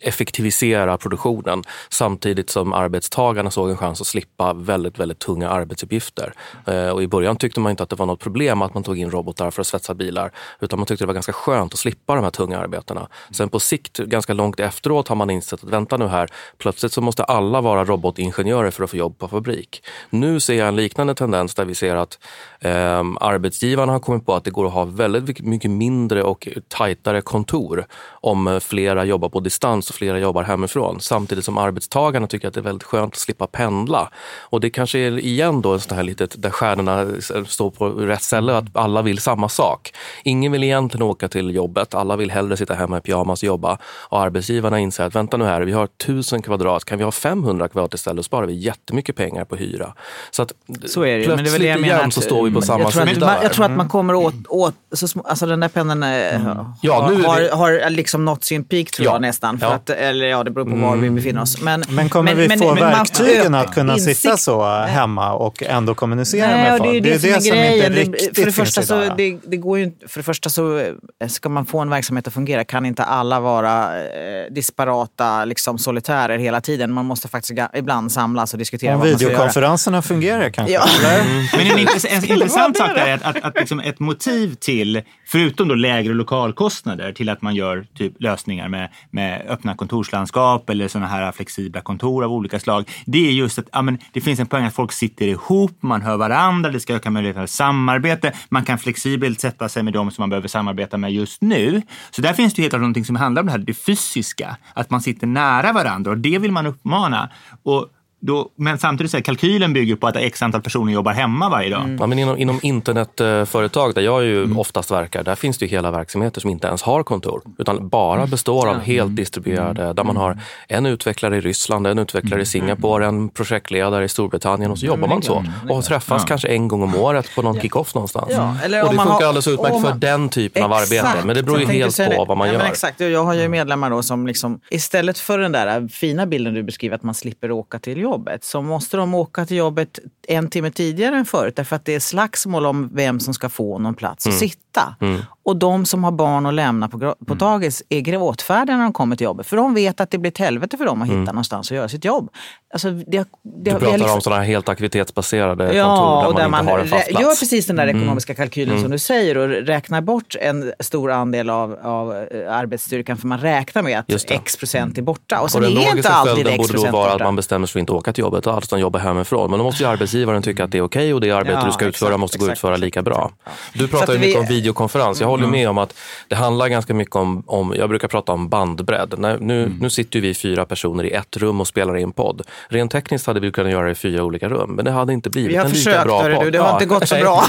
effektivisera 0.00 0.96
produktionen 0.96 1.62
samtidigt 1.88 2.50
som 2.50 2.72
arbetstagarna 2.72 3.50
såg 3.50 3.70
en 3.70 3.76
chans 3.76 4.00
att 4.00 4.06
slippa 4.06 4.52
väldigt, 4.52 4.98
väldigt 4.98 5.18
tunga 5.18 5.48
arbetsuppgifter. 5.48 6.32
Eh, 6.66 6.88
och 6.88 7.02
I 7.02 7.06
början 7.06 7.36
tyckte 7.36 7.60
man 7.60 7.70
inte 7.70 7.82
att 7.82 7.88
det 7.90 7.96
var 7.96 8.06
något 8.06 8.20
problem 8.20 8.62
att 8.62 8.74
man 8.74 8.82
tog 8.82 8.98
in 8.98 9.10
robotar 9.10 9.19
robotar 9.20 9.50
för 9.50 9.60
att 9.60 9.66
svetsa 9.66 9.94
bilar. 9.94 10.32
Utan 10.60 10.78
man 10.78 10.86
tyckte 10.86 11.04
det 11.04 11.06
var 11.06 11.14
ganska 11.14 11.32
skönt 11.32 11.72
att 11.72 11.78
slippa 11.78 12.14
de 12.14 12.24
här 12.24 12.30
tunga 12.30 12.58
arbetena. 12.58 13.08
Sen 13.30 13.48
på 13.48 13.60
sikt, 13.60 13.98
ganska 13.98 14.32
långt 14.32 14.60
efteråt, 14.60 15.08
har 15.08 15.16
man 15.16 15.30
insett 15.30 15.64
att 15.64 15.70
vänta 15.70 15.96
nu 15.96 16.06
här, 16.06 16.28
plötsligt 16.58 16.92
så 16.92 17.00
måste 17.00 17.24
alla 17.24 17.60
vara 17.60 17.84
robotingenjörer 17.84 18.70
för 18.70 18.84
att 18.84 18.90
få 18.90 18.96
jobb 18.96 19.18
på 19.18 19.28
fabrik. 19.28 19.82
Nu 20.10 20.40
ser 20.40 20.54
jag 20.54 20.68
en 20.68 20.76
liknande 20.76 21.14
tendens 21.14 21.54
där 21.54 21.64
vi 21.64 21.74
ser 21.74 21.96
att 21.96 22.18
eh, 22.60 23.04
arbetsgivarna 23.20 23.92
har 23.92 24.00
kommit 24.00 24.26
på 24.26 24.34
att 24.34 24.44
det 24.44 24.50
går 24.50 24.66
att 24.66 24.72
ha 24.72 24.84
väldigt 24.84 25.40
mycket 25.40 25.70
mindre 25.70 26.22
och 26.22 26.48
tajtare 26.68 27.22
kontor 27.22 27.86
om 28.10 28.60
flera 28.62 29.04
jobbar 29.04 29.28
på 29.28 29.40
distans 29.40 29.90
och 29.90 29.94
flera 29.96 30.18
jobbar 30.18 30.42
hemifrån. 30.42 31.00
Samtidigt 31.00 31.44
som 31.44 31.58
arbetstagarna 31.58 32.26
tycker 32.26 32.48
att 32.48 32.54
det 32.54 32.60
är 32.60 32.64
väldigt 32.64 32.88
skönt 32.88 33.14
att 33.14 33.20
slippa 33.20 33.46
pendla. 33.46 34.10
Och 34.50 34.60
det 34.60 34.70
kanske 34.70 34.98
är 34.98 35.18
igen 35.18 35.62
då 35.62 35.72
en 35.72 35.80
sån 35.80 35.96
här 35.96 36.02
litet, 36.02 36.42
där 36.42 36.50
stjärnorna 36.50 37.06
står 37.46 37.70
på 37.70 37.88
rätt 37.88 38.22
ställe, 38.22 38.56
att 38.56 38.64
alla 38.76 39.02
vill 39.02 39.09
samma 39.18 39.48
sak. 39.48 39.92
Ingen 40.24 40.52
vill 40.52 40.64
egentligen 40.64 41.02
åka 41.02 41.28
till 41.28 41.54
jobbet, 41.54 41.94
alla 41.94 42.16
vill 42.16 42.30
hellre 42.30 42.56
sitta 42.56 42.74
hemma 42.74 42.98
i 42.98 43.00
pyjamas 43.00 43.42
och 43.42 43.46
jobba. 43.46 43.78
Och 43.84 44.20
arbetsgivarna 44.20 44.78
inser 44.78 45.04
att 45.04 45.14
vänta 45.14 45.36
nu 45.36 45.44
här, 45.44 45.60
vi 45.60 45.72
har 45.72 45.84
1000 45.84 46.42
kvadrat, 46.42 46.84
kan 46.84 46.98
vi 46.98 47.04
ha 47.04 47.12
500 47.12 47.68
kvadrat 47.68 47.94
istället? 47.94 48.16
Då 48.16 48.22
sparar 48.22 48.46
vi 48.46 48.54
jättemycket 48.54 49.16
pengar 49.16 49.44
på 49.44 49.56
hyra. 49.56 49.94
Så 50.30 50.42
att 50.42 50.52
så 50.86 51.02
är 51.02 51.16
det 51.16 51.22
ju. 51.22 51.28
Men 51.28 51.44
det 51.44 51.50
är 51.50 51.52
väl 51.52 51.60
det 51.60 51.66
jag 51.66 51.80
igen 51.80 51.96
menar 51.96 52.10
så 52.10 52.20
står 52.20 52.44
vi 52.44 52.50
på 52.50 52.62
samma 52.62 52.80
jag 52.80 52.92
tror, 52.92 53.06
sida. 53.06 53.30
att, 53.30 53.42
jag 53.42 53.52
tror 53.52 53.64
att 53.64 53.76
man 53.76 53.88
kommer 53.88 54.14
åt, 54.14 54.34
åt 54.48 54.74
så 54.92 55.08
små, 55.08 55.22
alltså 55.22 55.46
den 55.46 55.60
där 55.60 55.68
pendeln 55.68 56.02
mm. 56.02 56.58
ja, 56.82 57.02
har, 57.02 57.10
nu 57.10 57.22
har, 57.22 57.40
vi... 57.40 57.48
har 57.48 57.90
liksom 57.90 58.24
nått 58.24 58.44
sin 58.44 58.64
peak 58.64 58.90
tror 58.90 59.06
ja. 59.06 59.12
jag 59.12 59.20
nästan. 59.20 59.58
För 59.58 59.66
ja. 59.66 59.72
Att, 59.72 59.90
eller 59.90 60.26
ja, 60.26 60.44
det 60.44 60.50
beror 60.50 60.64
på 60.64 60.76
var 60.76 60.92
mm. 60.92 61.00
vi 61.00 61.10
befinner 61.10 61.42
oss. 61.42 61.60
Men, 61.60 61.84
men 61.88 62.08
kommer 62.08 62.34
men, 62.34 62.48
vi 62.48 62.58
få 62.58 62.74
men, 62.74 62.82
verktygen 62.82 63.52
man, 63.52 63.60
att 63.60 63.74
kunna 63.74 63.92
insikt, 63.92 64.20
sitta 64.20 64.36
så 64.36 64.64
hemma 64.70 65.32
och 65.32 65.62
ändå 65.62 65.94
kommunicera 65.94 66.46
nej, 66.46 66.70
med 66.70 66.78
folk? 66.78 66.90
Det 66.90 66.96
är 66.96 67.00
det, 67.00 67.18
det, 67.18 67.30
är 67.30 67.34
det 67.34 67.40
som, 67.40 67.50
grejen. 67.50 67.86
inte 67.86 68.00
riktigt 68.00 68.36
för 68.36 68.44
det 68.44 68.52
första 68.52 68.82
så, 68.82 68.99
idag. 69.04 69.16
det, 69.16 69.38
det 69.46 69.56
går 69.56 69.78
ju, 69.78 69.92
för 70.08 70.20
det 70.20 70.24
första 70.24 70.50
så 70.50 70.94
ska 71.28 71.48
man 71.48 71.66
få 71.66 71.78
en 71.78 71.90
verksamhet 71.90 72.26
att 72.26 72.34
fungera 72.34 72.64
kan 72.64 72.86
inte 72.86 73.04
alla 73.04 73.40
vara 73.40 74.02
eh, 74.02 74.52
disparata 74.52 75.44
liksom, 75.44 75.78
solitärer 75.78 76.38
hela 76.38 76.60
tiden. 76.60 76.92
Man 76.92 77.04
måste 77.06 77.28
faktiskt 77.28 77.60
ibland 77.74 78.12
samlas 78.12 78.52
och 78.52 78.58
diskutera 78.58 78.94
Om 78.94 79.00
vad 79.00 79.08
man 79.08 79.18
ska 79.18 79.24
göra. 79.24 79.32
videokonferenserna 79.32 80.02
fungerar 80.02 80.50
kanske? 80.50 80.74
Ja. 80.74 80.82
Mm. 81.20 81.46
Men 81.56 81.60
en, 81.66 81.78
en, 81.78 82.24
en 82.24 82.24
intressant 82.24 82.76
sak 82.76 82.90
är 82.96 83.14
att, 83.14 83.22
att, 83.22 83.42
att 83.44 83.54
liksom 83.60 83.80
ett 83.80 84.00
motiv 84.00 84.54
till, 84.54 85.02
förutom 85.30 85.68
då 85.68 85.74
lägre 85.74 86.14
lokalkostnader, 86.14 87.12
till 87.12 87.28
att 87.28 87.42
man 87.42 87.54
gör 87.54 87.86
typ 87.94 88.12
lösningar 88.22 88.68
med, 88.68 88.88
med 89.10 89.46
öppna 89.48 89.74
kontorslandskap 89.74 90.70
eller 90.70 90.88
sådana 90.88 91.06
här 91.06 91.32
flexibla 91.32 91.80
kontor 91.80 92.24
av 92.24 92.32
olika 92.32 92.60
slag. 92.60 92.90
Det 93.06 93.28
är 93.28 93.32
just 93.32 93.58
att 93.58 93.68
ja, 93.72 93.82
men 93.82 93.98
det 94.12 94.20
finns 94.20 94.40
en 94.40 94.46
poäng 94.46 94.64
att 94.64 94.74
folk 94.74 94.92
sitter 94.92 95.26
ihop, 95.26 95.76
man 95.80 96.02
hör 96.02 96.16
varandra, 96.16 96.70
det 96.70 96.80
ska 96.80 96.94
öka 96.94 97.10
möjligheten 97.10 97.46
till 97.46 97.54
samarbete, 97.54 98.32
man 98.48 98.64
kan 98.64 98.78
flexibelt 98.78 99.40
sätta 99.40 99.68
sig 99.68 99.82
med 99.82 99.92
dem 99.92 100.10
som 100.10 100.22
man 100.22 100.30
behöver 100.30 100.48
samarbeta 100.48 100.98
med 100.98 101.12
just 101.12 101.42
nu. 101.42 101.82
Så 102.10 102.22
där 102.22 102.32
finns 102.32 102.54
det 102.54 102.62
helt 102.62 102.72
klart 102.72 102.80
någonting 102.80 103.04
som 103.04 103.16
handlar 103.16 103.42
om 103.42 103.46
det 103.46 103.52
här, 103.52 103.58
det 103.58 103.74
fysiska, 103.74 104.56
att 104.74 104.90
man 104.90 105.00
sitter 105.00 105.26
nära 105.26 105.72
varandra 105.72 106.10
och 106.10 106.18
det 106.18 106.38
vill 106.38 106.52
man 106.52 106.66
uppmana. 106.66 107.30
Och 107.62 107.88
då, 108.20 108.48
men 108.56 108.78
samtidigt 108.78 109.10
så 109.10 109.16
här, 109.16 109.24
kalkylen 109.24 109.72
bygger 109.72 109.96
på 109.96 110.06
att 110.06 110.16
x 110.16 110.42
antal 110.42 110.62
personer 110.62 110.92
jobbar 110.92 111.12
hemma 111.12 111.48
varje 111.48 111.70
dag. 111.70 111.96
Ja, 112.00 112.06
men 112.06 112.18
inom, 112.18 112.38
inom 112.38 112.60
internetföretag 112.62 113.94
där 113.94 114.02
jag 114.02 114.24
ju 114.24 114.54
oftast 114.54 114.90
verkar, 114.90 115.22
där 115.22 115.34
finns 115.34 115.58
det 115.58 115.64
ju 115.64 115.70
hela 115.70 115.90
verksamheter 115.90 116.40
som 116.40 116.50
inte 116.50 116.66
ens 116.66 116.82
har 116.82 117.02
kontor. 117.02 117.42
Utan 117.58 117.88
bara 117.88 118.26
består 118.26 118.68
av 118.68 118.78
helt 118.80 119.16
distribuerade, 119.16 119.92
där 119.92 120.04
man 120.04 120.16
har 120.16 120.38
en 120.68 120.86
utvecklare 120.86 121.36
i 121.36 121.40
Ryssland, 121.40 121.86
en 121.86 121.98
utvecklare 121.98 122.42
i 122.42 122.46
Singapore, 122.46 123.06
en 123.06 123.28
projektledare 123.28 124.04
i 124.04 124.08
Storbritannien 124.08 124.70
och 124.70 124.78
så 124.78 124.86
jobbar 124.86 125.08
man 125.08 125.22
så. 125.22 125.44
Och 125.68 125.84
träffas 125.84 126.24
kanske 126.24 126.48
en 126.48 126.68
gång 126.68 126.82
om 126.82 126.94
året 126.94 127.34
på 127.34 127.42
någon 127.42 127.60
kick-off 127.60 127.94
någonstans. 127.94 128.26
Ja, 128.30 128.56
eller 128.64 128.82
och 128.82 128.90
det 128.90 128.96
man 128.96 129.06
funkar 129.06 129.20
har- 129.20 129.28
alldeles 129.28 129.48
utmärkt 129.48 129.74
om 129.74 129.82
för 129.82 129.88
man- 129.88 130.00
den 130.00 130.28
typen 130.28 130.62
av 130.62 130.72
arbete. 130.72 131.08
Men 131.24 131.36
det 131.36 131.42
beror 131.42 131.60
ju 131.60 131.66
helt 131.66 131.96
på 131.96 132.02
det. 132.02 132.24
vad 132.28 132.36
man 132.36 132.48
ja, 132.48 132.54
gör. 132.54 132.64
Exakt, 132.64 133.00
jag 133.00 133.24
har 133.24 133.34
ju 133.34 133.48
medlemmar 133.48 133.90
då 133.90 134.02
som 134.02 134.26
liksom, 134.26 134.60
istället 134.70 135.18
för 135.18 135.38
den 135.38 135.52
där 135.52 135.88
fina 135.88 136.26
bilden 136.26 136.54
du 136.54 136.62
beskriver 136.62 136.96
att 136.96 137.02
man 137.02 137.14
slipper 137.14 137.50
åka 137.50 137.78
till 137.78 137.98
jobbet 138.10 138.44
så 138.44 138.62
måste 138.62 138.96
de 138.96 139.14
åka 139.14 139.46
till 139.46 139.56
jobbet 139.56 139.98
en 140.28 140.50
timme 140.50 140.70
tidigare 140.70 141.16
än 141.16 141.24
förut 141.24 141.56
därför 141.56 141.76
att 141.76 141.84
det 141.84 141.94
är 141.94 142.00
slagsmål 142.00 142.66
om 142.66 142.90
vem 142.92 143.20
som 143.20 143.34
ska 143.34 143.48
få 143.48 143.78
någon 143.78 143.94
plats 143.94 144.26
Mm. 144.26 144.34
att 144.36 144.40
sitta. 144.40 144.96
Och 145.42 145.56
de 145.56 145.86
som 145.86 146.04
har 146.04 146.10
barn 146.12 146.46
att 146.46 146.54
lämna 146.54 146.88
på, 146.88 147.14
på 147.26 147.34
dagis 147.34 147.82
är 147.88 148.00
gråtfärdiga 148.00 148.76
när 148.76 148.82
de 148.84 148.92
kommer 148.92 149.16
till 149.16 149.24
jobbet 149.24 149.46
för 149.46 149.56
de 149.56 149.74
vet 149.74 150.00
att 150.00 150.10
det 150.10 150.18
blir 150.18 150.30
ett 150.30 150.38
helvete 150.38 150.76
för 150.76 150.84
dem 150.84 151.02
att 151.02 151.08
hitta 151.08 151.18
någonstans 151.32 151.70
att 151.70 151.76
göra 151.76 151.88
sitt 151.88 152.04
jobb. 152.04 152.30
Alltså, 152.72 152.90
det, 152.90 153.04
det, 153.06 153.16
Mm. 153.20 153.24
Du 153.64 153.70
pratar 153.70 153.98
liksom- 153.98 154.10
om 154.14 154.20
sådana 154.20 154.40
här 154.42 154.48
helt 154.48 154.68
aktivitetsbaserade 154.68 155.64
kontor 155.64 155.76
Ja, 155.76 156.26
och 156.26 156.34
där 156.34 156.40
där 156.42 156.48
man 156.48 156.60
inte 156.60 156.64
man 156.64 156.72
har 156.72 156.78
en 156.78 156.88
fast 156.88 157.04
plats. 157.04 157.10
Mm. 157.10 157.22
gör 157.22 157.28
precis 157.40 157.66
den 157.66 157.76
där 157.76 157.86
ekonomiska 157.86 158.34
kalkylen 158.34 158.80
som 158.82 158.90
du 158.90 158.98
säger 158.98 159.36
och 159.36 159.48
räknar 159.48 160.00
bort 160.00 160.36
en 160.40 160.72
stor 160.80 161.10
andel 161.10 161.50
av, 161.50 161.78
av 161.82 162.12
eh, 162.16 162.52
arbetsstyrkan 162.56 163.16
för 163.16 163.26
man 163.26 163.38
räknar 163.40 163.82
med 163.82 163.98
att 163.98 164.30
x 164.30 164.56
procent 164.56 164.98
är 164.98 165.02
borta. 165.02 165.40
Och 165.40 165.54
Och 165.54 165.60
den 165.60 165.76
är 165.78 165.96
inte 165.96 166.08
alltid 166.08 166.46
x 166.46 166.56
borde 166.58 166.72
då 166.86 166.90
vara 166.92 167.06
att 167.06 167.12
borta. 167.12 167.24
man 167.24 167.36
bestämmer 167.36 167.66
sig 167.66 167.72
för 167.72 167.78
att 167.78 167.82
inte 167.82 167.92
åka 167.92 168.12
till 168.12 168.22
jobbet 168.22 168.46
och 168.46 168.54
allt 168.54 168.78
jobba 168.78 168.98
hemifrån. 168.98 169.50
Men 169.50 169.58
då 169.58 169.64
måste 169.64 169.82
ju 169.82 169.88
arbetsgivaren 169.88 170.42
tycka 170.42 170.64
att 170.64 170.70
det 170.70 170.78
är 170.78 170.82
okej 170.82 171.14
och 171.14 171.20
det 171.20 171.30
arbete 171.30 171.58
Ja, 171.60 171.66
du 171.66 171.72
ska 171.72 171.84
utföra 171.84 172.08
exakt, 172.08 172.20
måste 172.20 172.38
gå 172.38 172.44
att 172.44 172.48
exakt, 172.50 172.58
utföra 172.58 172.72
exakt, 172.72 172.84
lika 172.84 173.02
bra. 173.02 173.30
exakt. 173.34 173.56
Ja. 173.72 173.78
Du 173.80 173.88
pratar 173.88 174.06
att 174.06 174.14
ju 174.14 174.18
mycket 174.18 174.28
vi- 174.28 174.34
Mm. 174.36 174.48
om 174.48 174.54
videokonferens. 174.54 175.20
Jag 175.20 175.26
håller 175.40 175.52
med 175.58 175.68
om 175.68 175.78
att 175.78 175.94
det 176.28 176.34
handlar 176.36 176.68
ganska 176.68 176.94
mycket 176.94 177.16
om, 177.16 177.42
om 177.46 177.74
jag 177.76 177.88
brukar 177.88 178.08
prata 178.08 178.32
om 178.32 178.48
bandbredd. 178.48 179.14
Nu, 179.18 179.30
Mm. 179.40 179.76
nu 179.80 179.90
sitter 179.90 180.20
vi 180.20 180.34
fyra 180.34 180.64
personer 180.64 181.04
i 181.04 181.10
ett 181.10 181.36
rum 181.36 181.60
och 181.60 181.66
spelar 181.66 181.96
in 181.96 182.12
podd. 182.12 182.42
Rent 182.68 182.92
tekniskt 182.92 183.26
hade 183.26 183.40
vi 183.40 183.52
kunnat 183.52 183.72
göra 183.72 183.84
det 183.84 183.90
i 183.92 183.94
fyra 183.94 184.24
olika 184.24 184.48
rum, 184.48 184.70
men 184.70 184.84
det 184.84 184.90
hade 184.90 185.12
inte 185.12 185.30
blivit 185.30 185.50
Vi 185.52 185.56
har 185.56 185.64
en 185.64 185.70
lika 185.70 185.78
försökt, 185.90 186.04
bra 186.04 186.22
podd. 186.22 186.44
du, 186.44 186.50
det 186.50 186.58
har 186.58 186.72
inte 186.72 186.84
gått 186.86 187.08
så 187.08 187.14
bra. 187.20 187.44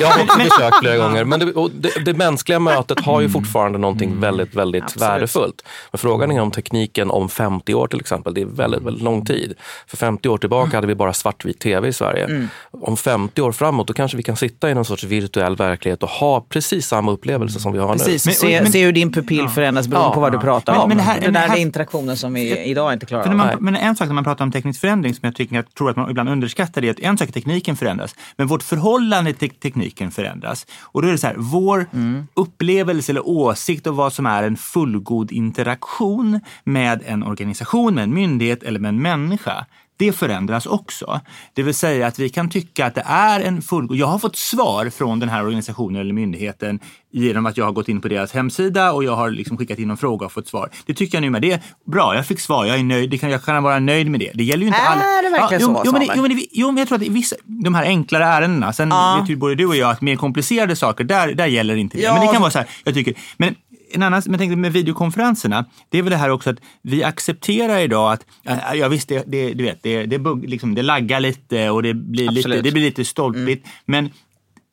jag 0.00 0.08
har 0.08 0.22
också 0.24 0.38
försökt 0.38 0.78
flera 0.80 0.96
gånger, 0.96 1.24
men 1.24 1.40
det, 1.40 1.52
det, 1.74 2.04
det 2.04 2.14
mänskliga 2.14 2.58
mötet 2.58 3.00
har 3.00 3.20
ju 3.20 3.28
fortfarande 3.28 3.78
någonting 3.78 4.20
väldigt, 4.20 4.54
väldigt 4.54 4.82
Mm. 4.82 4.84
Absolut. 4.86 5.08
värdefullt. 5.10 5.62
Men 5.90 5.98
frågan 5.98 6.30
är 6.30 6.40
om 6.40 6.50
tekniken 6.50 7.10
om 7.10 7.28
50 7.28 7.74
år 7.74 7.86
till 7.86 8.00
exempel, 8.00 8.34
det 8.34 8.40
är 8.40 8.46
väldigt, 8.46 8.82
väldigt 8.82 9.02
lång 9.02 9.24
tid. 9.24 9.54
För 9.86 9.96
50 9.96 10.28
år 10.28 10.38
tillbaka 10.38 10.76
hade 10.76 10.86
vi 10.86 10.94
bara 10.94 11.12
svartvit 11.12 11.58
tv 11.60 11.88
i 11.88 11.92
Sverige. 11.92 12.24
Mm. 12.24 12.48
Om 12.70 12.96
50 12.96 13.42
år 13.42 13.52
framåt, 13.52 13.86
då 13.86 13.92
kanske 13.92 14.16
vi 14.16 14.22
kan 14.22 14.36
sitta 14.36 14.70
i 14.70 14.74
någon 14.74 14.84
sorts 14.84 15.04
virtuell 15.04 15.56
verklighet 15.56 16.02
och 16.02 16.08
ha 16.08 16.40
precis 16.48 16.86
samma 16.86 17.12
upplevelse 17.22 17.60
som 17.60 17.72
vi 17.72 17.78
har 17.78 17.88
nu. 17.92 17.98
Precis, 17.98 18.26
Men- 18.26 18.34
se, 18.34 18.60
men- 18.62 18.72
se 18.72 18.84
hur 18.84 18.92
din 18.92 19.12
pupill 19.12 19.48
förändras 19.48 19.88
beroende 19.88 20.08
Ja. 20.08 20.14
på 20.14 20.20
vad 20.20 20.32
du 20.32 20.38
pratar 20.38 20.72
Men- 20.72 20.82
om. 20.82 20.88
men 20.88 20.96
det 20.96 21.02
här- 21.02 21.14
det 21.20 21.26
men 21.26 21.32
där 21.34 21.40
här- 21.48 21.56
är 21.56 21.60
interaktionen 21.60 22.16
som 22.16 22.34
vi 22.34 22.58
idag 22.64 22.92
inte 22.92 23.06
klarar 23.06 23.22
För 23.24 23.30
av. 23.30 23.36
man, 23.36 23.48
men 23.60 23.76
en 23.76 23.96
sak 23.96 24.06
när 24.06 24.14
man 24.14 24.24
pratar 24.24 24.44
om 24.44 24.52
teknisk 24.52 24.80
förändring 24.80 25.14
som 25.14 25.20
jag, 25.26 25.34
tycker, 25.34 25.56
jag 25.56 25.74
tror 25.74 25.90
att 25.90 25.96
man 25.96 26.10
ibland 26.10 26.28
underskattar 26.28 26.80
det 26.80 26.88
är 26.88 26.90
att 26.90 26.98
en 27.00 27.18
sak 27.18 27.28
är 27.28 27.32
tekniken 27.32 27.76
förändras, 27.76 28.14
men 28.36 28.46
vårt 28.46 28.62
förhållande 28.62 29.32
till 29.32 29.50
tekniken 29.50 30.10
förändras. 30.10 30.66
Och 30.82 31.02
då 31.02 31.08
är 31.08 31.12
det 31.12 31.18
så 31.18 31.26
här, 31.26 31.34
vår 31.38 31.86
upplevelse 32.34 33.12
eller 33.12 33.28
åsikt 33.28 33.86
av 33.86 33.96
vad 33.96 34.12
som 34.12 34.26
är 34.26 34.42
en 34.42 34.56
fullgod 34.56 35.32
interaktion 35.32 36.40
med 36.64 37.02
en 37.06 37.22
organisation, 37.22 37.94
med 37.94 38.04
en 38.04 38.14
myndighet 38.14 38.62
eller 38.62 38.80
med 38.80 38.88
en 38.88 39.02
människa. 39.02 39.66
Det 39.96 40.12
förändras 40.12 40.66
också. 40.66 41.20
Det 41.54 41.62
vill 41.62 41.74
säga 41.74 42.06
att 42.06 42.18
vi 42.18 42.28
kan 42.28 42.50
tycka 42.50 42.86
att 42.86 42.94
det 42.94 43.04
är 43.06 43.40
en 43.40 43.62
fullgod... 43.62 43.96
Jag 43.96 44.06
har 44.06 44.18
fått 44.18 44.36
svar 44.36 44.90
från 44.90 45.18
den 45.20 45.28
här 45.28 45.44
organisationen 45.44 46.00
eller 46.00 46.12
myndigheten 46.14 46.80
genom 47.12 47.46
att 47.46 47.56
jag 47.56 47.64
har 47.64 47.72
gått 47.72 47.88
in 47.88 48.00
på 48.00 48.08
deras 48.08 48.32
hemsida 48.32 48.92
och 48.92 49.04
jag 49.04 49.16
har 49.16 49.30
liksom 49.30 49.56
skickat 49.56 49.78
in 49.78 49.90
en 49.90 49.96
fråga 49.96 50.26
och 50.26 50.32
fått 50.32 50.48
svar. 50.48 50.70
Det 50.86 50.94
tycker 50.94 51.16
jag 51.16 51.22
nu 51.22 51.30
med. 51.30 51.42
Det 51.42 51.52
är 51.52 51.60
bra, 51.86 52.14
jag 52.16 52.26
fick 52.26 52.40
svar, 52.40 52.64
jag 52.66 52.78
är 52.78 52.82
nöjd. 52.84 53.10
Det 53.10 53.18
kan, 53.18 53.30
jag 53.30 53.42
kan 53.44 53.62
vara 53.62 53.78
nöjd 53.78 54.10
med 54.10 54.20
det. 54.20 54.30
Det 54.34 54.44
gäller 54.44 54.62
ju 54.62 54.66
inte 54.68 54.80
Är 54.80 54.86
alla... 54.86 55.02
det 55.22 55.30
verkligen 55.30 55.62
jo, 55.62 55.74
så, 55.74 55.82
jo, 55.84 55.92
men, 55.92 56.00
det- 56.00 56.12
jo, 56.16 56.22
men, 56.22 56.36
det- 56.36 56.46
jo, 56.52 56.66
men 56.66 56.76
jag 56.76 56.88
tror 56.88 56.96
att 57.02 57.08
vissa, 57.08 57.36
de 57.44 57.74
här 57.74 57.84
enklare 57.84 58.24
ärendena, 58.24 58.72
sen 58.72 58.88
Ja. 58.88 59.18
vet 59.20 59.30
ju 59.30 59.36
både 59.36 59.54
du 59.54 59.66
och 59.66 59.76
jag 59.76 59.90
att 59.90 60.00
mer 60.00 60.16
komplicerade 60.16 60.76
saker, 60.76 61.04
där, 61.04 61.34
där 61.34 61.46
gäller 61.46 61.76
inte 61.76 61.96
det. 61.96 62.02
Ja, 62.02 62.12
Men 62.14 62.26
det 62.26 62.32
kan 62.32 62.40
vara 62.42 62.50
så 62.50 62.58
här, 62.58 62.68
jag 62.84 62.94
tycker... 62.94 63.14
Men, 63.36 63.54
en 63.94 64.02
annan, 64.02 64.22
men 64.26 64.38
tänkte 64.38 64.56
med 64.56 64.72
videokonferenserna, 64.72 65.64
det 65.88 65.98
är 65.98 66.02
väl 66.02 66.10
det 66.10 66.16
här 66.16 66.30
också 66.30 66.50
att 66.50 66.58
vi 66.82 67.04
accepterar 67.04 67.78
idag 67.78 68.12
att, 68.12 68.26
ja, 68.42 68.74
ja 68.74 68.88
visst, 68.88 69.08
det, 69.08 69.24
det, 69.26 69.54
du 69.54 69.64
vet, 69.64 69.82
det, 69.82 70.06
det, 70.06 70.18
bugg, 70.18 70.48
liksom, 70.48 70.74
det 70.74 70.82
laggar 70.82 71.20
lite 71.20 71.70
och 71.70 71.82
det 71.82 71.94
blir 71.94 72.28
lite, 72.28 72.38
Absolut. 72.38 72.64
det 72.64 72.72
blir 72.72 72.82
lite 72.82 73.04
stolpigt. 73.04 73.68
Men 73.84 74.10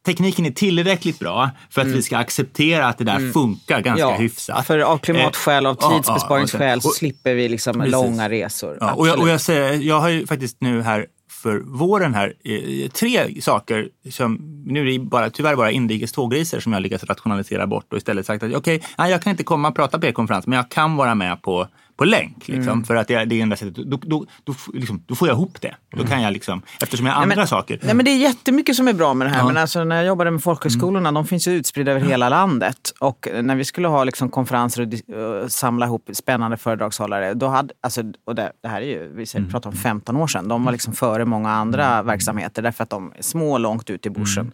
tekniken 0.05 0.45
är 0.45 0.51
tillräckligt 0.51 1.19
bra 1.19 1.49
för 1.69 1.81
att 1.81 1.87
vi 1.87 2.01
ska 2.01 2.17
acceptera 2.17 2.87
att 2.87 2.97
det 2.97 3.03
där 3.03 3.31
funkar 3.31 3.81
ganska 3.81 4.15
hyfsat. 4.15 4.67
För 4.67 4.79
av 4.79 4.97
klimatskäl, 4.97 5.65
av 5.65 5.71
Eh, 5.71 5.77
ja, 5.81 5.91
ja, 5.91 5.97
tidsbesparingsskäl 5.97 6.81
så 6.81 6.89
slipper 6.89 7.33
vi 7.33 7.49
liksom 7.49 7.73
Precis. 7.73 7.91
långa 7.91 8.29
resor. 8.29 8.77
Ja, 8.79 8.93
och, 8.93 9.07
jag, 9.07 9.19
och 9.19 9.29
jag, 9.29 9.41
säger, 9.41 9.73
jag 9.73 9.99
har 9.99 10.09
ju 10.09 10.27
faktiskt 10.27 10.57
nu 10.61 10.81
här 10.81 11.05
för 11.41 11.59
våren 11.59 12.13
här 12.13 12.33
eh, 12.43 12.89
tre 12.89 13.41
saker 13.41 13.89
som, 14.09 14.37
nu 14.65 14.81
är 14.81 14.85
det 14.85 14.99
bara, 14.99 15.29
tyvärr 15.29 15.55
bara 15.55 15.71
inrikes 15.71 16.11
tågresor 16.11 16.59
som 16.59 16.73
jag 16.73 16.81
lyckats 16.81 17.03
rationalisera 17.03 17.67
bort 17.67 17.93
och 17.93 17.97
istället 17.97 18.25
sagt 18.25 18.43
att 18.43 18.53
okej, 18.53 18.83
nej, 18.97 19.11
jag 19.11 19.21
kan 19.21 19.31
inte 19.31 19.43
komma 19.43 19.67
och 19.67 19.75
prata 19.75 19.99
på 19.99 20.05
er 20.05 20.11
konferens 20.11 20.47
men 20.47 20.57
jag 20.57 20.69
kan 20.69 20.95
vara 20.95 21.15
med 21.15 21.41
på, 21.41 21.67
på 21.99 22.05
länk. 22.05 22.47
Liksom, 22.47 22.71
Mm. 22.73 22.83
För 22.83 22.95
att 22.95 23.07
det 23.07 23.13
är 23.13 23.33
enda 23.33 23.55
sättet. 23.55 23.75
Då, 23.75 23.97
då, 24.03 24.25
då, 24.43 24.53
liksom, 24.73 25.03
då 25.07 25.15
får 25.15 25.27
jag 25.27 25.35
ihop 25.35 25.61
det. 25.61 25.75
Då 25.97 26.03
kan 26.05 26.21
jag 26.21 26.33
liksom, 26.33 26.61
eftersom 26.81 27.05
jag 27.05 27.13
har 27.13 27.21
andra 27.23 27.35
men- 27.35 27.47
saker. 27.47 27.79
Nej, 27.83 27.95
men 27.95 28.05
det 28.05 28.11
är 28.11 28.17
jättemycket 28.17 28.75
som 28.75 28.87
är 28.87 28.93
bra 28.93 29.13
med 29.13 29.27
det 29.27 29.31
här. 29.31 29.45
Men 29.47 29.57
alltså, 29.57 29.83
när 29.83 29.95
jag 29.95 30.05
jobbade 30.05 30.31
med 30.31 30.43
folkhögskolorna, 30.43 31.09
Mm. 31.09 31.13
de 31.13 31.25
finns 31.27 31.47
ju 31.47 31.51
utspridda 31.51 31.91
över 31.91 32.01
hela 32.01 32.29
landet. 32.29 32.93
Och 32.99 33.27
när 33.43 33.55
vi 33.55 33.65
skulle 33.65 33.87
ha 33.87 34.03
liksom 34.03 34.29
konferenser 34.29 34.89
och, 35.13 35.15
och 35.43 35.51
samla 35.51 35.85
ihop 35.85 36.09
spännande 36.13 36.57
föredragshållare, 36.57 37.33
då 37.33 37.47
hade, 37.47 37.73
alltså, 37.81 38.01
och 38.25 38.35
det, 38.35 38.51
det 38.63 38.67
här 38.69 38.81
är 38.81 38.85
ju, 38.85 39.11
vi 39.15 39.25
säger- 39.25 39.39
Mm. 39.39 39.51
pratar 39.51 39.69
om 39.69 39.75
15 39.75 40.15
år 40.17 40.27
sedan, 40.27 40.47
de 40.47 40.65
var 40.65 40.71
liksom 40.71 40.93
före 40.93 41.25
många 41.25 41.49
andra 41.51 42.03
verksamheter 42.03 42.61
därför 42.61 42.83
att 42.83 42.89
de 42.89 43.13
är 43.17 43.21
små 43.21 43.57
långt 43.57 43.89
ut 43.89 44.05
i 44.05 44.09
bushen. 44.09 44.51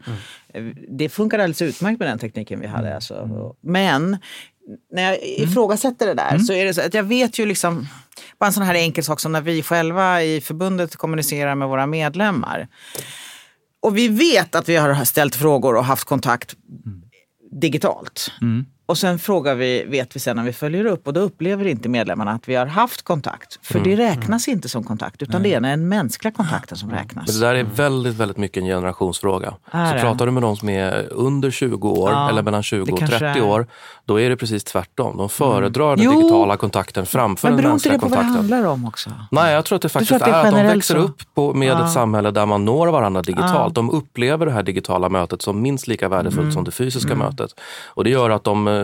Mm. 0.53 0.69
Eh, 0.69 0.75
Det 0.89 1.09
funkar 1.09 1.39
alldeles 1.39 1.61
utmärkt 1.61 1.99
med 1.99 2.07
den 2.07 2.19
tekniken 2.19 2.59
vi 2.59 2.67
hade. 2.67 2.95
Alltså. 2.95 3.55
Men 3.61 4.17
när 4.91 5.03
jag 5.03 5.23
ifrågasätter 5.23 6.07
det 6.07 6.13
där 6.13 6.37
så 6.37 6.53
är 6.53 6.65
det 6.65 6.73
så 6.73 6.81
att 6.81 6.93
jag 6.93 7.03
vet 7.03 7.39
ju 7.39 7.45
liksom, 7.45 7.87
bara 8.39 8.45
en 8.45 8.53
sån 8.53 8.63
här 8.63 8.75
enkel 8.75 9.03
sak 9.03 9.19
som 9.19 9.31
när 9.31 9.41
vi 9.41 9.63
själva 9.63 10.23
i 10.23 10.41
förbundet 10.41 10.95
kommunicerar 10.95 11.55
med 11.55 11.67
våra 11.67 11.85
medlemmar. 11.85 12.67
Och 13.81 13.97
vi 13.97 14.07
vet 14.07 14.55
att 14.55 14.69
vi 14.69 14.75
har 14.75 15.05
ställt 15.05 15.35
frågor 15.35 15.75
och 15.75 15.85
haft 15.85 16.03
kontakt 16.03 16.55
digitalt. 17.51 18.31
Och 18.87 18.97
sen 18.97 19.19
frågar 19.19 19.55
vi, 19.55 19.83
vet 19.87 20.15
vi 20.15 20.19
sen 20.19 20.35
när 20.35 20.43
vi 20.43 20.53
följer 20.53 20.85
upp 20.85 21.07
och 21.07 21.13
då 21.13 21.19
upplever 21.19 21.67
inte 21.67 21.89
medlemmarna 21.89 22.31
att 22.31 22.49
vi 22.49 22.55
har 22.55 22.65
haft 22.65 23.01
kontakt. 23.01 23.59
För 23.61 23.79
det 23.79 23.95
räknas 23.95 24.47
inte 24.47 24.69
som 24.69 24.83
kontakt 24.83 25.21
utan 25.21 25.43
det 25.43 25.53
är 25.53 25.59
den 25.61 25.87
mänskliga 25.87 26.31
kontakten 26.31 26.77
som 26.77 26.89
räknas. 26.91 27.27
Men 27.27 27.39
det 27.39 27.47
där 27.47 27.55
är 27.55 27.63
väldigt, 27.63 28.15
väldigt 28.15 28.37
mycket 28.37 28.57
en 28.63 28.67
generationsfråga. 28.67 29.53
Är 29.71 29.87
så 29.89 29.93
det? 29.95 30.01
pratar 30.01 30.25
du 30.25 30.31
med 30.31 30.43
de 30.43 30.57
som 30.57 30.69
är 30.69 31.07
under 31.11 31.51
20 31.51 31.89
år 31.89 32.11
Ja, 32.11 32.29
eller 32.29 32.41
mellan 32.41 32.63
20 32.63 32.85
det 32.85 32.91
och 32.93 32.99
kanske 32.99 33.19
30 33.19 33.39
är. 33.39 33.43
år, 33.43 33.67
då 34.05 34.19
är 34.21 34.29
det 34.29 34.37
precis 34.37 34.63
tvärtom. 34.63 35.17
De 35.17 35.29
föredrar 35.29 35.95
den 35.95 36.05
Jo. 36.05 36.11
digitala 36.21 36.57
kontakten 36.57 37.05
framför 37.05 37.47
Men 37.47 37.55
den 37.57 37.63
beror 37.63 37.73
inte 37.75 37.89
mänskliga 37.89 37.93
det 37.93 37.99
på 37.99 38.07
vad 38.07 38.11
det 38.19 38.23
kontakten. 38.23 38.51
handlar 38.55 38.71
om 38.71 38.85
också? 38.85 39.09
Nej, 39.31 39.53
jag 39.53 39.65
tror 39.65 39.75
att 39.75 39.81
det 39.81 39.89
faktiskt 39.89 40.11
att 40.11 40.19
det 40.19 40.25
är 40.31 40.43
är 40.43 40.47
att 40.47 40.51
de 40.55 40.63
växer 40.67 40.95
så? 40.95 41.01
upp 41.01 41.21
på, 41.33 41.53
med 41.53 41.67
Ja. 41.67 41.85
ett 41.85 41.91
samhälle 41.93 42.31
där 42.31 42.45
man 42.45 42.65
når 42.65 42.87
varandra 42.87 43.21
digitalt. 43.21 43.75
De 43.75 43.89
upplever 43.89 44.45
det 44.45 44.51
här 44.51 44.63
digitala 44.63 45.09
mötet 45.09 45.41
som 45.41 45.61
minst 45.61 45.87
lika 45.87 46.09
värdefullt 46.09 46.41
Mm. 46.41 46.51
som 46.51 46.63
det 46.63 46.71
fysiska 46.71 47.15
mötet. 47.15 47.51
Och 47.87 48.03
det 48.03 48.09
gör 48.09 48.29
att 48.29 48.43
de, 48.43 48.67
eh, 48.67 48.74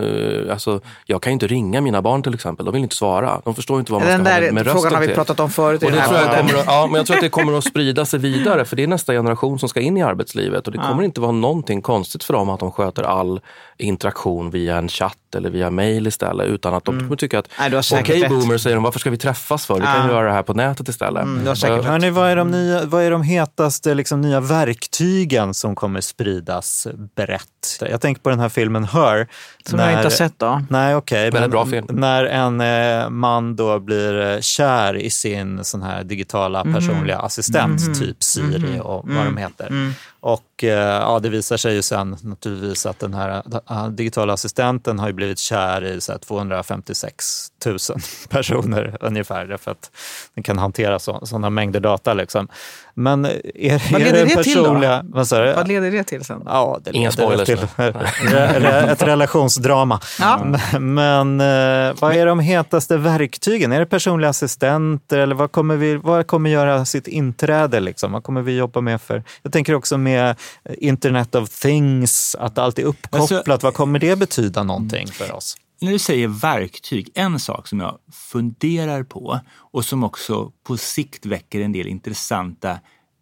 alltså, 0.50 0.80
jag 1.06 1.22
kan 1.22 1.32
inte 1.32 1.46
ringa 1.46 1.80
mina 1.80 2.02
barn 2.02 2.22
till 2.22 2.34
exempel. 2.34 2.66
De 2.66 2.72
vill 2.74 2.82
inte 2.82 2.96
svara. 2.96 3.40
De 3.44 3.54
förstår 3.54 3.80
inte 3.80 3.92
vad 3.92 4.00
man 4.00 4.10
Den 4.10 4.20
ska 4.24 4.30
ha 4.30 4.40
där 4.40 4.42
med, 4.42 4.54
med 4.54 4.64
frågan 4.64 4.76
rösten 4.82 4.94
har 4.94 5.00
vi 5.00 5.06
till. 5.06 5.14
pratat 5.16 5.40
om 5.40 5.50
förut 5.50 5.82
i 5.82 5.86
Och 5.86 5.90
det 5.90 5.96
den 5.96 6.04
här 6.06 6.08
tror 6.08 6.36
jag 6.36 6.48
kommer 6.48 6.64
ja, 6.66 6.86
men 6.86 6.94
jag 6.94 7.06
tror 7.06 7.16
att 7.16 7.22
det 7.22 7.28
kommer 7.28 7.58
att 7.58 7.64
sprida 7.64 8.04
sig 8.04 8.20
vidare 8.20 8.64
för 8.64 8.76
det 8.76 8.82
är 8.82 8.86
nästa 8.86 9.12
generation 9.12 9.58
som 9.58 9.68
ska 9.68 9.80
in 9.80 9.96
i 9.96 10.02
arbetslivet 10.02 10.66
och 10.66 10.72
det 10.72 10.78
kommer 10.78 11.02
inte 11.02 11.20
vara 11.20 11.32
någonting 11.32 11.82
konstigt 11.82 12.24
för 12.24 12.34
dem 12.34 12.48
att 12.48 12.60
de 12.60 12.72
sköter 12.72 13.02
all 13.02 13.40
interaktion 13.78 14.50
via 14.50 14.76
en 14.76 14.88
chatt 14.88 15.18
eller 15.34 15.50
via 15.50 15.70
mail 15.70 16.06
istället 16.06 16.46
utan 16.46 16.74
att 16.74 16.84
de 16.84 16.98
kommer 17.00 17.16
tycka 17.16 17.38
att 17.38 17.48
okej 17.92 18.22
rätt. 18.22 18.28
boomer 18.30 18.58
säger 18.58 18.76
de, 18.76 18.82
varför 18.84 18.98
ska 19.00 19.10
vi 19.10 19.16
träffas 19.18 19.66
för? 19.66 19.74
Vi 19.74 19.80
kan 19.80 20.06
Ja. 20.06 20.08
göra 20.12 20.26
det 20.26 20.32
här 20.32 20.42
på 20.42 20.54
nätet 20.54 20.88
istället. 20.88 21.24
Och- 21.24 21.58
Hörrni, 21.84 22.10
vad 22.10 22.30
är 22.30 22.36
de, 22.36 22.50
nya, 22.50 22.84
vad 22.84 23.02
är 23.02 23.10
de 23.10 23.22
hetaste 23.22 23.94
liksom, 23.94 24.20
nya 24.20 24.40
verktygen 24.40 25.54
som 25.54 25.74
kommer 25.74 26.00
spridas 26.00 26.86
brett? 27.16 27.42
Jag 27.80 28.00
tänker 28.00 28.22
på 28.22 28.30
den 28.30 28.40
här 28.40 28.48
filmen 28.48 28.84
Her. 28.84 29.28
Som 29.66 29.78
jag 29.78 29.90
inte 29.92 30.02
har 30.02 30.10
sett 30.10 30.38
då. 30.38 30.62
Nej, 30.70 30.94
okej. 30.96 31.22
Väldigt 31.24 31.40
men 31.40 31.50
bra 31.50 31.66
film. 31.66 31.86
När 31.90 32.24
en 32.24 32.60
eh, 32.60 33.10
man 33.10 33.56
då 33.56 33.78
blir 33.78 34.20
eh, 34.34 34.40
kär 34.40 34.96
i 34.96 35.10
sin 35.10 35.64
sån 35.64 35.82
här 35.82 36.04
digitala 36.04 36.64
Mhm. 36.64 36.74
personliga 36.74 37.18
assistent, 37.18 38.00
typ 38.00 38.22
Siri 38.22 38.80
och 38.82 39.04
vad 39.08 39.24
de 39.24 39.36
heter. 39.36 39.92
Och 40.20 40.40
eh, 40.58 40.70
ja, 40.70 41.18
det 41.22 41.28
visar 41.28 41.56
sig 41.56 41.74
ju 41.74 41.82
sen 41.82 42.16
naturligtvis 42.22 42.86
att 42.86 42.98
den 42.98 43.14
här 43.14 43.42
digitala 43.90 44.32
assistenten 44.32 44.98
har 44.98 45.06
ju 45.06 45.12
blivit 45.12 45.38
kär 45.38 45.84
i 45.84 46.00
så 46.00 46.12
här, 46.12 46.18
256 46.18 47.24
000 47.66 47.78
personer 48.28 48.96
ungefär, 49.00 49.46
därför 49.46 49.70
att 49.70 49.90
den 50.34 50.44
kan 50.44 50.58
hantera 50.58 50.98
sådana 50.98 51.50
mängder 51.50 51.80
data. 51.80 52.14
Liksom. 52.14 52.48
Men 52.94 53.24
är, 53.24 53.92
Vad 53.92 54.00
är 54.00 54.04
leder 54.04 54.26
det 54.26 54.34
personliga, 54.34 55.00
till 55.00 55.10
då? 55.12 55.36
Vad? 55.36 55.56
Vad 55.56 55.68
leder 55.68 55.90
det 55.90 56.04
till 56.04 56.24
sen? 56.24 56.42
Ja, 56.46 56.80
det 56.84 56.90
Inga 56.90 57.10
leder 57.10 57.44
spoilers 57.44 57.46
till 57.46 57.58
ett 58.92 59.02
relationsdrama. 59.02 60.00
Ja. 60.20 60.44
Men 60.78 61.40
eh, 61.40 61.94
vad 62.00 62.16
är 62.16 62.26
de 62.26 62.40
hetaste 62.40 62.96
verktygen? 62.96 63.72
Är 63.72 63.80
det 63.80 63.86
personliga 63.86 64.30
assistenter 64.30 65.18
eller 65.18 65.34
vad 65.34 65.52
kommer, 65.52 65.76
vi, 65.76 65.96
vad 65.96 66.26
kommer 66.26 66.50
göra 66.50 66.84
sitt 66.84 67.08
inträde? 67.08 67.80
Liksom? 67.80 68.12
Vad 68.12 68.24
kommer 68.24 68.42
vi 68.42 68.56
jobba 68.56 68.80
med 68.80 69.02
för? 69.02 69.22
Jag 69.42 69.52
tänker 69.52 69.74
också 69.74 69.98
med 69.98 70.36
Internet 70.78 71.34
of 71.34 71.50
Things, 71.50 72.36
att 72.38 72.58
allt 72.58 72.78
är 72.78 72.82
uppkopplat. 72.82 73.32
Alltså- 73.32 73.66
vad 73.66 73.74
kommer 73.74 73.98
det 73.98 74.16
betyda 74.16 74.62
någonting 74.62 75.06
för 75.06 75.32
oss? 75.32 75.56
När 75.80 75.92
du 75.92 75.98
säger 75.98 76.28
verktyg, 76.28 77.10
en 77.14 77.40
sak 77.40 77.68
som 77.68 77.80
jag 77.80 77.98
funderar 78.12 79.02
på 79.02 79.40
och 79.54 79.84
som 79.84 80.04
också 80.04 80.52
på 80.66 80.76
sikt 80.76 81.26
väcker 81.26 81.60
en 81.60 81.72
del 81.72 81.86
intressanta 81.86 82.78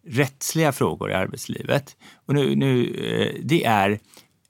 rättsliga 0.07 0.71
frågor 0.71 1.11
i 1.11 1.13
arbetslivet. 1.13 1.95
Och 2.25 2.33
nu, 2.33 2.55
nu, 2.55 2.83
eh, 2.83 3.41
det 3.43 3.65
är 3.65 3.89
eh, 3.89 3.97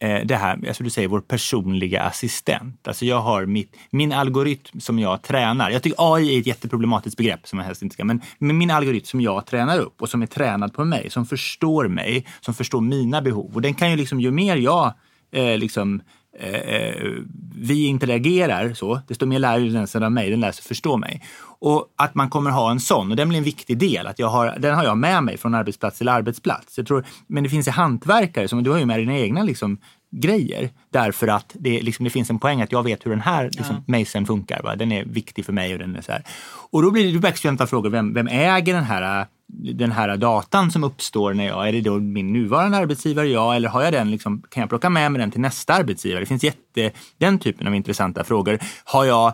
Eh, 0.01 0.25
det 0.25 0.35
här, 0.35 0.67
alltså 0.67 0.83
du 0.83 0.89
säger 0.89 1.07
vår 1.07 1.21
personliga 1.21 2.01
assistent. 2.01 2.87
Alltså 2.87 3.05
jag 3.05 3.21
har 3.21 3.45
mitt, 3.45 3.75
min 3.89 4.11
algoritm 4.11 4.79
som 4.79 4.99
jag 4.99 5.21
tränar. 5.21 5.69
Jag 5.69 5.83
tycker 5.83 6.15
AI 6.15 6.35
är 6.35 6.39
ett 6.39 6.47
jätteproblematiskt 6.47 7.17
begrepp 7.17 7.47
som 7.47 7.59
jag 7.59 7.65
helst 7.65 7.81
inte 7.81 7.93
ska, 7.93 8.03
men, 8.03 8.21
men 8.37 8.57
min 8.57 8.71
algoritm 8.71 9.05
som 9.05 9.21
jag 9.21 9.45
tränar 9.45 9.79
upp 9.79 10.01
och 10.01 10.09
som 10.09 10.21
är 10.21 10.25
tränad 10.25 10.73
på 10.73 10.85
mig, 10.85 11.09
som 11.09 11.25
förstår 11.25 11.87
mig, 11.87 12.25
som 12.39 12.53
förstår 12.53 12.81
mina 12.81 13.21
behov. 13.21 13.51
Och 13.55 13.61
den 13.61 13.73
kan 13.73 13.91
ju 13.91 13.97
liksom, 13.97 14.21
ju 14.21 14.31
mer 14.31 14.55
jag 14.55 14.93
eh, 15.31 15.57
liksom 15.57 16.01
eh, 16.39 16.55
eh 16.55 17.11
vi 17.55 17.85
interagerar 17.85 18.73
så, 18.73 19.01
desto 19.07 19.25
mer 19.25 19.39
lär 19.39 19.59
den 19.59 19.87
sig 19.87 20.03
av 20.03 20.11
mig, 20.11 20.29
den 20.29 20.39
lär 20.39 20.51
sig 20.51 20.63
förstå 20.63 20.97
mig. 20.97 21.21
Och 21.61 21.87
att 21.95 22.15
man 22.15 22.29
kommer 22.29 22.51
ha 22.51 22.71
en 22.71 22.79
sån, 22.79 23.11
och 23.11 23.17
den 23.17 23.29
blir 23.29 23.37
en 23.37 23.43
viktig 23.43 23.77
del, 23.77 24.07
att 24.07 24.19
jag 24.19 24.27
har, 24.27 24.55
den 24.59 24.75
har 24.75 24.83
jag 24.83 24.97
med 24.97 25.23
mig 25.23 25.37
från 25.37 25.55
arbetsplats 25.55 25.97
till 25.97 26.09
arbetsplats. 26.09 26.77
Jag 26.77 26.87
tror, 26.87 27.05
men 27.27 27.43
det 27.43 27.49
finns 27.49 27.67
ju 27.67 27.71
hantverkare, 27.71 28.47
som 28.47 28.63
du 28.63 28.71
har 28.71 28.77
ju 28.77 28.85
med 28.85 28.99
dina 28.99 29.17
egna 29.17 29.43
liksom, 29.43 29.77
grejer, 30.11 30.69
därför 30.89 31.27
att 31.27 31.55
det, 31.59 31.81
liksom, 31.81 32.03
det 32.03 32.09
finns 32.09 32.29
en 32.29 32.39
poäng 32.39 32.61
att 32.61 32.71
jag 32.71 32.83
vet 32.83 33.05
hur 33.05 33.11
den 33.11 33.21
här 33.21 33.49
liksom, 33.53 33.83
ja. 34.13 34.25
funkar. 34.25 34.61
Va? 34.63 34.75
Den 34.75 34.91
är 34.91 35.05
viktig 35.05 35.45
för 35.45 35.53
mig 35.53 35.73
och 35.73 35.79
den 35.79 35.95
är 35.95 36.01
så 36.01 36.11
här. 36.11 36.23
Och 36.71 36.81
då 36.81 36.91
blir 36.91 37.19
det 37.19 37.27
extremt 37.27 37.69
frågor, 37.69 37.89
vem, 37.89 38.13
vem 38.13 38.27
äger 38.27 38.73
den 38.73 38.83
här 38.83 39.27
den 39.53 39.91
här 39.91 40.17
datan 40.17 40.71
som 40.71 40.83
uppstår 40.83 41.33
när 41.33 41.47
jag, 41.47 41.67
är 41.67 41.71
det 41.71 41.81
då 41.81 41.99
min 41.99 42.33
nuvarande 42.33 42.77
arbetsgivare, 42.77 43.27
ja, 43.27 43.55
eller 43.55 43.69
har 43.69 43.83
jag 43.83 43.93
den, 43.93 44.11
liksom, 44.11 44.43
kan 44.49 44.61
jag 44.61 44.69
plocka 44.69 44.89
med 44.89 45.11
mig 45.11 45.19
den 45.19 45.31
till 45.31 45.41
nästa 45.41 45.73
arbetsgivare? 45.73 46.19
Det 46.19 46.25
finns 46.25 46.43
jätte, 46.43 46.91
den 47.17 47.39
typen 47.39 47.67
av 47.67 47.75
intressanta 47.75 48.23
frågor. 48.23 48.59
Har 48.83 49.05
jag, 49.05 49.33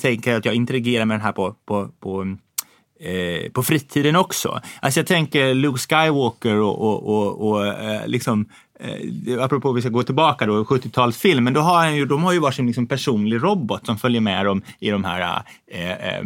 tänker 0.00 0.36
att 0.36 0.44
jag 0.44 0.54
interagerar 0.54 1.04
med 1.04 1.14
den 1.14 1.24
här 1.24 1.32
på, 1.32 1.54
på, 1.66 1.88
på 2.00 2.36
Eh, 3.02 3.50
på 3.50 3.62
fritiden 3.62 4.16
också. 4.16 4.60
Alltså 4.80 5.00
jag 5.00 5.06
tänker 5.06 5.54
Luke 5.54 5.78
Skywalker 5.78 6.56
och, 6.56 6.82
och, 6.82 7.08
och, 7.08 7.50
och 7.50 7.66
eh, 7.66 8.06
liksom 8.06 8.46
eh, 8.80 9.44
apropå 9.44 9.72
vi 9.72 9.80
ska 9.80 9.90
gå 9.90 10.02
tillbaka 10.02 10.46
då, 10.46 10.64
70-talsfilm, 10.64 11.40
men 11.40 11.52
då 11.52 11.60
har 11.60 11.76
han 11.76 11.96
ju, 11.96 12.06
de 12.06 12.24
har 12.24 12.32
ju 12.32 12.38
varsin 12.38 12.66
liksom 12.66 12.86
personlig 12.86 13.42
robot 13.42 13.86
som 13.86 13.98
följer 13.98 14.20
med 14.20 14.46
dem 14.46 14.62
i 14.80 14.90
de 14.90 15.04
här 15.04 15.42
eh, 15.72 15.90
eh, 15.90 16.18
eh 16.18 16.22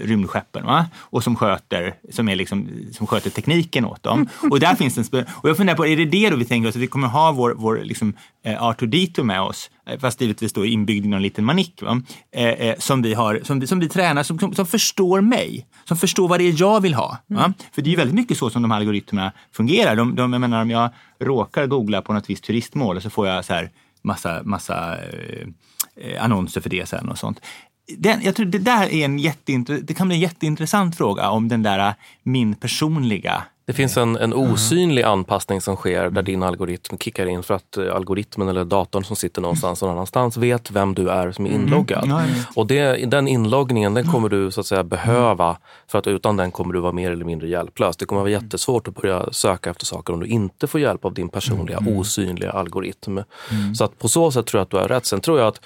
rymdskeppen 0.00 0.66
va? 0.66 0.86
och 0.98 1.24
som 1.24 1.36
sköter, 1.36 1.94
som, 2.10 2.28
är 2.28 2.36
liksom, 2.36 2.68
som 2.92 3.06
sköter 3.06 3.30
tekniken 3.30 3.84
åt 3.84 4.02
dem. 4.02 4.28
Och 4.50 4.60
där 4.60 4.74
finns 4.74 4.98
en, 4.98 5.24
och 5.28 5.48
jag 5.48 5.56
funderar 5.56 5.76
på, 5.76 5.86
är 5.86 5.96
det 5.96 6.04
det 6.04 6.30
då 6.30 6.36
vi 6.36 6.44
tänker 6.44 6.68
oss, 6.68 6.76
att 6.76 6.82
vi 6.82 6.86
kommer 6.86 7.08
ha 7.08 7.32
vår, 7.32 7.54
vår 7.56 7.80
liksom, 7.82 8.14
eh, 8.42 8.62
R2D2 8.62 9.22
med 9.22 9.40
oss, 9.42 9.70
fast 10.00 10.20
givetvis 10.20 10.52
då 10.52 10.66
inbyggd 10.66 11.04
i 11.04 11.08
någon 11.08 11.22
liten 11.22 11.44
manick? 11.44 11.82
Eh, 12.32 12.46
eh, 12.46 12.78
som, 12.78 13.02
vi 13.02 13.14
har, 13.14 13.40
som, 13.42 13.66
som 13.66 13.80
vi 13.80 13.88
tränar, 13.88 14.22
som, 14.22 14.38
som, 14.38 14.54
som 14.54 14.66
förstår 14.66 15.20
mig, 15.20 15.66
som 15.84 15.96
förstår 15.96 16.28
vad 16.28 16.40
det 16.40 16.44
är 16.44 16.54
jag 16.60 16.80
vill 16.80 16.94
ha. 16.94 17.18
Va? 17.26 17.52
För 17.72 17.82
det 17.82 17.88
är 17.88 17.90
ju 17.90 17.96
väldigt 17.96 18.16
mycket 18.16 18.38
så 18.38 18.50
som 18.50 18.62
de 18.62 18.70
här 18.70 18.78
algoritmerna 18.78 19.32
fungerar. 19.52 19.96
De, 19.96 20.14
de, 20.14 20.32
jag 20.32 20.40
menar, 20.40 20.62
om 20.62 20.70
jag 20.70 20.90
råkar 21.20 21.66
googla 21.66 22.02
på 22.02 22.12
något 22.12 22.30
visst 22.30 22.44
turistmål 22.44 23.00
så 23.00 23.10
får 23.10 23.28
jag 23.28 23.44
så 23.44 23.54
här 23.54 23.70
massa, 24.02 24.42
massa 24.44 24.98
eh, 25.96 26.24
annonser 26.24 26.60
för 26.60 26.70
det 26.70 26.88
sen 26.88 27.08
och 27.08 27.18
sånt. 27.18 27.40
Den, 27.98 28.22
jag 28.22 28.34
tror 28.34 28.46
det 28.46 28.58
där 28.58 28.92
är 28.92 29.04
en 29.04 29.18
det 29.86 29.94
kan 29.94 30.08
bli 30.08 30.16
en 30.16 30.22
jätteintressant 30.22 30.96
fråga 30.96 31.30
om 31.30 31.48
den 31.48 31.62
där 31.62 31.94
min 32.22 32.54
personliga 32.54 33.42
det 33.64 33.72
finns 33.72 33.96
en, 33.96 34.16
en 34.16 34.34
osynlig 34.34 35.02
anpassning 35.02 35.60
som 35.60 35.76
sker 35.76 36.10
där 36.10 36.22
din 36.22 36.42
algoritm 36.42 36.98
kickar 36.98 37.26
in 37.26 37.42
för 37.42 37.54
att 37.54 37.76
eh, 37.76 37.94
algoritmen 37.94 38.48
eller 38.48 38.64
datorn 38.64 39.04
som 39.04 39.16
sitter 39.16 39.42
någonstans 39.42 39.82
någon 39.82 39.90
annanstans 39.90 40.36
vet 40.36 40.70
vem 40.70 40.94
du 40.94 41.08
är 41.08 41.32
som 41.32 41.46
är 41.46 41.50
inloggad. 41.50 42.04
Mm. 42.04 42.20
Och 42.54 42.66
det, 42.66 43.10
den 43.10 43.28
inloggningen 43.28 43.94
den 43.94 44.06
kommer 44.06 44.28
du 44.28 44.50
så 44.50 44.60
att 44.60 44.66
säga 44.66 44.84
behöva 44.84 45.56
för 45.86 45.98
att 45.98 46.06
utan 46.06 46.36
den 46.36 46.50
kommer 46.50 46.74
du 46.74 46.80
vara 46.80 46.92
mer 46.92 47.10
eller 47.10 47.24
mindre 47.24 47.48
hjälplös. 47.48 47.96
Det 47.96 48.04
kommer 48.04 48.20
vara 48.20 48.30
jättesvårt 48.30 48.88
att 48.88 48.94
börja 48.94 49.32
söka 49.32 49.70
efter 49.70 49.86
saker 49.86 50.12
om 50.12 50.20
du 50.20 50.26
inte 50.26 50.66
får 50.66 50.80
hjälp 50.80 51.04
av 51.04 51.14
din 51.14 51.28
personliga 51.28 51.78
mm. 51.78 51.98
osynliga 51.98 52.50
algoritm. 52.50 53.18
Mm. 53.18 53.74
Så 53.74 53.84
att 53.84 53.98
på 53.98 54.08
så 54.08 54.30
sätt 54.30 54.46
tror 54.46 54.58
jag 54.58 54.64
att 54.64 54.70
du 54.70 54.76
har 54.76 54.88
rätt. 54.88 55.06
Sen 55.06 55.20
tror 55.20 55.38
jag 55.38 55.48
att 55.48 55.60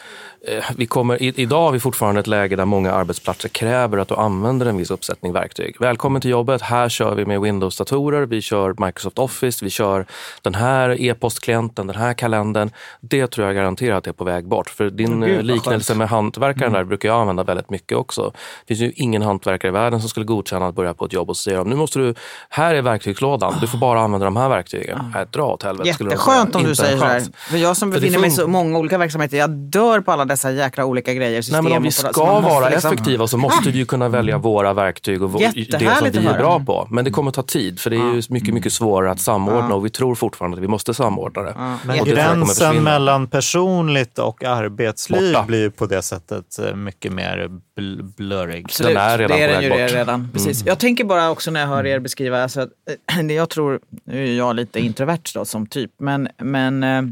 eh, 0.48 0.64
vi 0.76 0.86
kommer, 0.86 1.22
i, 1.22 1.32
idag 1.36 1.62
har 1.62 1.72
vi 1.72 1.80
fortfarande 1.80 2.20
ett 2.20 2.26
läge 2.26 2.56
där 2.56 2.64
många 2.64 2.92
arbetsplatser 2.92 3.48
kräver 3.48 3.98
att 3.98 4.08
du 4.08 4.14
använder 4.14 4.66
en 4.66 4.76
viss 4.76 4.90
uppsättning 4.90 5.32
verktyg. 5.32 5.76
Välkommen 5.80 6.20
till 6.20 6.30
jobbet, 6.30 6.62
här 6.62 6.88
kör 6.88 7.14
vi 7.14 7.26
med 7.26 7.40
Windows 7.40 7.76
datorer, 7.86 8.26
vi 8.26 8.42
kör 8.42 8.74
Microsoft 8.86 9.18
Office, 9.18 9.64
vi 9.64 9.70
kör 9.70 10.06
den 10.42 10.54
här 10.54 11.00
e-postklienten, 11.00 11.86
den 11.86 11.96
här 11.96 12.14
kalendern. 12.14 12.70
Det 13.00 13.26
tror 13.26 13.46
jag 13.46 13.56
garanterat 13.56 14.06
är 14.06 14.12
på 14.12 14.24
väg 14.24 14.48
bort. 14.48 14.70
För 14.70 14.90
din 14.90 15.20
Gud, 15.20 15.44
liknelse 15.44 15.94
med 15.94 16.08
hantverkaren 16.08 16.72
mm. 16.72 16.72
där 16.72 16.84
brukar 16.84 17.08
jag 17.08 17.20
använda 17.20 17.42
väldigt 17.42 17.70
mycket 17.70 17.98
också. 17.98 18.32
Det 18.66 18.74
finns 18.74 18.80
ju 18.80 18.92
ingen 18.96 19.22
hantverkare 19.22 19.68
i 19.68 19.72
världen 19.72 20.00
som 20.00 20.08
skulle 20.08 20.26
godkänna 20.26 20.66
att 20.66 20.74
börja 20.74 20.94
på 20.94 21.04
ett 21.04 21.12
jobb 21.12 21.30
och 21.30 21.36
säga 21.36 21.64
nu 21.64 21.76
måste 21.76 21.98
du, 21.98 22.14
här 22.48 22.74
är 22.74 22.82
verktygslådan, 22.82 23.54
du 23.60 23.66
får 23.66 23.78
bara 23.78 24.00
använda 24.00 24.24
de 24.24 24.36
här 24.36 24.48
verktygen. 24.48 24.98
Äh, 25.16 25.22
dra 25.30 25.46
åt 25.46 25.62
helvete. 25.62 25.88
Jätteskönt 25.88 26.54
om 26.54 26.62
du 26.62 26.74
säger 26.74 26.98
sådär. 26.98 27.22
För 27.50 27.56
jag 27.56 27.76
som 27.76 27.90
befinner 27.90 28.18
mig 28.18 28.28
i 28.28 28.30
så 28.30 28.48
många 28.48 28.78
olika 28.78 28.98
verksamheter, 28.98 29.36
jag 29.36 29.50
dör 29.50 30.00
på 30.00 30.12
alla 30.12 30.24
dessa 30.24 30.50
jäkla 30.50 30.84
olika 30.84 31.14
grejer. 31.14 31.44
Nej, 31.52 31.62
men 31.62 31.72
om 31.72 31.82
vi 31.82 31.90
ska 31.90 32.40
vara 32.40 32.68
liksom... 32.68 32.92
effektiva 32.92 33.26
så 33.26 33.36
måste 33.36 33.70
vi 33.70 33.78
ju 33.78 33.84
kunna 33.84 34.08
välja 34.08 34.38
våra 34.38 34.72
verktyg 34.72 35.22
och 35.22 35.30
det 35.30 35.96
som 35.98 36.10
vi 36.12 36.26
är 36.26 36.38
bra 36.38 36.60
på. 36.60 36.86
Men 36.90 37.04
det 37.04 37.10
kommer 37.10 37.30
ta 37.30 37.42
tid 37.42 37.75
för 37.80 37.90
det 37.90 37.96
är 37.96 38.14
ju 38.14 38.22
mycket, 38.28 38.54
mycket 38.54 38.72
svårare 38.72 39.10
att 39.10 39.20
samordna 39.20 39.74
och 39.74 39.84
vi 39.84 39.90
tror 39.90 40.14
fortfarande 40.14 40.56
att 40.56 40.62
vi 40.62 40.68
måste 40.68 40.94
samordna 40.94 41.42
det. 41.42 41.78
Men 41.84 42.04
gränsen 42.04 42.82
mellan 42.82 43.26
personligt 43.26 44.18
och 44.18 44.44
arbetsliv 44.44 45.32
Borta. 45.32 45.46
blir 45.46 45.70
på 45.70 45.86
det 45.86 46.02
sättet 46.02 46.58
eh, 46.58 46.76
mycket 46.76 47.12
mer 47.12 47.48
bl 47.76 48.02
blurrig. 48.02 48.64
Absolut. 48.64 48.94
Den 48.94 49.02
är 49.02 49.18
redan 49.18 49.38
det 49.38 49.44
är 49.44 49.48
den 49.48 49.62
ju 49.62 49.70
bort. 49.70 49.92
redan. 49.92 50.28
Precis. 50.32 50.60
Mm. 50.60 50.68
Jag 50.68 50.78
tänker 50.78 51.04
bara 51.04 51.30
också 51.30 51.50
när 51.50 51.60
jag 51.60 51.68
hör 51.68 51.86
er 51.86 51.98
beskriva, 51.98 52.42
alltså, 52.42 52.60
att, 52.60 53.30
jag 53.30 53.48
tror, 53.48 53.80
nu 54.04 54.28
är 54.28 54.36
jag 54.36 54.56
lite 54.56 54.80
introvert 54.80 55.34
då, 55.34 55.44
som 55.44 55.66
typ, 55.66 55.92
men, 55.98 56.28
men 56.38 56.82
eh, 56.82 57.02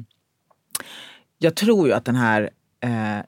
jag 1.39 1.55
tror 1.55 1.89
ju 1.89 1.95
att 1.95 2.05
den 2.05 2.17
här 2.17 2.51
eh, 2.81 3.25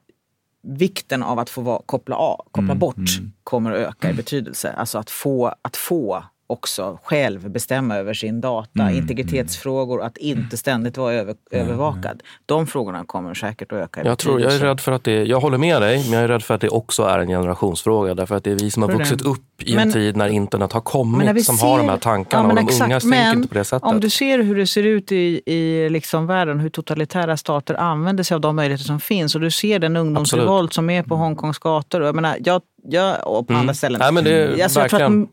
vikten 0.67 1.23
av 1.23 1.39
att 1.39 1.51
få 1.51 1.61
vara, 1.61 1.83
koppla, 1.87 2.17
av, 2.17 2.37
koppla 2.37 2.65
mm, 2.65 2.79
bort 2.79 2.97
mm. 2.97 3.33
kommer 3.45 3.73
att 3.73 3.79
öka 3.79 4.11
i 4.11 4.15
betydelse. 4.15 4.73
Alltså 4.73 4.99
att 4.99 5.11
få, 5.11 5.55
att 5.63 5.77
få 5.77 6.25
också 6.47 6.99
själv 7.03 7.51
bestämma 7.51 7.97
över 7.97 8.15
sin 8.15 8.41
data, 8.41 8.83
mm, 8.83 8.97
integritetsfrågor, 8.97 10.03
att 10.03 10.17
inte 10.17 10.57
ständigt 10.57 10.97
vara 10.97 11.15
över, 11.15 11.35
mm, 11.53 11.67
övervakad. 11.67 12.23
De 12.47 12.67
frågorna 12.67 13.05
kommer 13.05 13.35
säkert 13.35 13.73
att 13.73 13.79
öka. 13.79 14.05
Jag, 14.05 14.19
tror, 14.19 14.41
jag 14.41 14.55
är 14.55 14.59
rädd 14.59 14.81
för 14.81 14.93
att 14.93 15.05
det, 15.05 15.25
jag 15.25 15.41
håller 15.41 15.59
med 15.59 15.83
dig, 15.83 16.05
men 16.05 16.13
jag 16.13 16.23
är 16.23 16.29
rädd 16.29 16.43
för 16.43 16.55
att 16.55 16.61
det 16.61 16.69
också 16.69 17.03
är 17.03 17.19
en 17.19 17.29
generationsfråga. 17.29 18.15
Därför 18.15 18.35
att 18.35 18.45
det 18.45 18.51
är 18.51 18.59
vi 18.59 18.71
som 18.71 18.83
har 18.83 18.93
vuxit 18.93 19.23
upp 19.23 19.63
i 19.63 19.75
men, 19.75 19.89
en 19.89 19.93
tid 19.93 20.17
när 20.17 20.29
internet 20.29 20.73
har 20.73 20.81
kommit 20.81 21.45
som 21.45 21.57
ser, 21.57 21.67
har 21.67 21.79
de 21.79 21.89
här 21.89 21.97
tankarna 21.97 22.43
ja, 22.43 22.49
och 22.49 22.57
de 22.57 22.65
exakt, 22.65 22.81
unga 22.81 23.01
tänker 23.01 23.37
inte 23.37 23.49
på 23.49 23.55
det 23.55 23.65
sättet. 23.65 23.89
Om 23.89 24.01
du 24.01 24.11
ser 24.11 24.39
hur 24.39 24.57
det 24.57 24.67
ser 24.67 24.83
ut 24.83 25.13
i, 25.13 25.43
i 25.47 25.89
liksom 25.89 26.27
världen, 26.27 26.61
hur 26.61 26.71
totalitära 26.71 27.37
stater 27.37 27.75
använder 27.75 28.25
sig 28.25 28.35
av 28.35 28.41
de 28.41 28.57
möjligheter 28.57 28.85
som 28.85 29.01
finns 29.01 29.35
och 29.35 29.41
du 29.41 29.51
ser 29.51 29.79
den 29.79 29.97
ungdomsrevolt 29.97 30.73
som 30.73 30.91
är 30.91 31.03
på 31.03 31.17
Hongkongs 31.17 31.59
gator. 31.59 32.03
Jag 32.03 32.15
menar, 32.15 32.37
jag, 32.45 32.63
jag, 32.83 33.17
och 33.27 33.47
på 33.47 33.53
mm. 33.53 33.61
andra 33.61 33.75
ställen. 33.75 33.99
Nej, 33.99 34.13
men 34.13 34.25
det, 34.25 34.69
tror 34.69 34.85
att 34.85 35.29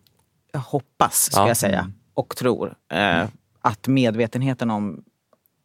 hoppas, 0.60 1.32
ska 1.32 1.42
ja. 1.42 1.48
jag 1.48 1.58
säga, 1.58 1.92
och 2.14 2.36
tror 2.36 2.76
eh, 2.92 3.24
att 3.62 3.88
medvetenheten 3.88 4.70
om, 4.70 5.04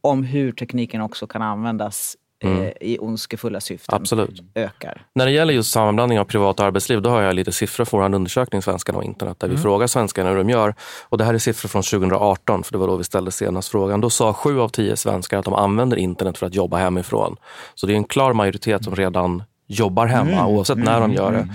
om 0.01 0.23
hur 0.23 0.53
tekniken 0.53 1.01
också 1.01 1.27
kan 1.27 1.43
användas 1.43 2.17
mm. 2.45 2.63
eh, 2.63 2.73
i 2.81 2.99
ondskefulla 3.01 3.61
syften 3.61 3.95
Absolut. 3.95 4.43
ökar. 4.55 5.07
När 5.15 5.27
det 5.27 5.33
gäller 5.33 5.55
just 5.55 5.71
sammanblandning 5.71 6.21
av 6.21 6.25
privat 6.25 6.61
och 6.61 6.67
arbetsliv, 6.67 7.03
då 7.03 7.11
har 7.11 7.23
jag 7.23 7.35
lite 7.35 7.53
siffror 7.53 7.85
från 7.85 8.05
en 8.05 8.15
undersökning, 8.15 8.63
Svenskarna 8.63 8.99
och 8.99 9.05
internet, 9.05 9.41
där 9.41 9.47
mm. 9.47 9.57
vi 9.57 9.63
frågar 9.63 9.87
svenskarna 9.87 10.31
hur 10.31 10.37
de 10.37 10.51
gör. 10.51 10.75
Och 11.03 11.19
det 11.19 11.25
här 11.25 11.35
är 11.35 11.39
siffror 11.39 11.69
från 11.69 11.83
2018, 11.83 12.63
för 12.63 12.73
det 12.73 12.79
var 12.79 12.87
då 12.87 12.97
vi 12.97 13.05
ställde 13.05 13.31
senast 13.31 13.69
frågan. 13.69 14.01
Då 14.01 14.11
sa 14.11 14.33
sju 14.33 14.61
av 14.61 14.69
tio 14.69 14.97
svenskar 14.97 15.39
att 15.39 15.45
de 15.45 15.55
använder 15.55 15.97
internet 15.97 16.39
för 16.39 16.47
att 16.47 16.55
jobba 16.55 16.77
hemifrån. 16.77 17.37
Så 17.75 17.87
det 17.87 17.93
är 17.93 17.97
en 17.97 18.05
klar 18.05 18.33
majoritet 18.33 18.85
som 18.85 18.97
redan 18.97 19.43
jobbar 19.69 20.07
hemma 20.07 20.31
Mm. 20.33 20.47
oavsett 20.47 20.79
när 20.79 21.01
de 21.01 21.13
gör 21.13 21.33
det. 21.33 21.49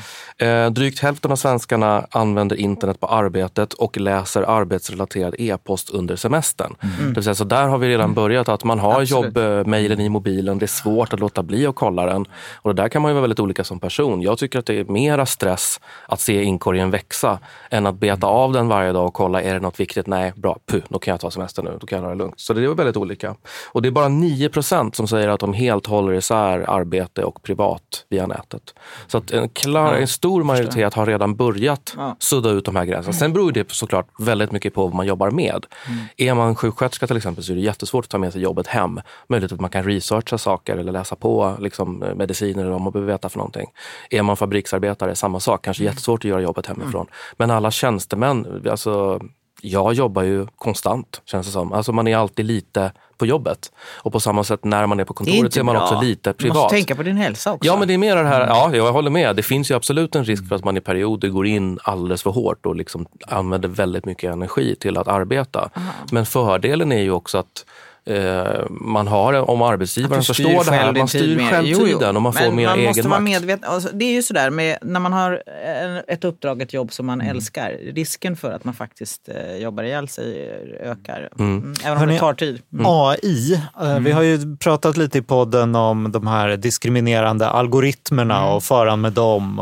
Eh, 0.45 0.69
drygt 0.69 0.99
hälften 0.99 1.32
av 1.32 1.36
svenskarna 1.36 2.08
använder 2.12 2.56
internet 2.56 2.99
på 2.99 3.08
arbetet 3.08 3.73
och 3.73 3.97
läser 3.97 4.43
arbetsrelaterad 4.43 5.36
e-post 5.39 5.89
under 5.89 6.15
semestern. 6.15 6.76
Det 6.99 7.13
vill 7.13 7.23
säga, 7.23 7.36
så 7.36 7.43
där 7.43 7.67
har 7.67 7.78
vi 7.78 7.88
redan 7.88 8.13
börjat 8.13 8.49
att 8.49 8.63
man 8.63 8.80
har 8.80 9.02
jobbmejlen 9.02 9.99
i 9.99 10.10
mobilen. 10.10 10.58
Det 10.60 10.65
är 10.65 10.67
svårt 10.67 11.13
att 11.13 11.19
låta 11.19 11.43
bli 11.43 11.65
att 11.67 11.76
kolla 11.76 12.06
den. 12.06 12.26
Och 12.56 12.76
det 12.76 12.82
där 12.82 12.89
kan 12.89 13.02
man 13.02 13.10
ju 13.12 13.13
vara 13.13 13.21
väldigt 13.21 13.39
olika 13.39 13.63
som 13.63 13.80
person. 13.80 14.21
Jag 14.21 14.38
tycker 14.38 14.60
att 14.60 14.65
det 14.65 14.80
är 14.80 14.86
mera 14.86 15.26
stress 15.26 15.80
att 16.08 16.19
se 16.19 16.43
inkorgen 16.43 16.91
växa 16.91 17.39
än 17.69 17.86
att 17.86 17.95
beta 17.95 18.28
av 18.28 18.54
den 18.54 18.67
varje 18.67 18.91
dag 18.91 19.06
och 19.08 19.13
kolla, 19.13 19.41
är 19.41 19.54
det 19.54 19.60
något 19.60 19.80
viktigt? 19.80 20.08
Nej, 20.08 20.34
bra, 20.36 20.58
puh, 20.71 20.82
då 20.89 20.99
kan 20.99 21.12
jag 21.12 21.19
ta 21.21 21.32
semester 21.32 21.63
nu. 21.63 21.78
Då 21.82 21.88
kan 21.88 21.97
jag 21.97 22.04
ha 22.04 22.10
det 22.10 22.17
lugnt. 22.17 22.39
Så 22.39 22.54
det 22.54 22.63
är 22.63 22.67
väldigt 22.67 22.97
olika. 22.97 23.36
Och 23.71 23.82
det 23.82 23.89
är 23.89 23.91
bara 23.91 24.08
9% 24.10 24.95
som 24.95 25.08
säger 25.08 25.28
att 25.28 25.39
de 25.39 25.54
helt 25.54 25.86
håller 25.86 26.13
isär 26.13 26.65
arbete 26.69 27.23
och 27.23 27.43
privat 27.43 28.03
via 28.10 28.28
nätet. 28.28 28.74
Så 29.08 29.18
att 29.18 29.32
en, 29.32 29.50
klar, 29.50 29.94
en 29.94 30.08
stor 30.08 30.44
majoritet 30.44 30.94
har 30.94 31.06
redan 31.06 31.36
börjat 31.36 31.94
Ja. 31.98 32.16
sudda 32.20 32.50
ut 32.50 32.66
de 32.66 32.76
här 32.76 32.86
gränserna. 32.86 33.13
Sen 33.13 33.34
beror 33.34 33.52
det 33.52 33.72
såklart 33.72 34.08
väldigt 34.20 34.52
mycket 34.52 34.74
på 34.74 34.86
vad 34.86 34.94
man 34.96 35.06
jobbar 35.06 35.32
med. 35.32 35.66
Är 36.18 36.34
man 36.34 36.56
sjuksköterska 36.56 37.08
till 37.08 37.18
exempel 37.18 37.44
så 37.44 37.52
är 37.52 37.56
det 37.56 37.62
jättesvårt 37.62 38.06
att 38.06 38.10
ta 38.12 38.18
med 38.18 38.34
sig 38.34 38.42
jobbet 38.42 38.68
hem. 38.68 39.02
Möjligt 39.28 39.52
att 39.52 39.60
man 39.60 39.70
kan 39.70 39.84
researcha 39.84 40.38
saker 40.38 40.78
eller 40.78 40.92
läsa 40.92 41.16
på 41.16 41.56
liksom, 41.60 42.04
eh, 42.04 42.16
mediciner 42.16 42.62
eller 42.62 42.72
vad 42.72 42.82
man 42.82 42.92
behöver 42.92 43.12
veta 43.13 43.30
för 43.30 43.38
någonting. 43.38 43.68
Är 44.10 44.22
man 44.24 44.38
fabriksarbetare, 44.38 45.16
samma 45.16 45.39
sak. 45.39 45.66
Kanske 45.66 45.84
jättesvårt 45.84 46.20
att 46.20 46.30
göra 46.30 46.42
jobbet 46.42 46.66
hemifrån. 46.68 47.08
Men 47.38 47.52
alla 47.52 47.72
tjänstemän, 47.72 48.63
alltså 48.72 49.22
jag 49.65 49.93
jobbar 49.93 50.23
ju 50.23 50.47
konstant 50.56 51.21
känns 51.26 51.45
det 51.45 51.52
som. 51.52 51.73
Alltså 51.73 51.91
man 51.91 52.08
är 52.08 52.17
alltid 52.17 52.45
lite 52.45 52.91
på 53.17 53.26
jobbet. 53.26 53.71
Och 53.95 54.12
på 54.12 54.19
samma 54.19 54.43
sätt 54.43 54.63
när 54.63 54.86
man 54.88 54.99
är 54.99 55.04
på 55.06 55.13
kontoret 55.13 55.54
så 55.54 55.60
är 55.60 55.63
man 55.63 55.76
bra. 55.76 55.84
också 55.84 56.02
lite 56.02 56.30
Du 56.30 56.34
privat. 56.34 56.56
måste 56.58 56.76
tänka 56.76 56.95
på 56.95 57.04
din 57.04 57.17
hälsa 57.17 57.54
också. 57.54 57.67
Ja, 57.67 57.78
men 57.78 57.88
det 57.88 57.93
är 57.93 57.97
mer 57.97 58.15
det 58.15 58.23
här, 58.23 58.47
ja, 58.47 58.76
jag 58.76 58.93
håller 58.93 59.10
med. 59.10 59.36
Det 59.36 59.43
finns 59.43 59.71
ju 59.71 59.76
absolut 59.76 60.15
en 60.15 60.26
risk 60.26 60.47
för 60.47 60.56
att 60.56 60.63
man 60.63 60.78
i 60.78 60.82
perioder 60.82 61.28
går 61.30 61.47
in 61.47 61.80
alldeles 61.84 62.23
för 62.23 62.30
hårt 62.32 62.65
och 62.65 62.76
liksom 62.76 63.06
använder 63.28 63.69
väldigt 63.69 64.06
mycket 64.06 64.34
energi 64.34 64.76
till 64.80 64.97
att 64.97 65.08
arbeta. 65.08 65.69
Men 66.12 66.26
fördelen 66.26 66.91
är 66.91 67.02
ju 67.02 67.12
också 67.12 67.38
att 67.38 67.65
man 68.70 69.08
har, 69.08 69.50
om 69.50 69.62
arbetsgivaren 69.62 70.24
förstår 70.24 70.63
det 70.72 70.72
här, 70.72 70.94
man 70.94 71.08
styr 71.08 71.50
själv 71.50 71.68
Jo, 71.68 71.78
jo. 71.82 71.86
tiden 72.00 72.16
och 72.16 72.22
man 72.22 72.34
får 72.34 72.46
Men 72.46 72.56
mer 72.56 72.68
man 72.68 72.76
egen 72.80 72.88
måste 72.89 73.08
vara 73.08 73.20
makt. 73.20 73.32
medveten. 73.32 73.70
Alltså, 73.70 73.89
det 73.94 74.06
är 74.06 74.12
ju 74.13 74.24
sådär 74.24 74.50
med 74.50 74.78
när 74.82 75.00
man 75.00 75.13
har 75.13 75.44
ett 76.08 76.24
uppdrag, 76.24 76.62
ett 76.62 76.74
jobb 76.74 76.94
som 76.94 77.06
man 77.06 77.22
Mm. 77.22 77.36
älskar. 77.36 77.70
Risken 77.96 78.36
för 78.36 78.52
att 78.52 78.63
man 78.66 78.74
faktiskt 78.74 79.30
eh, 79.30 79.56
jobbar 79.58 79.84
ihjäl 79.84 80.08
sig 80.08 80.52
ökar. 80.84 81.30
Mm. 81.39 81.58
Mm. 81.58 81.74
Även 81.84 81.92
om 81.94 81.98
Hörrni, 82.00 82.13
det 82.13 82.20
tar 82.20 82.34
tid. 82.34 82.62
Mm. 82.74 82.86
AI. 82.88 83.54
Eh, 83.82 84.00
Vi 84.00 84.12
har 84.12 84.22
ju 84.22 84.58
pratat 84.58 84.98
lite 84.98 85.18
i 85.18 85.22
podden 85.22 85.76
om 85.76 86.12
de 86.12 86.28
här 86.28 86.58
diskriminerande 86.58 87.48
algoritmerna 87.48 88.54
och 88.54 88.63
faran 88.63 89.02
med 89.02 89.13
dem. 89.13 89.60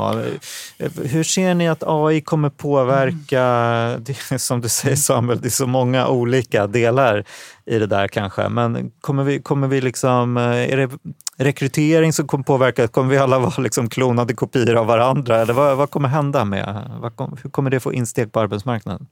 Eh, 0.77 0.89
Hur 1.03 1.23
ser 1.23 1.53
ni 1.53 1.69
att 1.69 1.83
AI 1.87 2.21
kommer 2.21 2.49
påverka, 2.49 4.37
som 4.37 4.61
du 4.61 4.69
säger 4.69 4.95
Samuel, 4.95 5.41
det 5.41 5.47
är 5.47 5.49
så 5.49 5.67
många 5.67 6.07
olika 6.07 6.67
delar 6.67 7.23
i 7.65 7.79
det 7.79 7.87
där 7.87 8.07
kanske. 8.07 8.49
Men 8.49 8.91
kommer 9.01 9.23
vi, 9.23 9.39
kommer 9.39 9.67
vi 9.67 9.81
liksom, 9.81 10.37
eh, 10.37 10.43
är 10.43 10.77
det 10.77 10.89
rekrytering 11.37 12.13
som 12.13 12.27
kommer 12.27 12.43
påverka? 12.43 12.87
Kommer 12.87 13.09
vi 13.09 13.17
alla 13.17 13.39
vara 13.39 13.61
liksom 13.61 13.89
klonade 13.89 14.33
kopior 14.33 14.75
av 14.75 14.85
varandra? 14.85 15.37
Eller 15.37 15.53
vad, 15.53 15.77
vad 15.77 15.89
kommer 15.89 16.09
hända 16.09 16.45
med, 16.45 16.91
vad 16.99 17.39
hur 17.43 17.49
kommer 17.49 17.69
det 17.69 17.79
få 17.79 17.93
insteg 17.93 18.31
på 18.31 18.39
arbetsmarknaden? 18.39 19.07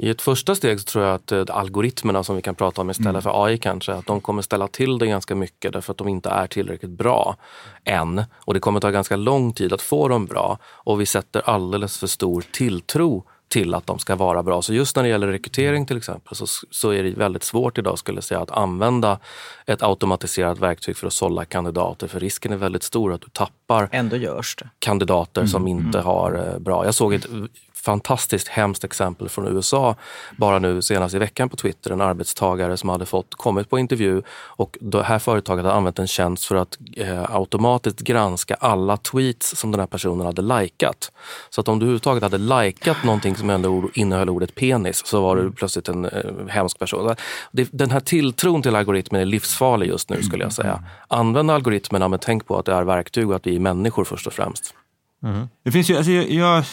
I 0.00 0.10
ett 0.10 0.22
första 0.22 0.54
steg 0.54 0.80
så 0.80 0.84
tror 0.84 1.04
jag 1.04 1.14
att 1.14 1.32
eh, 1.32 1.44
algoritmerna 1.48 2.24
som 2.24 2.36
vi 2.36 2.42
kan 2.42 2.54
prata 2.54 2.80
om 2.80 2.90
istället 2.90 3.22
för 3.22 3.44
AI 3.44 3.58
kanske, 3.58 3.92
att 3.92 4.06
de 4.06 4.20
kommer 4.20 4.42
ställa 4.42 4.68
till 4.68 4.98
det 4.98 5.06
ganska 5.06 5.34
mycket 5.34 5.72
därför 5.72 5.92
att 5.92 5.98
de 5.98 6.08
inte 6.08 6.28
är 6.28 6.46
tillräckligt 6.46 6.90
bra 6.90 7.36
än. 7.84 8.24
Och 8.34 8.54
det 8.54 8.60
kommer 8.60 8.80
ta 8.80 8.90
ganska 8.90 9.16
lång 9.16 9.52
tid 9.52 9.72
att 9.72 9.82
få 9.82 10.08
dem 10.08 10.26
bra. 10.26 10.58
Och 10.64 11.00
vi 11.00 11.06
sätter 11.06 11.50
alldeles 11.50 11.98
för 11.98 12.06
stor 12.06 12.44
tilltro 12.52 13.24
till 13.48 13.74
att 13.74 13.86
de 13.86 13.98
ska 13.98 14.16
vara 14.16 14.42
bra. 14.42 14.62
Så 14.62 14.74
just 14.74 14.96
när 14.96 15.02
det 15.02 15.08
gäller 15.08 15.26
rekrytering 15.26 15.86
till 15.86 15.96
exempel 15.96 16.36
så, 16.36 16.46
så 16.70 16.90
är 16.90 17.02
det 17.02 17.10
väldigt 17.10 17.42
svårt 17.42 17.78
idag 17.78 17.98
skulle 17.98 18.16
jag 18.16 18.24
säga 18.24 18.40
att 18.40 18.50
använda 18.50 19.18
ett 19.66 19.82
automatiserat 19.82 20.58
verktyg 20.58 20.96
för 20.96 21.06
att 21.06 21.12
sålla 21.12 21.44
kandidater. 21.44 22.08
För 22.08 22.20
risken 22.20 22.52
är 22.52 22.56
väldigt 22.56 22.82
stor 22.82 23.12
att 23.12 23.20
du 23.20 23.28
tappar 23.28 23.88
Ändå 23.92 24.16
görs 24.16 24.56
det. 24.56 24.68
kandidater 24.78 25.46
som 25.46 25.68
inte 25.68 26.00
har 26.00 26.34
eh, 26.34 26.58
bra. 26.58 26.84
Jag 26.84 26.94
såg 26.94 27.14
ett 27.14 27.26
fantastiskt 27.82 28.48
hemskt 28.48 28.84
exempel 28.84 29.28
från 29.28 29.56
USA 29.56 29.96
bara 30.36 30.58
nu 30.58 30.82
senast 30.82 31.14
i 31.14 31.18
veckan 31.18 31.48
på 31.48 31.56
Twitter. 31.56 31.90
En 31.90 32.00
arbetstagare 32.00 32.76
som 32.76 32.88
hade 32.88 33.06
fått 33.06 33.34
kommit 33.34 33.70
på 33.70 33.78
intervju 33.78 34.22
och 34.30 34.78
det 34.80 35.02
här 35.02 35.18
företaget 35.18 35.64
hade 35.64 35.76
använt 35.76 35.98
en 35.98 36.06
tjänst 36.06 36.44
för 36.44 36.56
att 36.56 36.78
eh, 36.96 37.34
automatiskt 37.36 38.00
granska 38.00 38.54
alla 38.54 38.96
tweets 38.96 39.56
som 39.56 39.70
den 39.70 39.80
här 39.80 39.86
personen 39.86 40.26
hade 40.26 40.42
likat. 40.42 41.12
Så 41.50 41.60
att 41.60 41.68
om 41.68 41.78
du 41.78 41.84
överhuvudtaget 41.84 42.22
hade 42.22 42.38
likat 42.38 43.04
någonting 43.04 43.36
som 43.36 43.90
innehöll 43.94 44.30
ordet 44.30 44.54
penis 44.54 45.06
så 45.06 45.20
var 45.20 45.36
du 45.36 45.52
plötsligt 45.52 45.88
en 45.88 46.04
eh, 46.04 46.46
hemsk 46.48 46.78
person. 46.78 47.14
Det, 47.52 47.68
den 47.72 47.90
här 47.90 48.00
tilltron 48.00 48.62
till 48.62 48.76
algoritmen 48.76 49.20
är 49.20 49.24
livsfarlig 49.24 49.86
just 49.86 50.10
nu 50.10 50.22
skulle 50.22 50.44
jag 50.44 50.52
säga. 50.52 50.84
Använd 51.08 51.50
algoritmerna 51.50 52.08
men 52.08 52.18
tänk 52.18 52.46
på 52.46 52.58
att 52.58 52.66
det 52.66 52.72
är 52.72 52.82
verktyg 52.82 53.30
och 53.30 53.36
att 53.36 53.46
vi 53.46 53.56
är 53.56 53.60
människor 53.60 54.04
först 54.04 54.26
och 54.26 54.32
främst. 54.32 54.74
Det 55.64 55.70
finns 55.70 55.90
ju, 55.90 55.96
alltså 55.96 56.12
jag, 56.12 56.30
jag, 56.30 56.64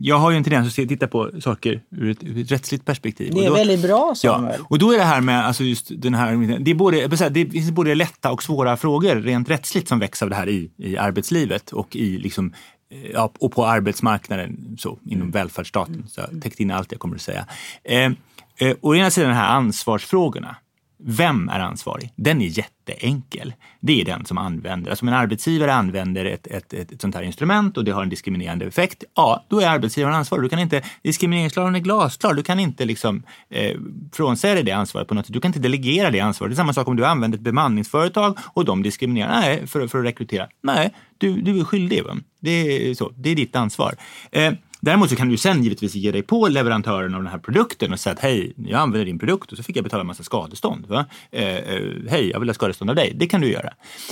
jag 0.00 0.18
har 0.18 0.30
ju 0.30 0.36
en 0.36 0.44
tendens 0.44 0.78
att 0.78 0.88
titta 0.88 1.06
på 1.08 1.30
saker 1.40 1.82
ur 1.90 2.10
ett, 2.10 2.18
ur 2.24 2.38
ett 2.42 2.50
rättsligt 2.52 2.84
perspektiv. 2.84 3.32
Det 3.34 3.38
är 3.40 3.42
Och 3.42 3.48
då- 3.48 3.54
väldigt 3.54 3.82
bra 3.82 4.08
Ja, 4.08 4.14
Samuel. 4.14 4.60
och 4.68 4.78
då 4.78 4.92
är 4.92 4.98
det 4.98 5.04
här 5.04 5.20
med 5.20 5.46
alltså 5.46 5.64
just 5.64 5.90
den 6.02 6.14
här, 6.14 6.58
det, 6.60 6.70
är 6.70 6.74
både, 6.74 7.08
det 7.30 7.50
finns 7.50 7.70
både 7.70 7.94
lätta 7.94 8.30
och 8.32 8.42
svåra 8.42 8.76
frågor 8.76 9.14
rent 9.16 9.50
rättsligt 9.50 9.88
som 9.88 9.98
väcks 9.98 10.22
av 10.22 10.30
det 10.30 10.36
här 10.36 10.48
i, 10.48 10.70
i 10.76 10.96
arbetslivet 10.96 11.72
och, 11.72 11.96
i 11.96 12.18
liksom, 12.18 12.52
eh, 12.90 13.10
ja, 13.12 13.32
och 13.40 13.52
på 13.52 13.66
arbetsmarknaden 13.66 14.76
så, 14.78 14.98
inom 15.06 15.30
välfärdsstaten. 15.30 16.04
Så 16.08 16.20
jag 16.20 16.28
har 16.28 16.40
täckt 16.40 16.60
in 16.60 16.70
allt 16.70 16.92
jag 16.92 17.00
kommer 17.00 17.14
att 17.16 17.22
säga. 17.22 17.46
Eh, 17.84 18.12
eh, 18.58 18.76
å 18.80 18.94
ena 18.94 19.10
sidan 19.10 19.28
de 19.30 19.36
här 19.36 19.48
ansvarsfrågorna. 19.56 20.56
Vem 21.00 21.48
är 21.48 21.60
ansvarig? 21.60 22.12
Den 22.16 22.42
är 22.42 22.46
jätteenkel. 22.46 23.54
Det 23.80 24.00
är 24.00 24.04
den 24.04 24.24
som 24.24 24.38
använder, 24.38 24.90
alltså 24.90 25.04
om 25.04 25.08
en 25.08 25.14
arbetsgivare 25.14 25.74
använder 25.74 26.24
ett, 26.24 26.46
ett, 26.46 26.72
ett, 26.72 26.92
ett 26.92 27.00
sånt 27.00 27.14
här 27.14 27.22
instrument 27.22 27.76
och 27.76 27.84
det 27.84 27.90
har 27.90 28.02
en 28.02 28.08
diskriminerande 28.08 28.64
effekt, 28.64 29.04
ja, 29.14 29.44
då 29.48 29.60
är 29.60 29.68
arbetsgivaren 29.68 30.14
ansvarig. 30.14 30.44
Du 30.44 30.48
kan 30.48 30.58
inte, 30.58 30.82
diskrimineringslagen 31.02 31.74
är 31.74 31.78
glasklar, 31.78 32.34
du 32.34 32.42
kan 32.42 32.60
inte 32.60 32.84
liksom, 32.84 33.22
eh, 33.50 33.76
frånsäga 34.12 34.54
dig 34.54 34.62
det 34.62 34.72
ansvaret 34.72 35.08
på 35.08 35.14
något 35.14 35.26
sätt. 35.26 35.32
Du 35.32 35.40
kan 35.40 35.48
inte 35.48 35.60
delegera 35.60 36.10
det 36.10 36.20
ansvaret. 36.20 36.50
Det 36.50 36.54
är 36.54 36.56
samma 36.56 36.72
sak 36.72 36.88
om 36.88 36.96
du 36.96 37.06
använder 37.06 37.38
ett 37.38 37.44
bemanningsföretag 37.44 38.38
och 38.44 38.64
de 38.64 38.82
diskriminerar 38.82 39.40
nej, 39.40 39.66
för, 39.66 39.86
för 39.86 39.98
att 39.98 40.04
rekrytera. 40.04 40.48
Nej, 40.62 40.94
du, 41.18 41.40
du 41.40 41.60
är 41.60 41.64
skyldig. 41.64 42.04
Va? 42.04 42.16
Det, 42.40 42.50
är 42.90 42.94
så, 42.94 43.12
det 43.16 43.30
är 43.30 43.36
ditt 43.36 43.56
ansvar. 43.56 43.94
Eh, 44.30 44.52
Däremot 44.80 45.10
så 45.10 45.16
kan 45.16 45.28
du 45.28 45.36
sen 45.36 45.62
givetvis 45.62 45.94
ge 45.94 46.12
dig 46.12 46.22
på 46.22 46.48
leverantören 46.48 47.14
av 47.14 47.22
den 47.22 47.32
här 47.32 47.38
produkten 47.38 47.92
och 47.92 48.00
säga 48.00 48.14
att 48.14 48.20
hej, 48.20 48.52
jag 48.56 48.80
använder 48.80 49.04
din 49.04 49.18
produkt 49.18 49.52
och 49.52 49.58
så 49.58 49.62
fick 49.64 49.76
jag 49.76 49.84
betala 49.84 50.00
en 50.00 50.06
massa 50.06 50.22
skadestånd. 50.22 50.86
Va? 50.86 51.06
Eh, 51.30 51.56
eh, 51.56 51.82
hej, 52.08 52.30
jag 52.30 52.40
vill 52.40 52.48
ha 52.48 52.54
skadestånd 52.54 52.90
av 52.90 52.96
dig. 52.96 53.12
Det 53.14 53.26
kan 53.26 53.40
du 53.40 53.52
göra. 53.52 53.70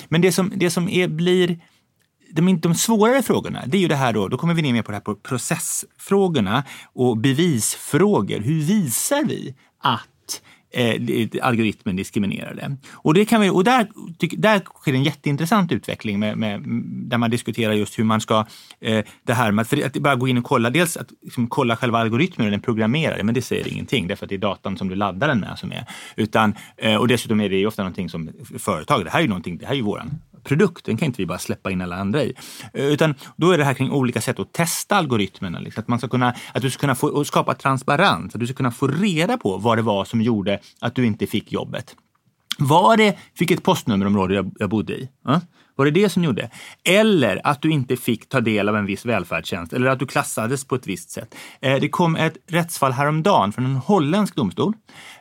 Men 0.08 0.20
det 0.20 0.32
som, 0.32 0.52
det 0.56 0.70
som 0.70 0.88
är, 0.88 1.08
blir 1.08 1.58
de, 2.30 2.60
de 2.60 2.74
svårare 2.74 3.22
frågorna, 3.22 3.62
det 3.66 3.76
är 3.76 3.80
ju 3.80 3.88
det 3.88 3.96
här 3.96 4.12
då, 4.12 4.28
då 4.28 4.38
kommer 4.38 4.54
vi 4.54 4.62
ner 4.62 4.72
mer 4.72 4.82
på 4.82 4.90
det 4.90 4.96
här 4.96 5.02
på 5.02 5.14
processfrågorna 5.14 6.64
och 6.94 7.16
bevisfrågor. 7.16 8.40
Hur 8.40 8.62
visar 8.62 9.24
vi 9.24 9.54
att 9.82 10.42
eh, 10.70 11.28
algoritmen 11.42 11.96
diskriminerade. 11.96 12.76
Och, 12.92 13.14
det 13.14 13.24
kan 13.24 13.40
vi, 13.40 13.50
och 13.50 13.64
där, 13.64 13.88
där 14.36 14.60
sker 14.60 14.92
en 14.92 15.02
jätteintressant 15.02 15.72
utveckling 15.72 16.18
med, 16.18 16.38
med, 16.38 16.62
där 17.10 17.18
man 17.18 17.30
diskuterar 17.30 17.72
just 17.72 17.98
hur 17.98 18.04
man 18.04 18.20
ska, 18.20 18.46
eh, 18.80 19.04
det 19.22 19.34
här 19.34 19.50
med 19.52 19.66
att 19.84 19.92
bara 19.92 20.16
gå 20.16 20.28
in 20.28 20.38
och 20.38 20.44
kolla, 20.44 20.70
dels 20.70 20.96
att 20.96 21.08
liksom, 21.22 21.48
kolla 21.48 21.76
själva 21.76 21.98
algoritmen 21.98 22.46
och 22.46 22.50
den 22.50 22.60
programmerade, 22.60 23.24
men 23.24 23.34
det 23.34 23.42
säger 23.42 23.68
ingenting 23.68 24.08
därför 24.08 24.26
att 24.26 24.30
det 24.30 24.36
är 24.36 24.38
datan 24.38 24.78
som 24.78 24.88
du 24.88 24.94
laddar 24.94 25.28
den 25.28 25.40
med 25.40 25.58
som 25.58 25.72
är. 25.72 25.84
Utan, 26.16 26.54
eh, 26.76 26.96
och 26.96 27.08
dessutom 27.08 27.40
är 27.40 27.48
det 27.48 27.56
ju 27.56 27.66
ofta 27.66 27.82
någonting 27.82 28.08
som 28.08 28.30
företag, 28.58 29.04
det 29.04 29.10
här 29.10 29.18
är 29.18 29.22
ju 29.22 29.28
någonting, 29.28 29.58
det 29.58 29.66
här 29.66 29.72
är 29.72 29.76
ju 29.76 29.82
våran 29.82 30.20
produkt, 30.46 30.84
den 30.84 30.96
kan 30.96 31.06
inte 31.06 31.22
vi 31.22 31.26
bara 31.26 31.38
släppa 31.38 31.70
in 31.70 31.80
alla 31.80 31.96
andra 31.96 32.22
i. 32.22 32.34
Eh, 32.74 32.86
utan 32.86 33.14
då 33.36 33.50
är 33.50 33.58
det 33.58 33.64
här 33.64 33.74
kring 33.74 33.90
olika 33.90 34.20
sätt 34.20 34.40
att 34.40 34.52
testa 34.52 34.96
algoritmerna. 34.96 35.58
Liksom. 35.58 35.80
Att, 35.80 35.88
man 35.88 35.98
ska 35.98 36.08
kunna, 36.08 36.34
att 36.54 36.62
du 36.62 36.70
ska 36.70 36.80
kunna 36.80 36.94
få, 36.94 37.08
och 37.08 37.26
skapa 37.26 37.54
transparens, 37.54 38.34
att 38.34 38.40
du 38.40 38.46
ska 38.46 38.56
kunna 38.56 38.70
få 38.70 38.86
reda 38.86 39.36
på 39.36 39.56
vad 39.56 39.78
det 39.78 39.82
var 39.82 40.04
som 40.04 40.22
gjorde 40.22 40.60
att 40.80 40.94
du 40.94 41.06
inte 41.06 41.26
fick 41.26 41.52
jobbet. 41.52 41.96
Var 42.58 42.96
det 42.96 43.18
vilket 43.38 43.62
postnummerområde 43.62 44.34
jag, 44.34 44.52
jag 44.58 44.70
bodde 44.70 44.92
i? 44.94 45.08
Ja? 45.24 45.40
Var 45.76 45.84
det 45.84 45.90
det 45.90 46.08
som 46.08 46.24
gjorde? 46.24 46.50
Eller 46.84 47.40
att 47.44 47.62
du 47.62 47.70
inte 47.70 47.96
fick 47.96 48.28
ta 48.28 48.40
del 48.40 48.68
av 48.68 48.76
en 48.76 48.86
viss 48.86 49.06
välfärdstjänst 49.06 49.72
eller 49.72 49.86
att 49.86 49.98
du 49.98 50.06
klassades 50.06 50.64
på 50.64 50.74
ett 50.74 50.86
visst 50.86 51.10
sätt. 51.10 51.34
Eh, 51.60 51.80
det 51.80 51.88
kom 51.88 52.16
ett 52.16 52.36
rättsfall 52.46 52.92
häromdagen 52.92 53.52
från 53.52 53.64
en 53.64 53.76
holländsk 53.76 54.34
domstol 54.36 54.72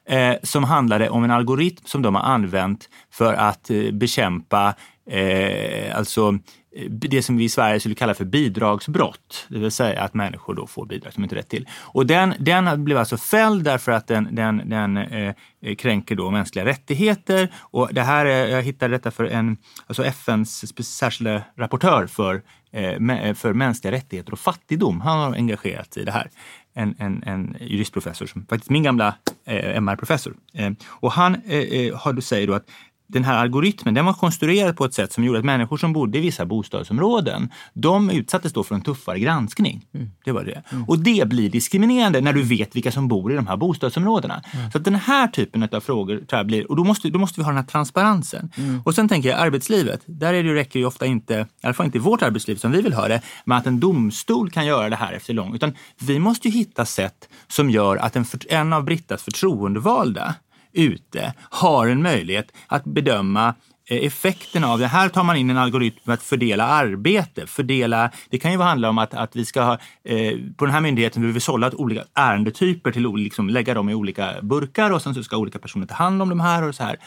eh, 0.06 0.36
som 0.44 0.64
handlade 0.64 1.10
om 1.10 1.24
en 1.24 1.32
algoritm 1.32 1.84
som 1.86 2.02
de 2.02 2.16
har 2.16 2.22
använt 2.22 2.90
för 3.12 3.34
att 3.34 3.72
bekämpa 3.92 4.76
eh, 5.10 5.98
alltså 5.98 6.40
eh, 6.76 6.90
det 6.90 7.22
som 7.22 7.38
vi 7.38 7.44
i 7.44 7.50
Sverige 7.50 7.80
skulle 7.80 7.96
kalla 7.96 8.14
för 8.14 8.26
bidragsbrott. 8.26 9.46
Det 9.50 9.60
vill 9.60 9.72
säga 9.72 10.02
att 10.02 10.14
människor 10.14 10.54
då 10.54 10.68
får 10.68 10.86
bidrag 10.86 11.14
som 11.14 11.24
inte 11.24 11.36
rätt 11.36 11.50
till. 11.50 11.68
Och 11.72 12.06
den, 12.06 12.34
den 12.40 12.84
blev 12.84 12.98
alltså 12.98 13.18
fälld 13.18 13.64
därför 13.64 13.92
att 13.92 14.08
den, 14.08 14.36
den, 14.36 14.70
den 14.70 14.98
eh, 14.98 15.36
kränker 15.78 16.16
då 16.16 16.32
mänskliga 16.32 16.66
rättigheter. 16.66 17.54
Och 17.60 17.90
det 17.94 18.02
här, 18.02 18.26
jag 18.26 18.62
hittade 18.62 18.94
detta 18.94 19.12
för 19.12 19.26
en, 19.26 19.58
alltså 19.88 20.06
FNs 20.06 20.86
särskilda 20.98 21.42
rapportör 21.58 22.08
för, 22.08 22.42
eh, 22.72 22.94
eh, 22.94 23.34
för 23.34 23.54
mänskliga 23.54 23.92
rättigheter 23.92 24.34
och 24.34 24.40
fattigdom. 24.40 25.02
Han 25.02 25.20
har 25.20 25.34
engagerat 25.34 25.94
sig 25.94 26.02
i 26.02 26.06
det 26.06 26.12
här. 26.12 26.30
En, 26.74 26.96
en, 27.00 27.24
en 27.24 27.56
juristprofessor, 27.60 28.26
som 28.26 28.46
faktiskt 28.46 28.70
min 28.70 28.84
gamla 28.84 29.16
eh, 29.46 29.78
MR-professor. 29.78 30.36
Eh, 30.54 30.72
och 30.88 31.12
han 31.12 31.36
eh, 31.36 31.60
eh 31.60 31.98
har, 31.98 32.22
säger 32.22 32.48
då 32.48 32.54
att 32.54 32.66
den 33.08 33.24
här 33.24 33.38
algoritmen 33.38 33.94
den 33.94 34.06
var 34.06 34.14
konstruerad 34.14 34.78
på 34.78 34.86
ett 34.86 34.94
sätt 34.94 35.14
som 35.14 35.24
gjorde 35.24 35.40
att 35.40 35.46
människor 35.46 35.78
som 35.78 35.94
bodde 35.94 36.18
i 36.18 36.22
vissa 36.22 36.46
bostadsområden, 36.46 37.50
de 37.74 38.10
utsattes 38.10 38.54
då 38.54 38.64
för 38.64 38.76
en 38.76 38.82
tuffare 38.82 39.20
granskning. 39.20 39.86
Mm. 39.94 40.12
Det 40.26 40.32
var 40.32 40.44
det. 40.44 40.64
Mm. 40.70 40.84
Och 40.84 41.00
det 41.00 41.28
blir 41.28 41.50
diskriminerande 41.50 42.22
när 42.22 42.34
du 42.34 42.44
vet 42.44 42.76
vilka 42.76 42.92
som 42.92 43.08
bor 43.08 43.32
i 43.32 43.36
de 43.36 43.48
här 43.48 43.58
bostadsområdena. 43.58 44.42
Mm. 44.54 44.72
Så 44.72 44.80
den 44.80 44.96
här 44.96 45.28
typen 45.28 45.70
av 45.72 45.80
frågor 45.80 46.18
tror 46.18 46.40
jag 46.40 46.48
blir, 46.48 46.72
och 46.72 46.76
då 46.76 46.84
måste, 46.84 47.10
då 47.10 47.20
måste 47.20 47.40
vi 47.40 47.44
ha 47.44 47.52
den 47.52 47.58
här 47.58 47.66
transparensen. 47.66 48.52
Mm. 48.58 48.82
Och 48.86 48.96
sen 48.96 49.10
tänker 49.10 49.30
jag 49.30 49.40
arbetslivet, 49.40 50.02
där 50.06 50.34
är 50.34 50.44
det, 50.44 50.54
räcker 50.54 50.80
ju 50.80 50.86
ofta 50.86 51.06
inte, 51.06 51.34
i 51.34 51.66
alla 51.68 51.74
fall 51.74 51.86
inte 51.86 51.98
i 51.98 52.02
vårt 52.02 52.22
arbetsliv 52.22 52.56
som 52.56 52.72
vi 52.72 52.82
vill 52.82 52.94
ha 52.94 53.08
det, 53.08 53.22
med 53.46 53.58
att 53.58 53.68
en 53.68 53.80
domstol 53.80 54.50
kan 54.50 54.66
göra 54.66 54.90
det 54.90 54.96
här 54.96 55.14
efter 55.14 55.34
lång, 55.34 55.56
utan 55.56 55.76
vi 56.00 56.20
måste 56.20 56.48
ju 56.48 56.54
hitta 56.54 56.86
sätt 56.86 57.30
som 57.48 57.70
gör 57.70 57.98
att 57.98 58.16
en, 58.16 58.26
en 58.50 58.74
av 58.74 58.84
Brittas 58.84 59.24
förtroendevalda 59.24 60.36
ute 60.76 61.34
har 61.50 61.88
en 61.88 62.02
möjlighet 62.02 62.52
att 62.68 62.84
bedöma 62.84 63.54
eh, 63.90 64.06
effekten 64.06 64.64
av 64.64 64.80
det. 64.80 64.88
Här 64.88 65.10
tar 65.10 65.24
man 65.24 65.36
in 65.36 65.50
en 65.50 65.58
algoritm 65.58 66.00
för 66.06 66.14
att 66.14 66.24
fördela 66.24 66.68
arbete. 66.68 67.48
Fördela, 67.48 68.12
det 68.30 68.38
kan 68.38 68.52
ju 68.52 68.60
handla 68.60 68.90
om 68.90 68.98
att, 68.98 69.14
att 69.14 69.36
vi 69.36 69.46
ska 69.46 69.62
ha, 69.62 69.74
eh, 70.04 70.34
på 70.58 70.66
den 70.66 70.74
här 70.74 70.82
myndigheten 70.82 71.22
vill 71.22 71.32
vi 71.32 71.40
sålla 71.40 71.72
olika 71.76 72.04
ärendetyper 72.14 72.92
till 72.92 73.16
liksom 73.16 73.50
lägga 73.50 73.74
dem 73.74 73.90
i 73.90 73.94
olika 73.94 74.36
burkar 74.42 74.92
och 74.92 75.02
sen 75.02 75.16
så 75.16 75.24
ska 75.24 75.38
olika 75.38 75.60
personer 75.60 75.86
ta 75.86 75.96
hand 75.96 76.22
om 76.22 76.30
de 76.30 76.40
här 76.40 76.64
och 76.64 76.76
så 76.76 76.84
här. 76.84 76.98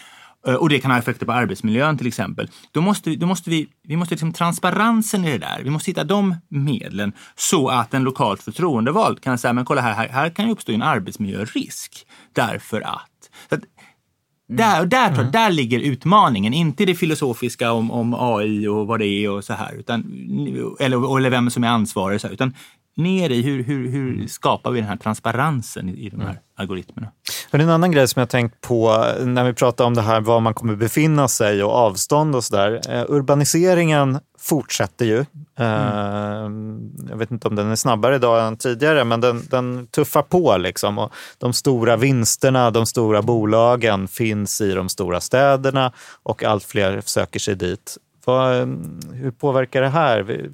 Eh, 0.46 0.54
och 0.54 0.68
det 0.68 0.80
kan 0.80 0.90
ha 0.90 0.98
effekter 0.98 1.26
på 1.26 1.32
arbetsmiljön 1.32 1.98
till 1.98 2.06
exempel. 2.06 2.48
Då 2.72 2.80
måste, 2.80 3.16
då 3.16 3.26
måste 3.26 3.50
vi, 3.50 3.68
vi 3.82 3.96
måste 3.96 4.14
liksom 4.14 4.32
transparensen 4.32 5.24
i 5.24 5.30
det 5.30 5.38
där, 5.38 5.60
vi 5.64 5.70
måste 5.70 5.90
hitta 5.90 6.04
de 6.04 6.36
medlen 6.48 7.12
så 7.36 7.68
att 7.68 7.94
en 7.94 8.04
lokalt 8.04 8.42
förtroendevald 8.42 9.20
kan 9.20 9.38
säga, 9.38 9.52
men 9.52 9.64
kolla 9.64 9.80
här, 9.80 9.92
här, 9.92 10.08
här 10.08 10.30
kan 10.30 10.46
ju 10.46 10.52
uppstå 10.52 10.72
en 10.72 10.82
arbetsmiljörisk 10.82 12.06
därför 12.32 12.80
att 12.80 13.17
att, 13.48 13.60
där, 14.48 14.86
där, 14.86 15.12
mm. 15.12 15.30
där 15.30 15.50
ligger 15.50 15.80
utmaningen, 15.80 16.54
inte 16.54 16.84
det 16.84 16.94
filosofiska 16.94 17.72
om, 17.72 17.90
om 17.90 18.14
AI 18.14 18.68
och 18.68 18.86
vad 18.86 19.00
det 19.00 19.06
är 19.06 19.30
och 19.30 19.44
så 19.44 19.52
här. 19.52 19.74
Utan, 19.74 20.00
eller, 20.80 21.18
eller 21.18 21.30
vem 21.30 21.50
som 21.50 21.64
är 21.64 21.68
ansvarig, 21.68 22.20
så 22.20 22.26
här, 22.26 22.34
utan 22.34 22.54
ner 22.98 23.30
i 23.30 23.42
hur, 23.42 23.62
hur, 23.62 23.88
hur 23.88 24.26
skapar 24.26 24.70
vi 24.70 24.80
den 24.80 24.88
här 24.88 24.96
transparensen 24.96 25.88
i, 25.88 26.06
i 26.06 26.08
de 26.08 26.20
här 26.20 26.28
mm. 26.28 26.42
algoritmerna. 26.56 27.08
Och 27.52 27.58
en 27.58 27.70
annan 27.70 27.90
grej 27.90 28.08
som 28.08 28.20
jag 28.20 28.28
tänkt 28.28 28.60
på 28.60 29.04
när 29.24 29.44
vi 29.44 29.52
pratar 29.52 29.84
om 29.84 29.94
det 29.94 30.02
här 30.02 30.20
var 30.20 30.40
man 30.40 30.54
kommer 30.54 30.76
befinna 30.76 31.28
sig 31.28 31.64
och 31.64 31.72
avstånd 31.72 32.36
och 32.36 32.44
sådär. 32.44 32.80
Eh, 32.88 33.04
urbaniseringen 33.08 34.18
fortsätter 34.38 35.04
ju. 35.04 35.24
Mm. 35.58 36.90
Jag 37.08 37.16
vet 37.16 37.30
inte 37.30 37.48
om 37.48 37.54
den 37.54 37.70
är 37.70 37.76
snabbare 37.76 38.16
idag 38.16 38.46
än 38.46 38.56
tidigare, 38.56 39.04
men 39.04 39.20
den, 39.20 39.46
den 39.50 39.86
tuffar 39.86 40.22
på. 40.22 40.56
Liksom. 40.56 40.98
Och 40.98 41.12
de 41.38 41.52
stora 41.52 41.96
vinsterna, 41.96 42.70
de 42.70 42.86
stora 42.86 43.22
bolagen 43.22 44.08
finns 44.08 44.60
i 44.60 44.72
de 44.72 44.88
stora 44.88 45.20
städerna 45.20 45.92
och 46.22 46.44
allt 46.44 46.64
fler 46.64 47.02
söker 47.04 47.40
sig 47.40 47.54
dit. 47.54 47.98
Vad, 48.28 48.54
hur 49.12 49.30
påverkar 49.30 49.82
det 49.82 49.88
här? 49.88 50.20
Vi, 50.20 50.50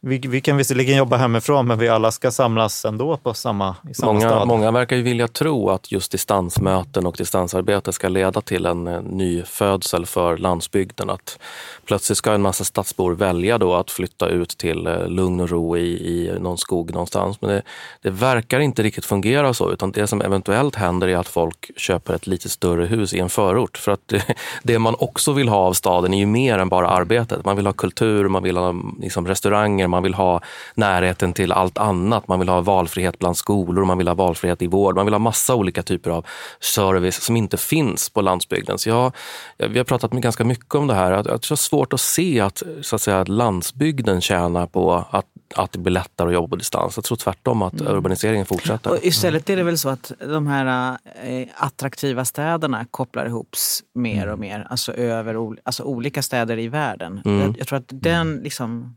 vi, 0.00 0.18
vi, 0.18 0.40
kan 0.40 0.56
visserligen 0.56 0.96
jobba 0.96 1.16
hemifrån, 1.16 1.66
men 1.66 1.78
vi 1.78 1.88
alla 1.88 2.10
ska 2.10 2.30
samlas 2.30 2.84
ändå 2.84 3.16
på 3.16 3.34
samma, 3.34 3.76
i 3.90 3.94
samma 3.94 4.12
många, 4.12 4.28
stad. 4.28 4.48
Många 4.48 4.70
verkar 4.70 4.96
ju 4.96 5.02
vilja 5.02 5.28
tro 5.28 5.70
att 5.70 5.92
just 5.92 6.12
distansmöten 6.12 7.06
och 7.06 7.16
distansarbete 7.18 7.92
ska 7.92 8.08
leda 8.08 8.40
till 8.40 8.66
en 8.66 8.84
ny 8.84 9.42
födsel 9.42 10.06
för 10.06 10.36
landsbygden. 10.36 11.10
Att 11.10 11.38
plötsligt 11.84 12.18
ska 12.18 12.32
en 12.32 12.42
massa 12.42 12.64
stadsbor 12.64 13.14
välja 13.14 13.58
då 13.58 13.74
att 13.74 13.90
flytta 13.90 14.28
ut 14.28 14.48
till 14.48 14.86
eh, 14.86 15.08
lugn 15.08 15.40
och 15.40 15.50
ro 15.50 15.76
i, 15.76 15.88
i 15.88 16.38
någon 16.40 16.58
skog 16.58 16.92
någonstans. 16.92 17.40
Men 17.40 17.50
det, 17.50 17.62
det 18.02 18.10
verkar 18.10 18.60
inte 18.60 18.82
riktigt 18.82 19.04
fungera 19.04 19.54
så, 19.54 19.72
utan 19.72 19.92
det 19.92 20.06
som 20.06 20.22
eventuellt 20.22 20.74
händer 20.74 21.08
är 21.08 21.16
att 21.16 21.28
folk 21.28 21.70
köper 21.76 22.14
ett 22.14 22.26
lite 22.26 22.48
större 22.48 22.86
hus 22.86 23.14
i 23.14 23.18
en 23.18 23.28
förort. 23.30 23.78
För 23.78 23.92
att 23.92 24.00
det, 24.08 24.24
det 24.62 24.78
man 24.78 24.94
också 24.98 25.32
vill 25.32 25.48
ha 25.48 25.58
av 25.58 25.72
staden 25.72 26.14
är 26.14 26.18
ju 26.18 26.26
mer 26.26 26.58
än 26.58 26.68
bara 26.68 26.88
arbetet. 27.18 27.44
Man 27.44 27.56
vill 27.56 27.66
ha 27.66 27.72
kultur, 27.72 28.28
man 28.28 28.42
vill 28.42 28.56
ha 28.56 28.74
liksom, 29.00 29.26
restauranger, 29.26 29.86
man 29.86 30.02
vill 30.02 30.14
ha 30.14 30.40
närheten 30.74 31.32
till 31.32 31.52
allt 31.52 31.78
annat. 31.78 32.28
Man 32.28 32.38
vill 32.38 32.48
ha 32.48 32.60
valfrihet 32.60 33.18
bland 33.18 33.36
skolor, 33.36 33.84
man 33.84 33.98
vill 33.98 34.08
ha 34.08 34.14
valfrihet 34.14 34.62
i 34.62 34.66
vård. 34.66 34.96
Man 34.96 35.06
vill 35.06 35.14
ha 35.14 35.18
massa 35.18 35.54
olika 35.54 35.82
typer 35.82 36.10
av 36.10 36.26
service 36.60 37.22
som 37.22 37.36
inte 37.36 37.56
finns 37.56 38.10
på 38.10 38.20
landsbygden. 38.20 38.78
Så 38.78 38.88
jag, 38.88 39.12
vi 39.56 39.78
har 39.78 39.84
pratat 39.84 40.10
ganska 40.10 40.44
mycket 40.44 40.74
om 40.74 40.86
det 40.86 40.94
här. 40.94 41.10
Jag 41.10 41.24
tror 41.24 41.38
det 41.40 41.52
är 41.52 41.56
svårt 41.56 41.92
att 41.92 42.00
se 42.00 42.40
att, 42.40 42.62
så 42.82 42.96
att, 42.96 43.02
säga, 43.02 43.24
landsbygden 43.24 44.20
tjänar 44.20 44.66
på 44.66 45.04
att 45.10 45.26
att 45.54 45.72
det 45.72 45.78
blir 45.78 45.92
lättare 45.92 46.28
att 46.28 46.34
jobba 46.34 46.48
på 46.48 46.56
distans. 46.56 46.96
Jag 46.96 47.04
tror 47.04 47.16
tvärtom 47.16 47.62
att 47.62 47.80
mm. 47.80 47.94
urbaniseringen 47.94 48.46
fortsätter. 48.46 48.90
Och 48.90 48.98
istället 49.02 49.50
är 49.50 49.56
det 49.56 49.62
väl 49.62 49.78
så 49.78 49.88
att 49.88 50.12
de 50.18 50.46
här 50.46 50.98
äh, 51.24 51.48
attraktiva 51.56 52.24
städerna 52.24 52.86
kopplar 52.90 53.26
ihops 53.26 53.82
mer 53.94 54.26
och 54.26 54.34
mm. 54.34 54.40
mer. 54.40 54.66
Alltså 54.70 54.92
över 54.92 55.56
alltså 55.62 55.82
olika 55.82 56.22
städer 56.22 56.58
i 56.58 56.68
världen. 56.68 57.22
Mm. 57.24 57.40
Jag, 57.40 57.58
jag, 57.58 57.66
tror 57.66 57.78
att 57.78 57.88
den 57.88 58.36
liksom 58.36 58.96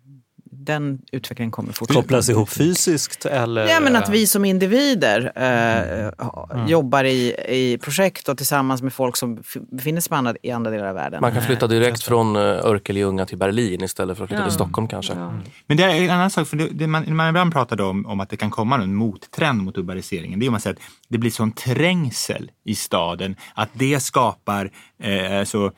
den 0.65 0.99
utvecklingen 1.11 1.51
kommer 1.51 1.73
fortsätta. 1.73 2.01
Kopplas 2.01 2.29
ihop 2.29 2.49
fysiskt 2.49 3.25
eller? 3.25 3.67
Ja, 3.67 3.79
men 3.79 3.95
att 3.95 4.09
vi 4.09 4.27
som 4.27 4.45
individer 4.45 5.31
eh, 5.35 6.57
mm. 6.57 6.67
jobbar 6.67 7.03
i, 7.03 7.35
i 7.47 7.77
projekt 7.77 8.29
och 8.29 8.37
tillsammans 8.37 8.81
med 8.81 8.93
folk 8.93 9.17
som 9.17 9.43
befinner 9.71 10.01
sig 10.01 10.15
andra, 10.15 10.35
i 10.43 10.51
andra 10.51 10.71
delar 10.71 10.87
av 10.87 10.95
världen. 10.95 11.21
Man 11.21 11.33
kan 11.33 11.41
flytta 11.41 11.67
direkt 11.67 12.03
från 12.03 12.35
uh, 12.35 12.41
Örkelljunga 12.41 13.25
till 13.25 13.37
Berlin 13.37 13.83
istället 13.83 14.17
för 14.17 14.23
att 14.23 14.29
flytta 14.29 14.41
ja. 14.43 14.47
till 14.47 14.55
Stockholm 14.55 14.87
kanske. 14.87 15.13
Ja. 15.13 15.33
Men 15.67 15.77
det 15.77 15.83
är 15.83 16.01
en 16.01 16.09
annan 16.09 16.29
sak, 16.29 16.47
för 16.47 16.57
det, 16.57 16.67
det 16.71 16.87
man, 16.87 17.15
man 17.15 17.29
ibland 17.29 17.53
pratar 17.53 17.81
om, 17.81 18.05
om 18.05 18.19
att 18.19 18.29
det 18.29 18.37
kan 18.37 18.49
komma 18.49 18.75
en 18.75 18.95
mottrend 18.95 19.63
mot 19.63 19.77
urbaniseringen. 19.77 20.39
Det 20.39 20.45
är 20.45 20.47
om 20.47 20.51
man 20.51 20.61
säger 20.61 20.75
att 20.75 20.81
det 21.11 21.17
blir 21.17 21.31
sån 21.31 21.51
trängsel 21.51 22.51
i 22.65 22.75
staden 22.75 23.35
att 23.55 23.69
det 23.73 23.99
skapar 23.99 24.71
eh, 25.03 25.43
så, 25.43 25.71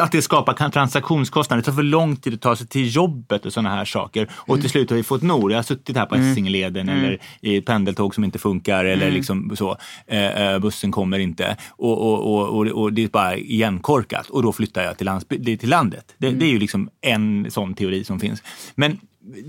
att 0.00 0.12
det 0.12 0.22
skapar 0.22 0.70
transaktionskostnader. 0.70 1.62
Det 1.62 1.66
tar 1.66 1.72
för 1.72 1.82
lång 1.82 2.16
tid 2.16 2.34
att 2.34 2.40
ta 2.40 2.56
sig 2.56 2.66
till 2.66 2.96
jobbet 2.96 3.46
och 3.46 3.52
sådana 3.52 3.70
här 3.70 3.84
saker. 3.84 4.30
Och 4.32 4.46
till 4.46 4.54
mm. 4.54 4.68
slut 4.68 4.90
har 4.90 4.96
vi 4.96 5.02
fått 5.02 5.22
nog. 5.22 5.52
Jag 5.52 5.58
har 5.58 5.62
suttit 5.62 5.96
här 5.96 6.06
på 6.06 6.14
mm. 6.14 6.30
Essingeleden 6.30 6.88
mm. 6.88 7.04
eller 7.04 7.18
i 7.40 7.56
ett 7.56 7.66
pendeltåg 7.66 8.14
som 8.14 8.24
inte 8.24 8.38
funkar 8.38 8.84
eller 8.84 9.06
mm. 9.06 9.14
liksom 9.14 9.56
så. 9.56 9.76
Eh, 10.06 10.42
eh, 10.42 10.58
bussen 10.58 10.92
kommer 10.92 11.18
inte 11.18 11.56
och, 11.70 11.98
och, 11.98 12.50
och, 12.54 12.66
och, 12.66 12.92
det 12.92 13.04
är 13.04 13.08
bara 13.08 13.36
igenkorkat 13.36 14.30
och 14.30 14.42
då 14.42 14.52
flyttar 14.52 14.82
jag 14.82 14.98
till, 14.98 15.08
landsby- 15.08 15.56
till 15.56 15.68
landet. 15.68 16.14
Det, 16.18 16.30
det 16.30 16.46
är 16.46 16.50
ju 16.50 16.58
liksom 16.58 16.90
en 17.00 17.50
sån 17.50 17.74
teori 17.74 18.04
som 18.04 18.20
finns. 18.20 18.42
Men 18.74 18.98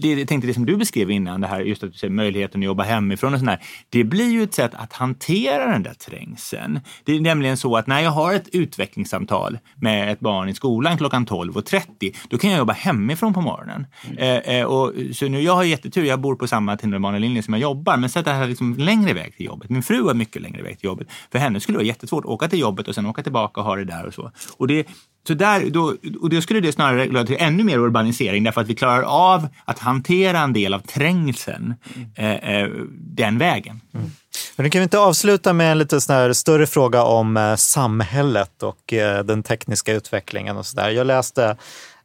det, 0.02 0.13
jag 0.13 0.28
tänkte 0.28 0.48
det 0.48 0.54
som 0.54 0.65
du 0.65 0.78
beskrev 0.78 1.12
innan, 1.12 1.42
det 1.42 1.48
här 1.48 1.62
just 1.62 1.84
att 1.84 1.92
du 1.92 1.98
säger 1.98 2.13
möjligheten 2.13 2.62
att 2.62 2.65
jobba 2.65 2.84
hemifrån 2.84 3.34
och 3.34 3.39
sådär. 3.39 3.60
Det 3.89 4.04
blir 4.04 4.32
ju 4.32 4.44
ett 4.44 4.54
sätt 4.54 4.72
att 4.74 4.94
hantera 4.94 5.72
den 5.72 5.84
där 5.84 5.94
trängseln. 5.94 6.80
Det 7.04 7.15
är 7.15 7.20
nämligen 7.20 7.58
så 7.58 7.76
att 7.76 7.88
när 7.88 8.02
jag 8.02 8.12
har 8.12 8.34
ett 8.34 8.48
utvecklingssamtal 8.52 9.60
med 9.76 10.12
ett 10.12 10.20
barn 10.20 10.50
i 10.50 10.54
skolan 10.54 10.98
klockan 10.98 11.26
12.30, 11.28 12.15
då 12.30 12.38
kan 12.38 12.50
jag 12.50 12.58
jobba 12.58 12.74
hemifrån 12.74 13.34
på 13.34 13.42
morgonen. 13.42 13.88
Mm. 14.08 14.18
Eh, 14.18 14.60
eh, 14.60 14.65
och, 14.65 14.94
så 15.13 15.28
nu, 15.28 15.42
jag 15.42 15.56
har 15.56 15.63
jättetur, 15.63 16.04
jag 16.04 16.20
bor 16.20 16.36
på 16.36 16.48
samma 16.48 16.78
tunnelbanelinje 16.78 17.44
som 17.44 17.54
jag 17.54 17.62
jobbar, 17.62 17.98
men 17.98 18.10
sätt 18.10 18.26
det 18.26 18.32
här 18.32 18.48
liksom 18.48 18.76
längre 18.78 19.13
väg 19.13 19.36
till 19.38 19.46
jobbet. 19.46 19.70
Min 19.70 19.84
fru 19.84 20.04
har 20.04 20.13
mycket 20.13 20.42
längre 20.42 20.63
väg 20.63 20.80
till 20.80 20.86
jobbet. 20.86 21.08
För 21.32 21.39
henne 21.39 21.60
skulle 21.60 21.76
det 21.76 21.80
vara 21.80 21.88
jättesvårt 21.88 22.26
att 22.26 22.32
åka 22.32 22.48
till 22.48 22.60
jobbet 22.60 22.88
och 22.88 22.96
sen 22.96 23.06
åka 23.06 23.24
tillbaka 23.24 23.62
och 23.62 23.68
ha 23.68 23.76
det 23.76 23.86
där 23.86 24.06
och 24.06 24.13
så. 24.13 24.32
Och 24.58 24.68
det, 24.68 24.88
så 25.27 25.34
där, 25.34 25.69
då, 25.69 25.95
och 26.21 26.29
då 26.29 26.41
skulle 26.41 26.60
det 26.60 26.71
snarare 26.71 27.05
leda 27.05 27.25
till 27.25 27.38
ännu 27.39 27.63
mer 27.63 27.79
urbanisering 27.79 28.43
därför 28.43 28.62
att 28.62 28.67
vi 28.67 28.75
klarar 28.75 29.01
av 29.01 29.47
att 29.65 29.79
hantera 29.79 30.39
en 30.39 30.53
del 30.53 30.73
av 30.73 30.79
trängseln 30.79 31.73
eh, 32.15 32.34
eh, 32.34 32.69
den 32.93 33.38
vägen. 33.38 33.82
Mm. 33.93 34.12
Men 34.55 34.63
nu 34.63 34.69
kan 34.69 34.79
vi 34.79 34.84
inte 34.84 34.99
avsluta 34.99 35.53
med 35.53 35.71
en 35.71 35.77
lite 35.77 36.01
sån 36.01 36.36
större 36.36 36.67
fråga 36.67 37.03
om 37.03 37.38
eh, 37.38 37.55
samhället 37.55 38.63
och 38.63 38.93
eh, 38.93 39.23
den 39.23 39.43
tekniska 39.43 39.93
utvecklingen 39.93 40.58
och 40.58 40.65
sådär. 40.65 40.89
Jag 40.89 41.08
läste 41.08 41.58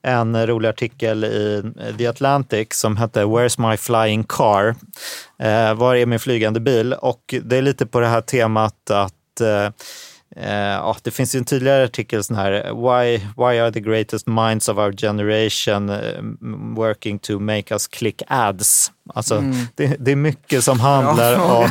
en 0.03 0.46
rolig 0.46 0.68
artikel 0.68 1.24
i 1.24 1.62
The 1.98 2.07
Atlantic 2.07 2.68
som 2.70 2.96
hette 2.96 3.24
Where's 3.24 3.70
my 3.70 3.77
flying 3.77 4.24
car? 4.24 4.74
Eh, 5.38 5.74
var 5.74 5.94
är 5.94 6.07
min 6.07 6.20
flygande 6.20 6.61
bil? 6.61 6.92
Och 6.92 7.35
det 7.42 7.57
är 7.57 7.62
lite 7.62 7.87
på 7.87 8.00
det 8.00 8.07
här 8.07 8.20
temat 8.20 8.90
att 8.90 9.40
eh, 9.40 9.70
Uh, 10.37 10.97
det 11.03 11.11
finns 11.11 11.35
ju 11.35 11.38
en 11.38 11.44
tydligare 11.44 11.85
artikel 11.85 12.25
sån 12.25 12.37
här, 12.37 12.53
why, 12.53 13.18
why 13.37 13.61
are 13.61 13.73
the 13.73 13.81
greatest 13.81 14.27
minds 14.27 14.68
of 14.68 14.79
our 14.79 14.92
generation 14.92 15.90
uh, 15.90 16.77
working 16.77 17.18
to 17.18 17.38
make 17.38 17.75
us 17.75 17.87
click 17.87 18.23
ads? 18.29 18.92
Alltså, 19.14 19.37
mm. 19.37 19.57
det, 19.75 19.97
det, 19.99 20.12
är 20.12 20.16
mycket 20.16 20.64
som 20.64 20.81
handlar 20.81 21.38
om, 21.38 21.70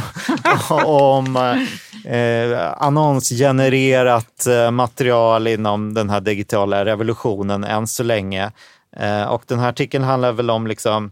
om 0.85 1.35
uh, 1.35 2.73
annonsgenererat 2.77 4.47
material 4.71 5.47
inom 5.47 5.93
den 5.93 6.09
här 6.09 6.21
digitala 6.21 6.85
revolutionen 6.85 7.63
än 7.63 7.87
så 7.87 8.03
länge. 8.03 8.51
Eh, 8.97 9.23
och 9.23 9.43
den 9.47 9.59
här 9.59 9.69
artikeln 9.69 10.03
handlar 10.03 10.31
väl 10.31 10.49
om 10.49 10.67
liksom, 10.67 11.11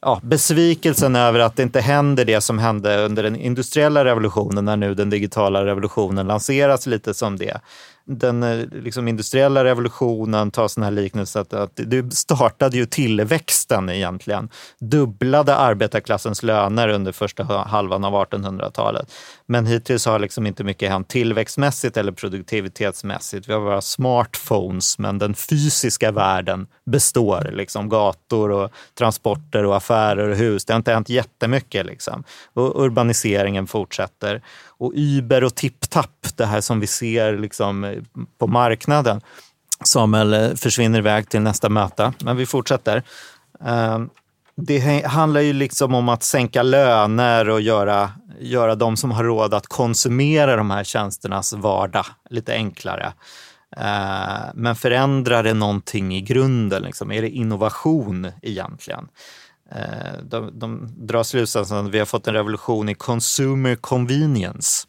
ja, 0.00 0.20
besvikelsen 0.22 1.16
över 1.16 1.40
att 1.40 1.56
det 1.56 1.62
inte 1.62 1.80
händer 1.80 2.24
det 2.24 2.40
som 2.40 2.58
hände 2.58 3.04
under 3.04 3.22
den 3.22 3.36
industriella 3.36 4.04
revolutionen 4.04 4.64
när 4.64 4.76
nu 4.76 4.94
den 4.94 5.10
digitala 5.10 5.64
revolutionen 5.64 6.26
lanseras 6.26 6.86
lite 6.86 7.14
som 7.14 7.36
det 7.36 7.60
den 8.08 8.42
eh, 8.42 8.66
liksom, 8.72 9.08
industriella 9.08 9.64
revolutionen, 9.64 10.50
ta 10.50 10.68
sådana 10.68 10.86
här 10.86 11.02
liknelser, 11.02 11.40
att, 11.40 11.52
att 11.52 11.72
det 11.74 12.14
startade 12.14 12.76
ju 12.76 12.86
tillväxten 12.86 13.90
egentligen. 13.90 14.48
Dubblade 14.78 15.56
arbetarklassens 15.56 16.42
löner 16.42 16.88
under 16.88 17.12
första 17.12 17.44
halvan 17.44 18.04
av 18.04 18.14
1800-talet. 18.14 19.12
Men 19.46 19.66
hittills 19.66 20.06
har 20.06 20.18
liksom 20.18 20.46
inte 20.46 20.64
mycket 20.64 20.90
hänt 20.90 21.08
tillväxtmässigt 21.08 21.96
eller 21.96 22.12
produktivitetsmässigt. 22.12 23.48
Vi 23.48 23.52
har 23.52 23.60
våra 23.60 23.80
smartphones, 23.80 24.98
men 24.98 25.18
den 25.18 25.34
fysiska 25.34 26.12
världen 26.12 26.66
består. 26.84 27.50
Liksom 27.52 27.88
gator 27.88 28.50
och 28.50 28.70
transporter 28.98 29.64
och 29.64 29.76
affärer 29.76 30.28
och 30.28 30.36
hus. 30.36 30.64
Det 30.64 30.72
har 30.72 30.78
inte 30.78 30.92
hänt 30.92 31.08
jättemycket. 31.08 31.86
Liksom. 31.86 32.24
Och 32.54 32.84
urbaniseringen 32.84 33.66
fortsätter. 33.66 34.42
Och 34.78 34.92
Uber 34.96 35.44
och 35.44 35.54
TipTap, 35.54 36.28
det 36.36 36.46
här 36.46 36.60
som 36.60 36.80
vi 36.80 36.86
ser 36.86 37.38
liksom 37.38 38.02
på 38.38 38.46
marknaden. 38.46 39.20
Samuel 39.84 40.34
eh, 40.34 40.54
försvinner 40.54 40.98
iväg 40.98 41.28
till 41.28 41.40
nästa 41.40 41.68
möte, 41.68 42.12
men 42.24 42.36
vi 42.36 42.46
fortsätter. 42.46 43.02
Ehm, 43.64 44.10
det 44.56 45.06
handlar 45.06 45.40
ju 45.40 45.52
liksom 45.52 45.94
om 45.94 46.08
att 46.08 46.22
sänka 46.22 46.62
löner 46.62 47.48
och 47.48 47.60
göra, 47.60 48.10
göra 48.40 48.74
de 48.74 48.96
som 48.96 49.10
har 49.10 49.24
råd 49.24 49.54
att 49.54 49.66
konsumera 49.66 50.56
de 50.56 50.70
här 50.70 50.84
tjänsternas 50.84 51.52
vardag 51.52 52.06
lite 52.30 52.54
enklare. 52.54 53.12
Ehm, 53.76 54.50
men 54.54 54.76
förändrar 54.76 55.42
det 55.42 55.54
någonting 55.54 56.16
i 56.16 56.20
grunden? 56.20 56.82
Liksom? 56.82 57.12
Är 57.12 57.22
det 57.22 57.30
innovation 57.30 58.32
egentligen? 58.42 59.08
Eh, 59.72 60.22
de, 60.22 60.58
de 60.58 60.88
drar 61.06 61.22
slutsatsen 61.22 61.86
att 61.86 61.90
vi 61.90 61.98
har 61.98 62.06
fått 62.06 62.28
en 62.28 62.34
revolution 62.34 62.88
i 62.88 62.94
consumer 62.94 63.76
convenience. 63.76 64.86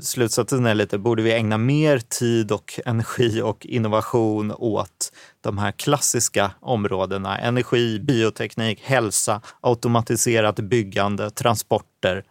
Slutsatsen 0.00 0.66
är 0.66 0.74
lite, 0.74 0.98
borde 0.98 1.22
vi 1.22 1.32
ägna 1.32 1.58
mer 1.58 1.98
tid 1.98 2.52
och 2.52 2.80
energi 2.86 3.42
och 3.42 3.66
innovation 3.66 4.52
åt 4.52 5.12
de 5.40 5.58
här 5.58 5.72
klassiska 5.72 6.50
områdena? 6.60 7.38
Energi, 7.38 8.00
bioteknik, 8.00 8.80
hälsa, 8.82 9.40
automatiserat 9.60 10.56
byggande, 10.56 11.30
transporter. 11.30 12.24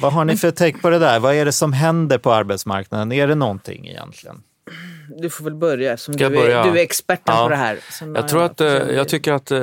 Vad 0.00 0.12
har 0.12 0.24
ni 0.24 0.36
för 0.36 0.50
take 0.50 0.78
på 0.78 0.90
det 0.90 0.98
där? 0.98 1.20
Vad 1.20 1.34
är 1.34 1.44
det 1.44 1.52
som 1.52 1.72
händer 1.72 2.18
på 2.18 2.32
arbetsmarknaden? 2.32 3.12
Är 3.12 3.26
det 3.26 3.34
någonting 3.34 3.88
egentligen? 3.88 4.42
Du 5.08 5.30
får 5.30 5.44
väl 5.44 5.54
börja 5.54 5.92
eftersom 5.92 6.16
du, 6.16 6.24
är, 6.24 6.64
du 6.64 6.78
är 6.78 6.82
experten 6.82 7.34
ja. 7.36 7.42
på 7.42 7.48
det 7.48 7.56
här. 7.56 7.78
Jag, 8.14 8.28
tror 8.28 8.42
att, 8.42 8.60
eh, 8.60 8.68
jag 8.68 9.08
tycker 9.08 9.32
att 9.32 9.50
eh, 9.50 9.58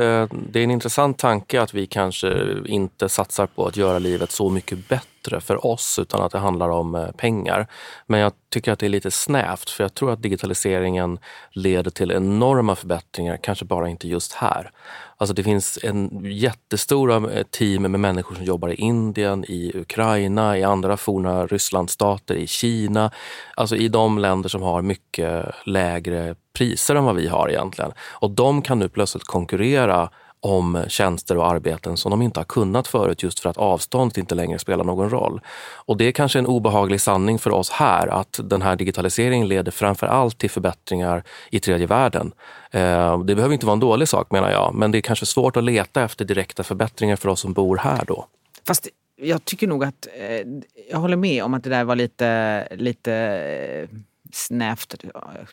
det 0.51 0.59
är 0.59 0.63
en 0.63 0.71
intressant 0.71 1.17
tanke 1.17 1.61
att 1.61 1.73
vi 1.73 1.85
kanske 1.85 2.57
inte 2.65 3.09
satsar 3.09 3.47
på 3.47 3.67
att 3.67 3.77
göra 3.77 3.99
livet 3.99 4.31
så 4.31 4.49
mycket 4.49 4.87
bättre 4.89 5.12
för 5.39 5.65
oss 5.65 5.99
utan 5.99 6.21
att 6.21 6.31
det 6.31 6.39
handlar 6.39 6.69
om 6.69 6.95
eh, 6.95 7.11
pengar. 7.11 7.67
Men 8.07 8.19
jag 8.19 8.33
tycker 8.49 8.71
att 8.71 8.79
det 8.79 8.85
är 8.85 8.89
lite 8.89 9.11
snävt 9.11 9.69
för 9.69 9.83
jag 9.83 9.93
tror 9.93 10.11
att 10.11 10.21
digitaliseringen 10.21 11.19
leder 11.51 11.91
till 11.91 12.11
enorma 12.11 12.75
förbättringar, 12.75 13.37
kanske 13.37 13.65
bara 13.65 13.89
inte 13.89 14.07
just 14.07 14.33
här. 14.33 14.71
Alltså 15.17 15.33
det 15.33 15.43
finns 15.43 15.79
en 15.83 16.21
jättestora 16.23 17.31
eh, 17.31 17.43
team 17.51 17.81
med 17.81 17.99
människor 17.99 18.35
som 18.35 18.45
jobbar 18.45 18.69
i 18.69 18.75
Indien, 18.75 19.45
i 19.47 19.71
Ukraina, 19.75 20.57
i 20.57 20.63
andra 20.63 20.97
forna 20.97 21.47
Rysslandsstater, 21.47 22.35
i 22.35 22.47
Kina. 22.47 23.11
Alltså 23.55 23.75
i 23.75 23.87
de 23.87 24.17
länder 24.17 24.49
som 24.49 24.61
har 24.61 24.81
mycket 24.81 25.45
lägre 25.65 26.35
priser 26.53 26.95
än 26.95 27.03
vad 27.03 27.15
vi 27.15 27.27
har 27.27 27.49
egentligen. 27.49 27.91
Och 27.99 28.31
de 28.31 28.61
kan 28.61 28.79
nu 28.79 28.89
plötsligt 28.89 29.23
konkurrera 29.23 30.09
om 30.43 30.83
tjänster 30.87 31.37
och 31.37 31.47
arbeten 31.47 31.97
som 31.97 32.09
de 32.09 32.21
inte 32.21 32.39
har 32.39 32.45
kunnat 32.45 32.87
förut 32.87 33.23
just 33.23 33.39
för 33.39 33.49
att 33.49 33.57
avståndet 33.57 34.17
inte 34.17 34.35
längre 34.35 34.59
spelar 34.59 34.83
någon 34.83 35.09
roll. 35.09 35.41
Och 35.85 35.97
det 35.97 36.05
är 36.05 36.11
kanske 36.11 36.39
en 36.39 36.47
obehaglig 36.47 37.01
sanning 37.01 37.39
för 37.39 37.49
oss 37.49 37.69
här 37.69 38.07
att 38.07 38.39
den 38.43 38.61
här 38.61 38.75
digitaliseringen 38.75 39.47
leder 39.47 39.71
framför 39.71 40.07
allt 40.07 40.37
till 40.37 40.49
förbättringar 40.49 41.23
i 41.49 41.59
tredje 41.59 41.87
världen. 41.87 42.31
Eh, 42.71 43.23
det 43.23 43.35
behöver 43.35 43.53
inte 43.53 43.65
vara 43.65 43.73
en 43.73 43.79
dålig 43.79 44.07
sak 44.07 44.31
menar 44.31 44.51
jag, 44.51 44.75
men 44.75 44.91
det 44.91 44.97
är 44.97 45.01
kanske 45.01 45.25
svårt 45.25 45.57
att 45.57 45.63
leta 45.63 46.03
efter 46.03 46.25
direkta 46.25 46.63
förbättringar 46.63 47.15
för 47.15 47.29
oss 47.29 47.39
som 47.39 47.53
bor 47.53 47.77
här 47.77 48.05
då. 48.07 48.25
Fast 48.67 48.87
jag 49.15 49.45
tycker 49.45 49.67
nog 49.67 49.83
att, 49.83 50.07
eh, 50.17 50.47
jag 50.89 50.97
håller 50.97 51.17
med 51.17 51.43
om 51.43 51.53
att 51.53 51.63
det 51.63 51.69
där 51.69 51.83
var 51.83 51.95
lite, 51.95 52.67
lite 52.71 53.13
eh, 53.13 53.97
snävt 54.35 54.95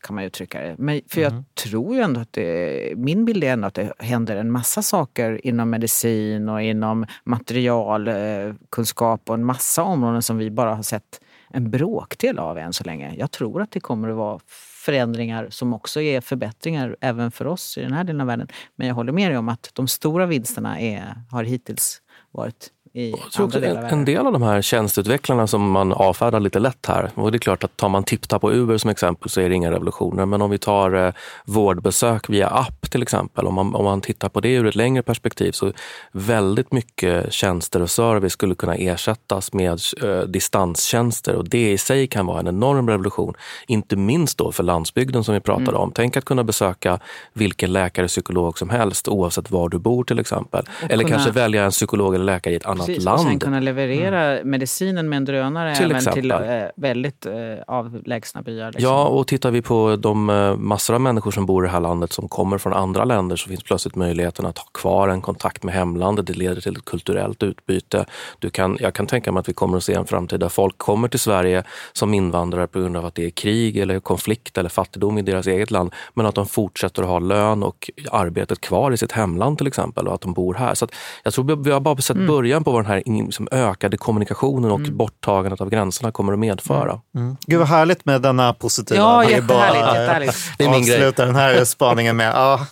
kan 0.01 0.15
man 0.15 0.25
uttrycka 0.25 0.61
det. 0.61 0.75
Men, 0.79 1.01
för 1.09 1.21
mm. 1.21 1.35
jag 1.35 1.45
tror 1.55 1.95
ju 1.95 2.01
ändå 2.01 2.21
att 2.21 2.33
det, 2.33 2.95
min 2.97 3.25
bild 3.25 3.45
är 3.45 3.53
ändå 3.53 3.69
att 3.69 3.75
det 3.75 3.93
händer 3.99 4.37
en 4.37 4.51
massa 4.51 4.83
saker 4.83 5.47
inom 5.47 5.71
medicin 5.71 6.49
och 6.49 6.63
inom 6.63 7.07
materialkunskap 7.25 9.31
och 9.31 9.35
en 9.35 9.45
massa 9.45 9.83
områden 9.83 10.23
som 10.23 10.39
vi 10.39 10.51
bara 10.51 10.75
har 10.75 10.83
sett 10.83 11.21
en 11.51 11.71
bråkdel 11.71 12.39
av 12.39 12.59
än 12.59 12.73
så 12.73 12.85
länge. 12.85 13.15
Jag 13.17 13.31
tror 13.31 13.63
att 13.63 13.71
det 13.71 13.81
kommer 13.81 14.09
att 14.09 14.17
vara 14.17 14.41
förändringar 14.85 15.47
som 15.51 15.75
också 15.75 16.01
är 16.01 16.21
förbättringar 16.21 16.97
även 17.01 17.31
för 17.31 17.47
oss 17.47 17.79
i 17.79 17.81
den 17.81 17.93
här 17.93 18.05
delen 18.05 18.21
av 18.21 18.27
världen. 18.27 18.49
Men 18.77 18.87
jag 18.87 18.95
håller 18.95 19.13
med 19.13 19.31
dig 19.31 19.39
om 19.39 19.49
att 19.49 19.71
de 19.75 19.89
stora 19.89 20.27
vinsterna 20.27 20.81
är, 20.81 21.15
har 21.31 21.45
hittills 21.45 22.03
varit 22.31 22.71
i 22.93 23.11
jag 23.11 23.33
tror 23.33 23.45
andra 23.45 23.61
delar 23.61 23.83
En 23.83 24.05
del 24.05 24.27
av 24.27 24.33
de 24.33 24.43
här 24.43 24.63
tjänsteutvecklarna 24.63 25.47
som 25.47 25.71
man 25.71 25.93
avfärdar 25.93 26.41
lite 26.41 26.59
lätt 26.59 26.87
här, 26.87 27.11
och 27.15 27.33
det 27.33 27.37
är 27.37 27.39
klart 27.39 27.65
att 27.65 27.77
tar 27.77 27.89
man 27.89 28.05
TipTap 28.05 28.45
och 28.45 28.53
Uber 28.53 28.79
som 28.79 28.91
exempel 28.91 29.31
så 29.31 29.41
är 29.41 29.49
det 29.49 29.55
inga 29.55 29.71
revolutioner. 29.71 30.27
Men 30.27 30.43
om 30.43 30.51
vi 30.51 30.59
tar 30.59 31.07
eh, 31.07 31.13
vårdbesök 31.45 32.31
via 32.31 32.49
app 32.49 32.91
till 32.91 33.03
exempel, 33.03 33.47
om 33.47 33.55
man, 33.55 33.75
om 33.75 33.85
man 33.85 34.01
tittar 34.01 34.29
på 34.29 34.41
det 34.41 34.53
ur 34.53 34.67
ett 34.67 34.75
längre 34.75 35.03
perspektiv 35.03 35.53
så 35.53 35.73
väldigt 36.13 36.73
mycket 36.73 37.33
tjänster 37.33 37.83
och 37.83 37.91
service 37.91 38.33
skulle 38.33 38.55
kunna 38.55 38.75
ersättas 38.75 39.53
med 39.53 39.81
eh, 40.03 40.21
distanstjänster 40.21 41.37
och 41.37 41.49
det 41.49 41.73
i 41.73 41.79
sig 41.79 42.07
kan 42.07 42.27
vara 42.27 42.41
en 42.41 42.49
enorm 42.49 42.89
revolution. 42.89 43.35
Inte 43.67 43.97
minst 43.97 44.39
då 44.39 44.53
för 44.53 44.63
landsbygden 44.63 45.25
som 45.25 45.35
vi 45.35 45.41
pratade 45.41 45.71
mm. 45.71 45.81
om. 45.81 45.93
Tänk 45.95 46.17
att 46.17 46.25
kunna 46.25 46.45
besöka 46.45 46.99
vilken 47.33 47.73
läkare, 47.73 48.09
psykolog 48.09 48.59
som 48.59 48.71
helst 48.71 49.09
oavsett 49.09 49.51
var 49.51 49.69
du 49.69 49.79
bor 49.79 50.05
till 50.05 50.19
exempel. 50.19 50.69
Och 50.83 50.91
eller 50.91 51.05
kunna... 51.05 51.17
kanske 51.17 51.31
välja 51.33 51.65
en 51.65 51.71
psykolog 51.71 52.15
eller 52.15 52.25
läkare 52.25 52.55
i 52.55 52.57
ett 52.57 52.67
annat 52.67 52.80
annat 52.81 52.87
Precis, 52.87 53.05
land. 53.05 53.21
Och 53.21 53.27
sen 53.27 53.39
kunna 53.39 53.61
leverera 53.61 54.23
mm. 54.23 54.51
medicinen 54.51 55.09
med 55.09 55.17
en 55.17 55.25
drönare 55.25 55.75
till 55.75 55.91
även 55.91 56.13
till 56.13 56.31
äh, 56.31 56.39
väldigt 56.77 57.27
äh, 57.27 57.33
avlägsna 57.67 58.43
byar. 58.43 58.73
Liksom. 58.73 58.91
Ja, 58.91 59.05
och 59.05 59.27
tittar 59.27 59.51
vi 59.51 59.63
på 59.63 59.97
de 59.97 60.31
äh, 60.31 60.57
massor 60.57 60.95
av 60.95 61.01
människor 61.01 61.31
som 61.31 61.47
bor 61.47 61.65
i 61.65 61.67
det 61.67 61.73
här 61.73 61.81
landet 61.81 62.13
som 62.13 62.29
kommer 62.29 62.59
från 62.59 62.73
andra 62.73 63.05
länder 63.05 63.37
så 63.37 63.49
finns 63.49 63.63
plötsligt 63.63 63.97
möjligheten 63.97 64.47
att 64.47 64.59
ha 64.59 64.67
kvar 64.75 65.09
en 65.09 65.21
kontakt 65.21 65.63
med 65.63 65.75
hemlandet. 65.75 66.27
Det 66.27 66.33
leder 66.33 66.61
till 66.61 66.77
ett 66.77 66.85
kulturellt 66.85 67.43
utbyte. 67.43 68.07
Du 68.39 68.51
kan, 68.51 68.77
jag 68.81 68.95
kan 68.95 69.07
tänka 69.07 69.33
mig 69.33 69.41
att 69.41 69.49
vi 69.49 69.53
kommer 69.53 69.77
att 69.77 69.85
se 69.85 69.95
en 69.95 70.07
framtid 70.07 70.41
där 70.41 70.49
folk 70.49 70.79
kommer 70.79 71.09
till 71.09 71.21
Sverige 71.21 71.63
som 71.93 72.15
invandrare 72.15 72.67
på 72.67 72.81
grund 72.81 72.97
av 72.97 73.07
att 73.07 73.15
det 73.15 73.27
är 73.27 73.31
krig 73.31 73.77
eller 73.77 74.01
konflikt 74.01 74.59
eller 74.59 74.69
fattigdom 74.69 75.19
i 75.19 75.23
deras 75.23 75.47
eget 75.47 75.71
land. 75.71 75.93
Men 76.15 76.27
att 76.27 76.35
de 76.35 76.47
fortsätter 76.47 77.03
att 77.03 77.09
ha 77.09 77.19
lön 77.19 77.63
och 77.63 77.91
arbetet 78.13 78.61
kvar 78.61 78.93
i 78.93 78.97
sitt 78.97 79.13
hemland 79.13 79.59
till 79.59 79.67
exempel 79.67 80.09
och 80.09 80.15
att 80.15 80.21
de 80.21 80.33
bor 80.33 80.55
här. 80.55 80.75
Så 80.75 80.87
jag 81.23 81.33
tror 81.33 81.65
vi 81.65 81.71
har 81.71 81.81
bara 81.81 81.97
sett 81.97 82.17
mm. 82.17 82.27
början 82.27 82.65
på 82.65 82.70
på 82.71 82.75
vad 82.75 82.85
den 82.85 82.93
här 82.93 83.25
liksom, 83.25 83.49
ökade 83.51 83.97
kommunikationen 83.97 84.71
och 84.71 84.79
mm. 84.81 84.97
borttagandet 84.97 85.61
av 85.61 85.71
gränserna 85.71 86.13
kommer 86.13 86.33
att 86.33 86.39
medföra. 86.39 86.91
Mm. 86.91 87.27
mm. 87.27 87.37
Gud 87.47 87.59
vad 87.59 87.69
härligt 87.69 88.05
med 88.05 88.23
denna 88.23 88.53
positiva... 88.53 89.01
Ja, 89.01 89.25
jättehärligt. 89.25 89.49
Bara, 89.49 89.99
jättehärligt. 89.99 90.37
Det 90.59 90.65
är 90.65 90.71
min 90.71 90.87
grej. 90.87 90.97
Avsluta 90.97 91.27
den 91.27 91.35
här 91.35 91.65
spaningen 91.65 92.17
med. 92.17 92.33
Ja, 92.35 92.67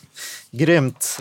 grymt. 0.51 1.21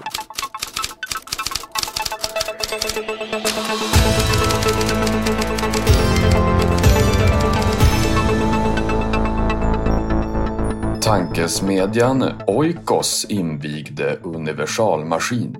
Tankesmedjan 11.02 12.32
Oikos 12.48 13.26
invigde 13.30 14.20
universalmaskin 14.24 15.58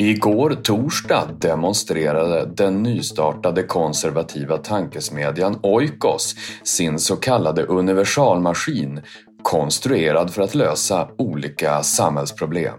Igår 0.00 0.50
torsdag 0.50 1.28
demonstrerade 1.40 2.46
den 2.46 2.82
nystartade 2.82 3.62
konservativa 3.62 4.56
tankesmedjan 4.58 5.58
Oikos 5.62 6.34
sin 6.62 6.98
så 6.98 7.16
kallade 7.16 7.62
universalmaskin 7.62 9.00
konstruerad 9.42 10.30
för 10.30 10.42
att 10.42 10.54
lösa 10.54 11.08
olika 11.18 11.82
samhällsproblem. 11.82 12.74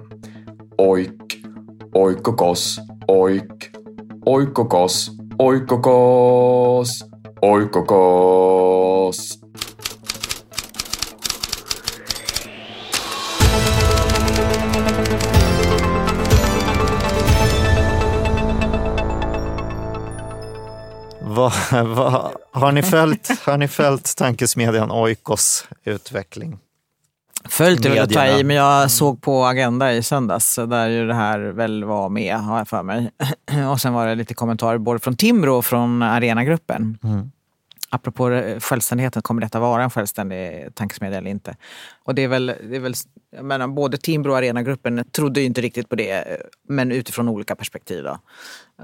Oik, 0.77 1.45
oikokos, 1.93 2.79
oik, 3.07 3.69
oikokos, 4.25 5.09
oikokos, 5.39 7.03
oikokos. 7.41 9.38
Vad, 21.21 21.53
vad, 21.71 22.31
har, 22.51 22.71
ni 22.71 22.83
följt, 22.83 23.29
har 23.45 23.57
ni 23.57 23.67
följt 23.67 24.17
tankesmedjan 24.17 24.91
Oikos 24.91 25.67
utveckling? 25.83 26.57
Följt 27.49 27.85
är 27.85 27.89
väl 27.89 27.99
att 27.99 28.13
ta 28.13 28.25
i, 28.25 28.43
men 28.43 28.55
jag 28.55 28.91
såg 28.91 29.21
på 29.21 29.45
Agenda 29.45 29.93
i 29.93 30.03
söndags 30.03 30.55
där 30.55 30.87
ju 30.87 31.07
det 31.07 31.13
här 31.13 31.39
väl 31.39 31.83
var 31.83 32.09
med, 32.09 32.35
har 32.35 32.57
jag 32.57 32.67
för 32.67 32.83
mig. 32.83 33.11
Och 33.71 33.81
sen 33.81 33.93
var 33.93 34.07
det 34.07 34.15
lite 34.15 34.33
kommentarer 34.33 34.77
både 34.77 34.99
från 34.99 35.15
Timbro 35.15 35.57
och 35.57 35.65
från 35.65 36.01
Arenagruppen. 36.01 36.97
Mm. 37.03 37.31
Apropå 37.89 38.29
självständigheten, 38.59 39.21
kommer 39.21 39.41
detta 39.41 39.59
vara 39.59 39.83
en 39.83 39.89
självständig 39.89 40.75
tankesmedja 40.75 41.17
eller 41.17 41.31
inte? 41.31 41.55
Och 42.03 42.15
det 42.15 42.23
är 42.23 42.27
väl, 42.27 42.45
det 42.45 42.75
är 42.75 42.79
väl 42.79 42.93
jag 43.31 43.45
menar, 43.45 43.67
både 43.67 43.97
Timbro 43.97 44.31
och 44.31 44.37
Arenagruppen 44.37 45.03
trodde 45.11 45.39
ju 45.39 45.45
inte 45.45 45.61
riktigt 45.61 45.89
på 45.89 45.95
det, 45.95 46.41
men 46.67 46.91
utifrån 46.91 47.29
olika 47.29 47.55
perspektiv. 47.55 48.03
Då. 48.03 48.19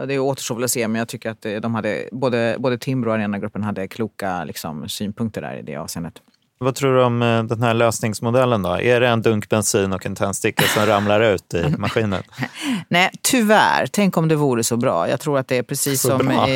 Det 0.06 0.20
återstår 0.20 0.56
väl 0.56 0.64
att 0.64 0.72
se, 0.72 0.88
men 0.88 0.99
jag 0.99 1.08
tycker 1.08 1.30
att 1.30 1.45
eh, 1.45 1.56
de 1.56 1.76
hade, 1.76 2.10
både, 2.12 2.56
både 2.60 2.78
Timbro 2.78 3.10
och 3.10 3.16
Arenagruppen 3.16 3.64
hade 3.64 3.88
kloka 3.88 4.43
liksom, 4.43 4.89
synpunkter 4.89 5.41
där 5.41 5.58
i 5.58 5.62
det 5.62 5.76
avseendet. 5.76 6.22
Vad 6.58 6.76
tror 6.76 6.93
du 6.95 7.03
om 7.03 7.22
eh, 7.22 7.43
den 7.43 7.64
här 7.64 7.74
lösningsmodellen 7.74 8.62
då? 8.62 8.70
Är 8.82 8.99
det 8.99 9.08
en 9.08 9.22
dunk 9.22 9.49
bensin 9.49 9.93
och 9.93 10.06
en 10.06 10.16
tändsticka 10.16 10.64
som 10.64 10.86
ramlar 10.86 11.22
ut 11.22 11.53
i 11.53 11.76
maskinen? 11.78 12.24
Nej, 12.89 13.12
tyvärr. 13.22 13.88
Tänk 13.88 14.18
om 14.18 14.28
det 14.28 14.36
vore 14.36 14.64
så 14.64 14.78
bra. 14.78 15.10
Jag 15.10 15.20
tror 15.20 15.38
att 15.39 15.47
det 15.47 15.58
är 15.58 15.64
precis 15.64 16.01
Så 16.01 16.08
som... 16.08 16.28
bra. 16.28 16.47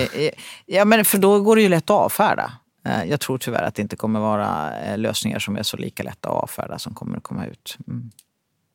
Ja, 0.65 0.85
men 0.85 1.05
för 1.05 1.17
då 1.17 1.41
går 1.41 1.55
det 1.55 1.61
ju 1.61 1.69
lätt 1.69 1.83
att 1.83 1.89
avfärda. 1.89 2.51
Eh, 2.85 3.03
Jag 3.03 3.19
tror 3.19 3.37
tyvärr 3.37 3.63
att 3.63 3.75
det 3.75 3.81
inte 3.81 3.95
kommer 3.95 4.19
vara 4.19 4.79
eh, 4.79 4.97
lösningar 4.97 5.39
som 5.39 5.57
är 5.57 5.63
så 5.63 5.77
lika 5.77 6.03
lätta 6.03 6.29
att 6.29 6.43
avfärda 6.43 6.79
som 6.79 6.93
kommer 6.93 7.17
att 7.17 7.23
komma 7.23 7.45
ut. 7.45 7.77
Mm. 7.87 8.11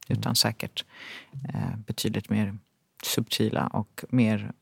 Utan 0.09 0.35
säkert 0.37 0.85
betydligt 1.87 2.31
mer 2.31 2.59
subtila 3.03 3.67
och 3.67 4.05
mer, 4.09 4.53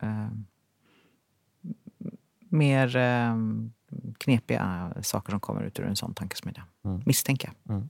mer 2.49 2.97
knepiga 4.19 4.93
saker 5.03 5.31
som 5.31 5.41
kommer 5.41 5.63
ut 5.63 5.79
ur 5.79 5.85
en 5.85 5.97
sån 5.97 6.15
tankesmedja. 6.15 6.63
Misstänker 7.07 7.51
jag. 7.65 7.77
Mm. 7.77 7.89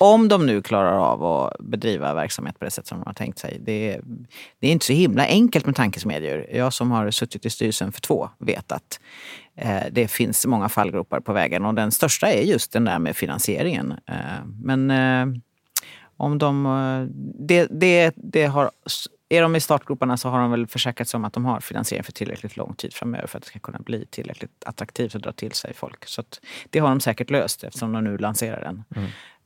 Om 0.00 0.28
de 0.28 0.46
nu 0.46 0.62
klarar 0.62 0.92
av 0.92 1.24
att 1.24 1.58
bedriva 1.60 2.14
verksamhet 2.14 2.58
på 2.58 2.64
det 2.64 2.70
sätt 2.70 2.86
som 2.86 2.98
de 2.98 3.06
har 3.06 3.14
tänkt 3.14 3.38
sig. 3.38 3.58
Det 3.60 3.92
är, 3.92 4.00
det 4.60 4.68
är 4.68 4.72
inte 4.72 4.86
så 4.86 4.92
himla 4.92 5.26
enkelt 5.26 5.66
med 5.66 5.76
tankesmedjor. 5.76 6.46
Jag 6.52 6.72
som 6.72 6.90
har 6.90 7.10
suttit 7.10 7.46
i 7.46 7.50
styrelsen 7.50 7.92
för 7.92 8.00
två 8.00 8.28
vet 8.38 8.72
att 8.72 9.00
eh, 9.54 9.82
det 9.92 10.08
finns 10.08 10.46
många 10.46 10.68
fallgropar 10.68 11.20
på 11.20 11.32
vägen 11.32 11.64
och 11.64 11.74
den 11.74 11.92
största 11.92 12.26
är 12.26 12.42
just 12.42 12.72
den 12.72 12.84
där 12.84 12.98
med 12.98 13.16
finansieringen. 13.16 13.94
Eh, 14.06 14.44
men 14.62 14.90
eh, 14.90 15.40
om 16.16 16.38
de... 16.38 16.66
eh, 16.66 17.14
Det, 17.40 17.66
det, 17.70 18.12
det 18.16 18.46
har, 18.46 18.70
är 19.28 19.42
de 19.42 19.56
i 19.56 19.60
startgroparna 19.60 20.16
så 20.16 20.28
har 20.28 20.40
de 20.40 20.50
väl 20.50 20.66
försäkrat 20.66 21.08
sig 21.08 21.18
om 21.18 21.24
att 21.24 21.32
de 21.32 21.44
har 21.44 21.60
finansiering 21.60 22.04
för 22.04 22.12
tillräckligt 22.12 22.56
lång 22.56 22.74
tid 22.74 22.94
framöver 22.94 23.26
för 23.26 23.38
att 23.38 23.42
det 23.44 23.48
ska 23.48 23.58
kunna 23.58 23.78
bli 23.78 24.06
tillräckligt 24.10 24.64
attraktivt 24.66 25.14
och 25.14 25.20
dra 25.20 25.32
till 25.32 25.52
sig 25.52 25.74
folk. 25.74 26.06
Så 26.06 26.20
att 26.20 26.40
det 26.70 26.78
har 26.78 26.88
de 26.88 27.00
säkert 27.00 27.30
löst 27.30 27.64
eftersom 27.64 27.92
de 27.92 28.04
nu 28.04 28.18
lanserar 28.18 28.60
den. 28.60 28.84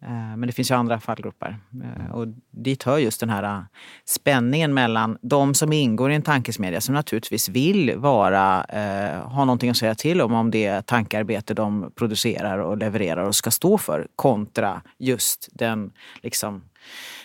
Eh, 0.03 0.37
Men 0.37 0.41
det 0.41 0.53
finns 0.53 0.71
ju 0.71 0.75
andra 0.75 1.01
fallgropar. 1.01 1.59
Eh, 1.85 2.15
Och 2.15 2.27
dit 2.51 2.83
hör 2.83 2.99
just 2.99 3.21
den 3.21 3.31
här 3.31 3.43
eh, 3.43 3.63
spänningen 4.05 4.75
mellan 4.75 5.19
de 5.23 5.55
som 5.55 5.73
ingår 5.73 6.13
i 6.13 6.15
en 6.15 6.23
tankesmedja 6.23 6.81
som 6.81 6.95
naturligtvis 6.95 7.49
vill 7.49 7.97
vara, 7.97 8.65
eh, 8.65 9.29
ha 9.29 9.45
någonting 9.45 9.71
att 9.71 9.77
säga 9.77 9.95
till 9.95 10.21
om, 10.21 10.33
om 10.35 10.51
det 10.51 10.87
tankearbete 10.87 11.55
de 11.55 11.93
producerar 11.95 12.59
och 12.59 12.79
levererar 12.79 13.25
och 13.25 13.35
ska 13.37 13.51
stå 13.51 13.79
för 13.79 14.07
kontra 14.17 14.83
just 14.99 15.49
den 15.53 15.93
liksom, 16.23 16.63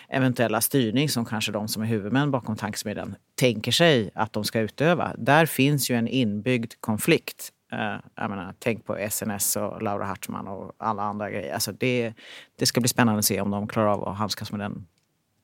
eventuella 0.08 0.60
styrning 0.60 1.08
som 1.08 1.24
kanske 1.24 1.52
de 1.52 1.68
som 1.68 1.82
är 1.82 1.86
huvudmän 1.86 2.30
bakom 2.30 2.56
tankesmedjan 2.56 3.14
tänker 3.34 3.72
sig 3.72 4.10
att 4.14 4.32
de 4.32 4.44
ska 4.44 4.60
utöva. 4.60 5.14
Där 5.18 5.46
finns 5.46 5.90
ju 5.90 5.94
en 5.94 6.08
inbyggd 6.08 6.72
konflikt. 6.80 7.52
Eh, 7.72 7.96
jag 8.14 8.30
menar, 8.30 8.54
tänk 8.58 8.84
på 8.84 9.08
SNS 9.10 9.56
och 9.56 9.82
Laura 9.82 10.04
Hartman 10.04 10.48
och 10.48 10.72
alla 10.78 11.02
andra 11.02 11.30
grejer. 11.30 11.54
Alltså 11.54 11.72
det, 11.72 12.14
det 12.58 12.66
ska 12.66 12.80
bli 12.80 12.88
spännande 12.88 13.18
att 13.18 13.24
se 13.24 13.40
om 13.40 13.50
de 13.50 13.68
klarar 13.68 13.88
av 13.88 14.08
att 14.08 14.16
handskas 14.16 14.52
med 14.52 14.60
den. 14.60 14.86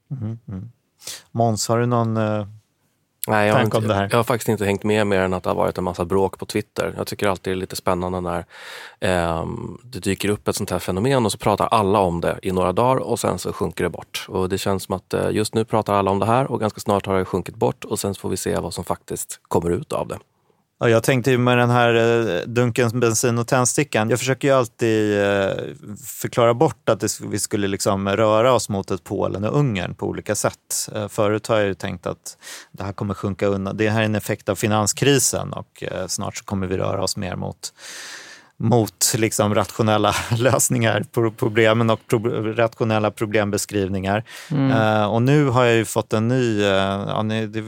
Mm-hmm, 0.09 0.39
mm. 0.49 0.71
Måns, 1.31 1.69
har 1.69 1.79
du 1.79 1.87
någon... 1.87 2.17
Eh, 2.17 2.47
eh, 3.29 3.31
Nej, 3.33 3.49
jag 3.49 3.55
har, 3.55 3.63
inte, 3.63 3.81
det 3.81 3.95
här? 3.95 4.09
jag 4.11 4.19
har 4.19 4.25
faktiskt 4.25 4.49
inte 4.49 4.65
hängt 4.65 4.85
med 4.85 5.07
mer 5.07 5.21
än 5.21 5.35
att 5.35 5.43
det 5.43 5.51
har 5.51 5.55
varit 5.55 5.79
en 5.79 5.85
massa 5.85 6.05
bråk 6.05 6.39
på 6.39 6.47
Twitter. 6.47 6.95
Jag 6.97 7.07
tycker 7.07 7.29
alltid 7.29 7.53
det 7.53 7.55
är 7.55 7.61
lite 7.61 7.77
spännande 7.77 8.21
när 8.21 8.45
ehm, 9.01 9.79
det 9.83 9.99
dyker 9.99 10.29
upp 10.29 10.49
ett 10.49 10.57
sånt 10.57 10.71
här 10.71 10.79
fenomen 10.79 11.25
och 11.25 11.33
så 11.33 11.39
pratar 11.39 11.67
alla 11.67 11.99
om 11.99 12.21
det 12.21 12.39
i 12.43 12.53
några 12.53 12.73
dagar 12.73 12.97
och 12.97 13.21
sen 13.21 13.39
så 13.39 13.53
sjunker 13.53 13.85
det 13.85 13.91
bort. 13.91 14.27
Och 14.29 14.49
det 14.49 14.59
känns 14.59 14.83
som 14.83 14.95
att 14.95 15.15
eh, 15.15 15.31
just 15.31 15.55
nu 15.55 15.65
pratar 15.65 15.95
alla 15.95 16.11
om 16.11 16.19
det 16.19 16.27
här 16.27 16.51
och 16.51 16.61
ganska 16.61 16.81
snart 16.81 17.07
har 17.07 17.19
det 17.19 17.25
sjunkit 17.25 17.57
bort 17.57 17.85
och 17.85 17.99
sen 17.99 18.15
får 18.15 18.29
vi 18.29 18.37
se 18.37 18.57
vad 18.57 18.75
som 18.75 18.85
faktiskt 18.85 19.41
kommer 19.49 19.71
ut 19.71 19.93
av 19.93 20.09
det. 20.09 20.19
Ja, 20.85 20.91
jag 20.91 21.03
tänkte 21.03 21.31
ju 21.31 21.39
med 21.39 21.59
den 21.59 21.71
här 21.71 21.95
eh, 21.95 22.43
dunken 22.47 23.01
bensin 23.01 23.39
och 23.39 23.49
tändstickan. 23.49 24.11
Jag 24.11 24.19
försöker 24.19 24.49
ju 24.49 24.55
alltid 24.55 25.21
eh, 25.21 25.51
förklara 26.07 26.55
bort 26.55 26.89
att 26.89 27.01
det, 27.01 27.21
vi 27.21 27.39
skulle 27.39 27.69
liksom 27.69 28.09
röra 28.09 28.53
oss 28.53 28.69
mot 28.69 28.91
ett 28.91 29.05
Polen 29.05 29.45
och 29.45 29.59
Ungern 29.59 29.95
på 29.95 30.07
olika 30.07 30.35
sätt. 30.35 30.89
Eh, 30.95 31.09
förut 31.09 31.47
har 31.47 31.57
jag 31.57 31.67
ju 31.67 31.75
tänkt 31.75 32.07
att 32.07 32.39
det 32.73 32.85
här 32.85 32.93
kommer 32.93 33.15
sjunka 33.15 33.47
undan. 33.47 33.77
Det 33.77 33.89
här 33.89 34.01
är 34.01 34.05
en 34.05 34.15
effekt 34.15 34.49
av 34.49 34.55
finanskrisen 34.55 35.53
och 35.53 35.85
snart 36.07 36.37
så 36.37 36.45
kommer 36.45 36.67
vi 36.67 36.77
röra 36.77 37.03
oss 37.03 37.17
mer 37.17 37.37
mot 37.37 37.73
mot 38.57 39.15
liksom 39.15 39.55
rationella 39.55 40.15
lösningar 40.39 41.05
på 41.13 41.31
problemen 41.31 41.91
och 41.91 42.01
pro 42.07 42.19
rationella 42.53 43.11
problembeskrivningar. 43.11 44.25
Eh, 44.51 45.05
och 45.05 45.23
nu 45.23 45.45
har 45.45 45.65
jag 45.65 45.75
ju 45.75 45.85
fått 45.85 46.13
en 46.13 46.29
ny, 46.29 46.61
uh, 46.61 46.67
ja, 46.67 47.23
ni, 47.23 47.47
det 47.47 47.61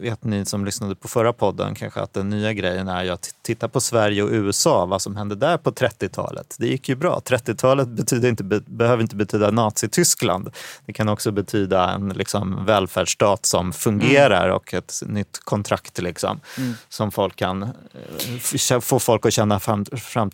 vet 0.00 0.24
ni 0.24 0.44
som 0.44 0.64
lyssnade 0.64 0.94
på 0.94 1.08
förra 1.08 1.32
podden 1.32 1.74
kanske 1.74 2.00
att 2.00 2.14
den 2.14 2.28
nya 2.28 2.52
grejen 2.52 2.88
är 2.88 3.04
ju 3.04 3.10
att 3.10 3.34
titta 3.42 3.68
på 3.68 3.80
Sverige 3.80 4.22
och 4.22 4.30
USA, 4.32 4.86
vad 4.86 5.02
som 5.02 5.16
hände 5.16 5.34
där 5.34 5.56
på 5.56 5.70
30-talet. 5.70 6.56
Det 6.58 6.66
gick 6.66 6.88
ju 6.88 6.94
bra. 6.94 7.20
30-talet 7.24 7.88
betyder 7.88 8.28
inte, 8.28 8.44
be, 8.44 8.60
behöver 8.66 9.02
inte 9.02 9.16
betyda 9.16 9.50
Nazityskland. 9.50 10.50
Det 10.86 10.92
kan 10.92 11.08
också 11.08 11.32
betyda 11.32 11.90
en 11.90 12.08
liksom, 12.08 12.64
välfärdsstat 12.64 13.46
som 13.46 13.72
fungerar 13.72 14.48
och 14.48 14.74
ett 14.74 15.02
nytt 15.06 15.40
kontrakt 15.44 16.02
liksom, 16.02 16.40
som 16.88 17.10
folk 17.12 17.36
kan 17.36 17.62
eh, 17.62 18.80
få 18.80 18.98
folk 18.98 19.26
att 19.26 19.32
känna 19.32 19.60
fram, 19.60 19.84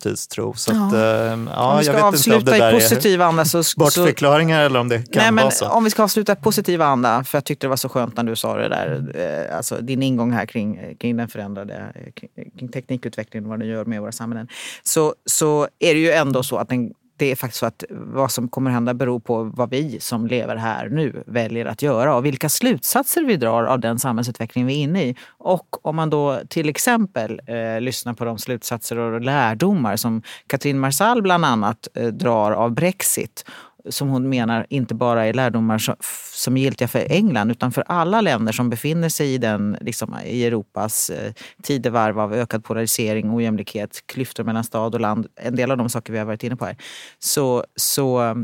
framtidstro. 0.01 0.53
Så 0.53 0.71
att, 0.71 0.93
eh, 0.93 0.99
ja, 0.99 1.33
om 1.33 1.79
vi 1.79 1.85
jag 1.85 1.85
ska 1.85 1.91
vet 1.91 1.97
inte 1.97 2.01
om 2.01 2.07
avsluta 2.07 2.51
det 2.51 2.57
där 2.57 2.71
i 2.71 2.73
positiv 2.73 3.21
anda 3.21 3.45
så... 3.45 3.63
så 3.63 3.79
bortförklaringar 3.79 4.61
eller 4.61 4.79
om 4.79 4.89
det 4.89 4.97
kan 4.97 5.23
Nej, 5.23 5.31
men 5.31 5.43
vara 5.43 5.51
så. 5.51 5.67
om 5.67 5.83
vi 5.83 5.89
ska 5.89 6.03
avsluta 6.03 6.33
i 6.33 6.35
positiv 6.35 6.81
anda, 6.81 7.23
för 7.23 7.37
jag 7.37 7.45
tyckte 7.45 7.67
det 7.67 7.69
var 7.69 7.77
så 7.77 7.89
skönt 7.89 8.17
när 8.17 8.23
du 8.23 8.35
sa 8.35 8.57
det 8.57 8.69
där, 8.69 9.11
eh, 9.49 9.57
alltså 9.57 9.75
din 9.81 10.03
ingång 10.03 10.31
här 10.31 10.45
kring, 10.45 10.95
kring 10.99 11.17
den 11.17 11.27
förändrade, 11.27 11.73
eh, 11.95 12.11
kring, 12.11 12.51
kring 12.59 12.69
teknikutvecklingen, 12.69 13.49
vad 13.49 13.59
den 13.59 13.67
gör 13.67 13.85
med 13.85 14.01
våra 14.01 14.11
samhällen. 14.11 14.47
Så, 14.83 15.15
så 15.25 15.67
är 15.79 15.93
det 15.93 15.99
ju 15.99 16.11
ändå 16.11 16.43
så 16.43 16.57
att 16.57 16.69
den, 16.69 16.93
det 17.21 17.31
är 17.31 17.35
faktiskt 17.35 17.59
så 17.59 17.65
att 17.65 17.83
vad 17.89 18.31
som 18.31 18.49
kommer 18.49 18.71
hända 18.71 18.93
beror 18.93 19.19
på 19.19 19.43
vad 19.43 19.69
vi 19.69 19.99
som 19.99 20.27
lever 20.27 20.55
här 20.55 20.89
nu 20.89 21.23
väljer 21.27 21.65
att 21.65 21.81
göra 21.81 22.15
och 22.15 22.25
vilka 22.25 22.49
slutsatser 22.49 23.23
vi 23.23 23.37
drar 23.37 23.63
av 23.63 23.79
den 23.79 23.99
samhällsutveckling 23.99 24.65
vi 24.65 24.73
är 24.73 24.83
inne 24.83 25.03
i. 25.03 25.15
Och 25.37 25.87
om 25.87 25.95
man 25.95 26.09
då 26.09 26.39
till 26.49 26.69
exempel 26.69 27.41
eh, 27.47 27.81
lyssnar 27.81 28.13
på 28.13 28.25
de 28.25 28.37
slutsatser 28.37 28.97
och 28.97 29.21
lärdomar 29.21 29.95
som 29.95 30.21
Katrin 30.47 30.79
Marsall 30.79 31.21
bland 31.21 31.45
annat 31.45 31.87
eh, 31.93 32.07
drar 32.07 32.51
av 32.51 32.71
Brexit 32.71 33.45
som 33.89 34.09
hon 34.09 34.29
menar 34.29 34.65
inte 34.69 34.95
bara 34.95 35.25
är 35.25 35.33
lärdomar 35.33 35.77
som, 35.77 35.95
som 36.33 36.57
är 36.57 36.61
giltiga 36.61 36.87
för 36.87 37.11
England 37.11 37.51
utan 37.51 37.71
för 37.71 37.83
alla 37.87 38.21
länder 38.21 38.53
som 38.53 38.69
befinner 38.69 39.09
sig 39.09 39.33
i, 39.33 39.37
den, 39.37 39.77
liksom, 39.81 40.15
i 40.25 40.45
Europas 40.45 41.09
eh, 41.09 41.33
tidevarv 41.63 42.19
av 42.19 42.33
ökad 42.33 42.63
polarisering, 42.63 43.35
ojämlikhet, 43.35 44.03
klyftor 44.05 44.43
mellan 44.43 44.63
stad 44.63 44.95
och 44.95 45.01
land. 45.01 45.27
En 45.35 45.55
del 45.55 45.71
av 45.71 45.77
de 45.77 45.89
saker 45.89 46.13
vi 46.13 46.19
har 46.19 46.25
varit 46.25 46.43
inne 46.43 46.55
på 46.55 46.65
här. 46.65 46.77
Så, 47.19 47.65
så 47.75 48.35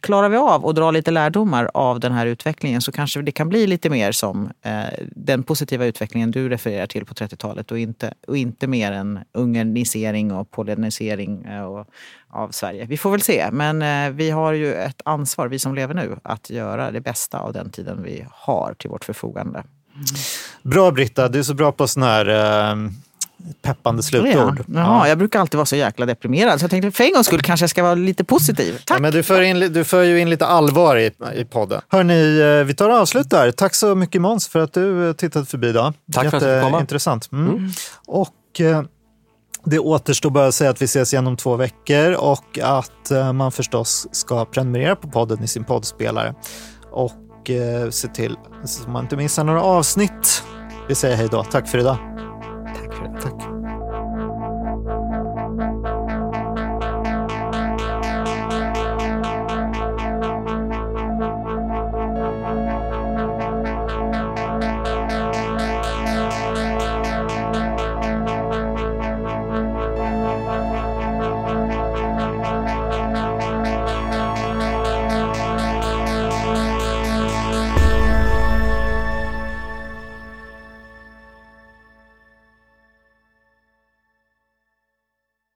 klarar 0.00 0.28
vi 0.28 0.36
av 0.36 0.66
att 0.66 0.76
dra 0.76 0.90
lite 0.90 1.10
lärdomar 1.10 1.70
av 1.74 2.00
den 2.00 2.12
här 2.12 2.26
utvecklingen 2.26 2.82
så 2.82 2.92
kanske 2.92 3.22
det 3.22 3.32
kan 3.32 3.48
bli 3.48 3.66
lite 3.66 3.90
mer 3.90 4.12
som 4.12 4.50
eh, 4.62 4.84
den 5.00 5.42
positiva 5.42 5.86
utvecklingen 5.86 6.30
du 6.30 6.48
refererar 6.48 6.86
till 6.86 7.04
på 7.04 7.14
30-talet 7.14 7.70
och 7.70 7.78
inte, 7.78 8.14
och 8.26 8.36
inte 8.36 8.66
mer 8.66 8.92
en 8.92 9.18
ungernisering 9.32 10.32
och 10.32 10.50
polonisering 10.50 11.44
eh, 11.44 11.62
och, 11.62 11.86
av 12.30 12.48
Sverige. 12.50 12.86
Vi 12.86 12.96
får 12.96 13.10
väl 13.10 13.22
se, 13.22 13.48
men 13.52 13.82
eh, 13.82 14.10
vi 14.10 14.30
har 14.30 14.52
ju 14.52 14.74
ett 14.74 15.02
ansvar, 15.04 15.48
vi 15.48 15.58
som 15.58 15.74
lever 15.74 15.94
nu, 15.94 16.16
att 16.22 16.50
göra 16.50 16.90
det 16.90 17.00
bästa 17.00 17.38
av 17.38 17.52
den 17.52 17.70
tiden 17.70 18.02
vi 18.02 18.26
har 18.30 18.74
till 18.78 18.90
vårt 18.90 19.04
förfogande. 19.04 19.64
Bra 20.62 20.90
Britta, 20.90 21.28
du 21.28 21.38
är 21.38 21.42
så 21.42 21.54
bra 21.54 21.72
på 21.72 21.88
sådana 21.88 22.12
här 22.12 22.26
eh, 22.72 22.76
peppande 23.62 24.02
slutord. 24.02 24.64
Ja. 24.66 24.74
Jaha, 24.74 25.08
jag 25.08 25.18
brukar 25.18 25.40
alltid 25.40 25.58
vara 25.58 25.66
så 25.66 25.76
jäkla 25.76 26.06
deprimerad 26.06 26.60
så 26.60 26.64
jag 26.64 26.70
tänkte 26.70 26.90
för 26.90 27.04
en 27.04 27.12
gångs 27.12 27.26
skull 27.26 27.42
kanske 27.42 27.64
jag 27.64 27.70
ska 27.70 27.82
vara 27.82 27.94
lite 27.94 28.24
positiv. 28.24 28.82
Tack! 28.84 28.96
Ja, 28.96 29.02
men 29.02 29.12
du, 29.12 29.22
för 29.22 29.40
in, 29.40 29.60
du 29.72 29.84
för 29.84 30.02
ju 30.02 30.20
in 30.20 30.30
lite 30.30 30.46
allvar 30.46 30.96
i, 30.96 31.10
i 31.34 31.44
podden. 31.44 31.80
Hörni, 31.88 32.40
eh, 32.40 32.64
vi 32.64 32.74
tar 32.74 32.88
och 32.88 32.96
avslutar. 32.96 33.50
Tack 33.50 33.74
så 33.74 33.94
mycket 33.94 34.20
Måns 34.20 34.48
för 34.48 34.60
att 34.60 34.72
du 34.72 35.08
eh, 35.08 35.12
tittade 35.12 35.46
förbi 35.46 35.68
idag. 35.68 35.94
Tack 36.12 36.30
för 36.30 36.36
att 36.36 36.42
fick 36.42 36.62
komma. 36.62 36.80
Intressant. 36.80 37.32
Mm. 37.32 37.70
Och 38.06 38.60
eh, 38.60 38.82
det 39.64 39.78
återstår 39.78 40.30
bara 40.30 40.46
att 40.46 40.54
säga 40.54 40.70
att 40.70 40.82
vi 40.82 40.84
ses 40.84 41.12
igen 41.12 41.26
om 41.26 41.36
två 41.36 41.56
veckor 41.56 42.12
och 42.12 42.58
att 42.62 43.10
eh, 43.10 43.32
man 43.32 43.52
förstås 43.52 44.06
ska 44.12 44.44
prenumerera 44.44 44.96
på 44.96 45.08
podden 45.08 45.42
i 45.42 45.48
sin 45.48 45.64
poddspelare. 45.64 46.34
Och 46.90 47.50
eh, 47.50 47.90
se 47.90 48.08
till 48.08 48.36
så 48.64 48.90
man 48.90 49.04
inte 49.04 49.16
missar 49.16 49.44
några 49.44 49.62
avsnitt. 49.62 50.42
Vi 50.88 50.94
säger 50.94 51.16
hej 51.16 51.28
då. 51.30 51.44
Tack 51.44 51.68
för 51.68 51.78
idag. 51.78 52.09
Tack. 53.00 53.49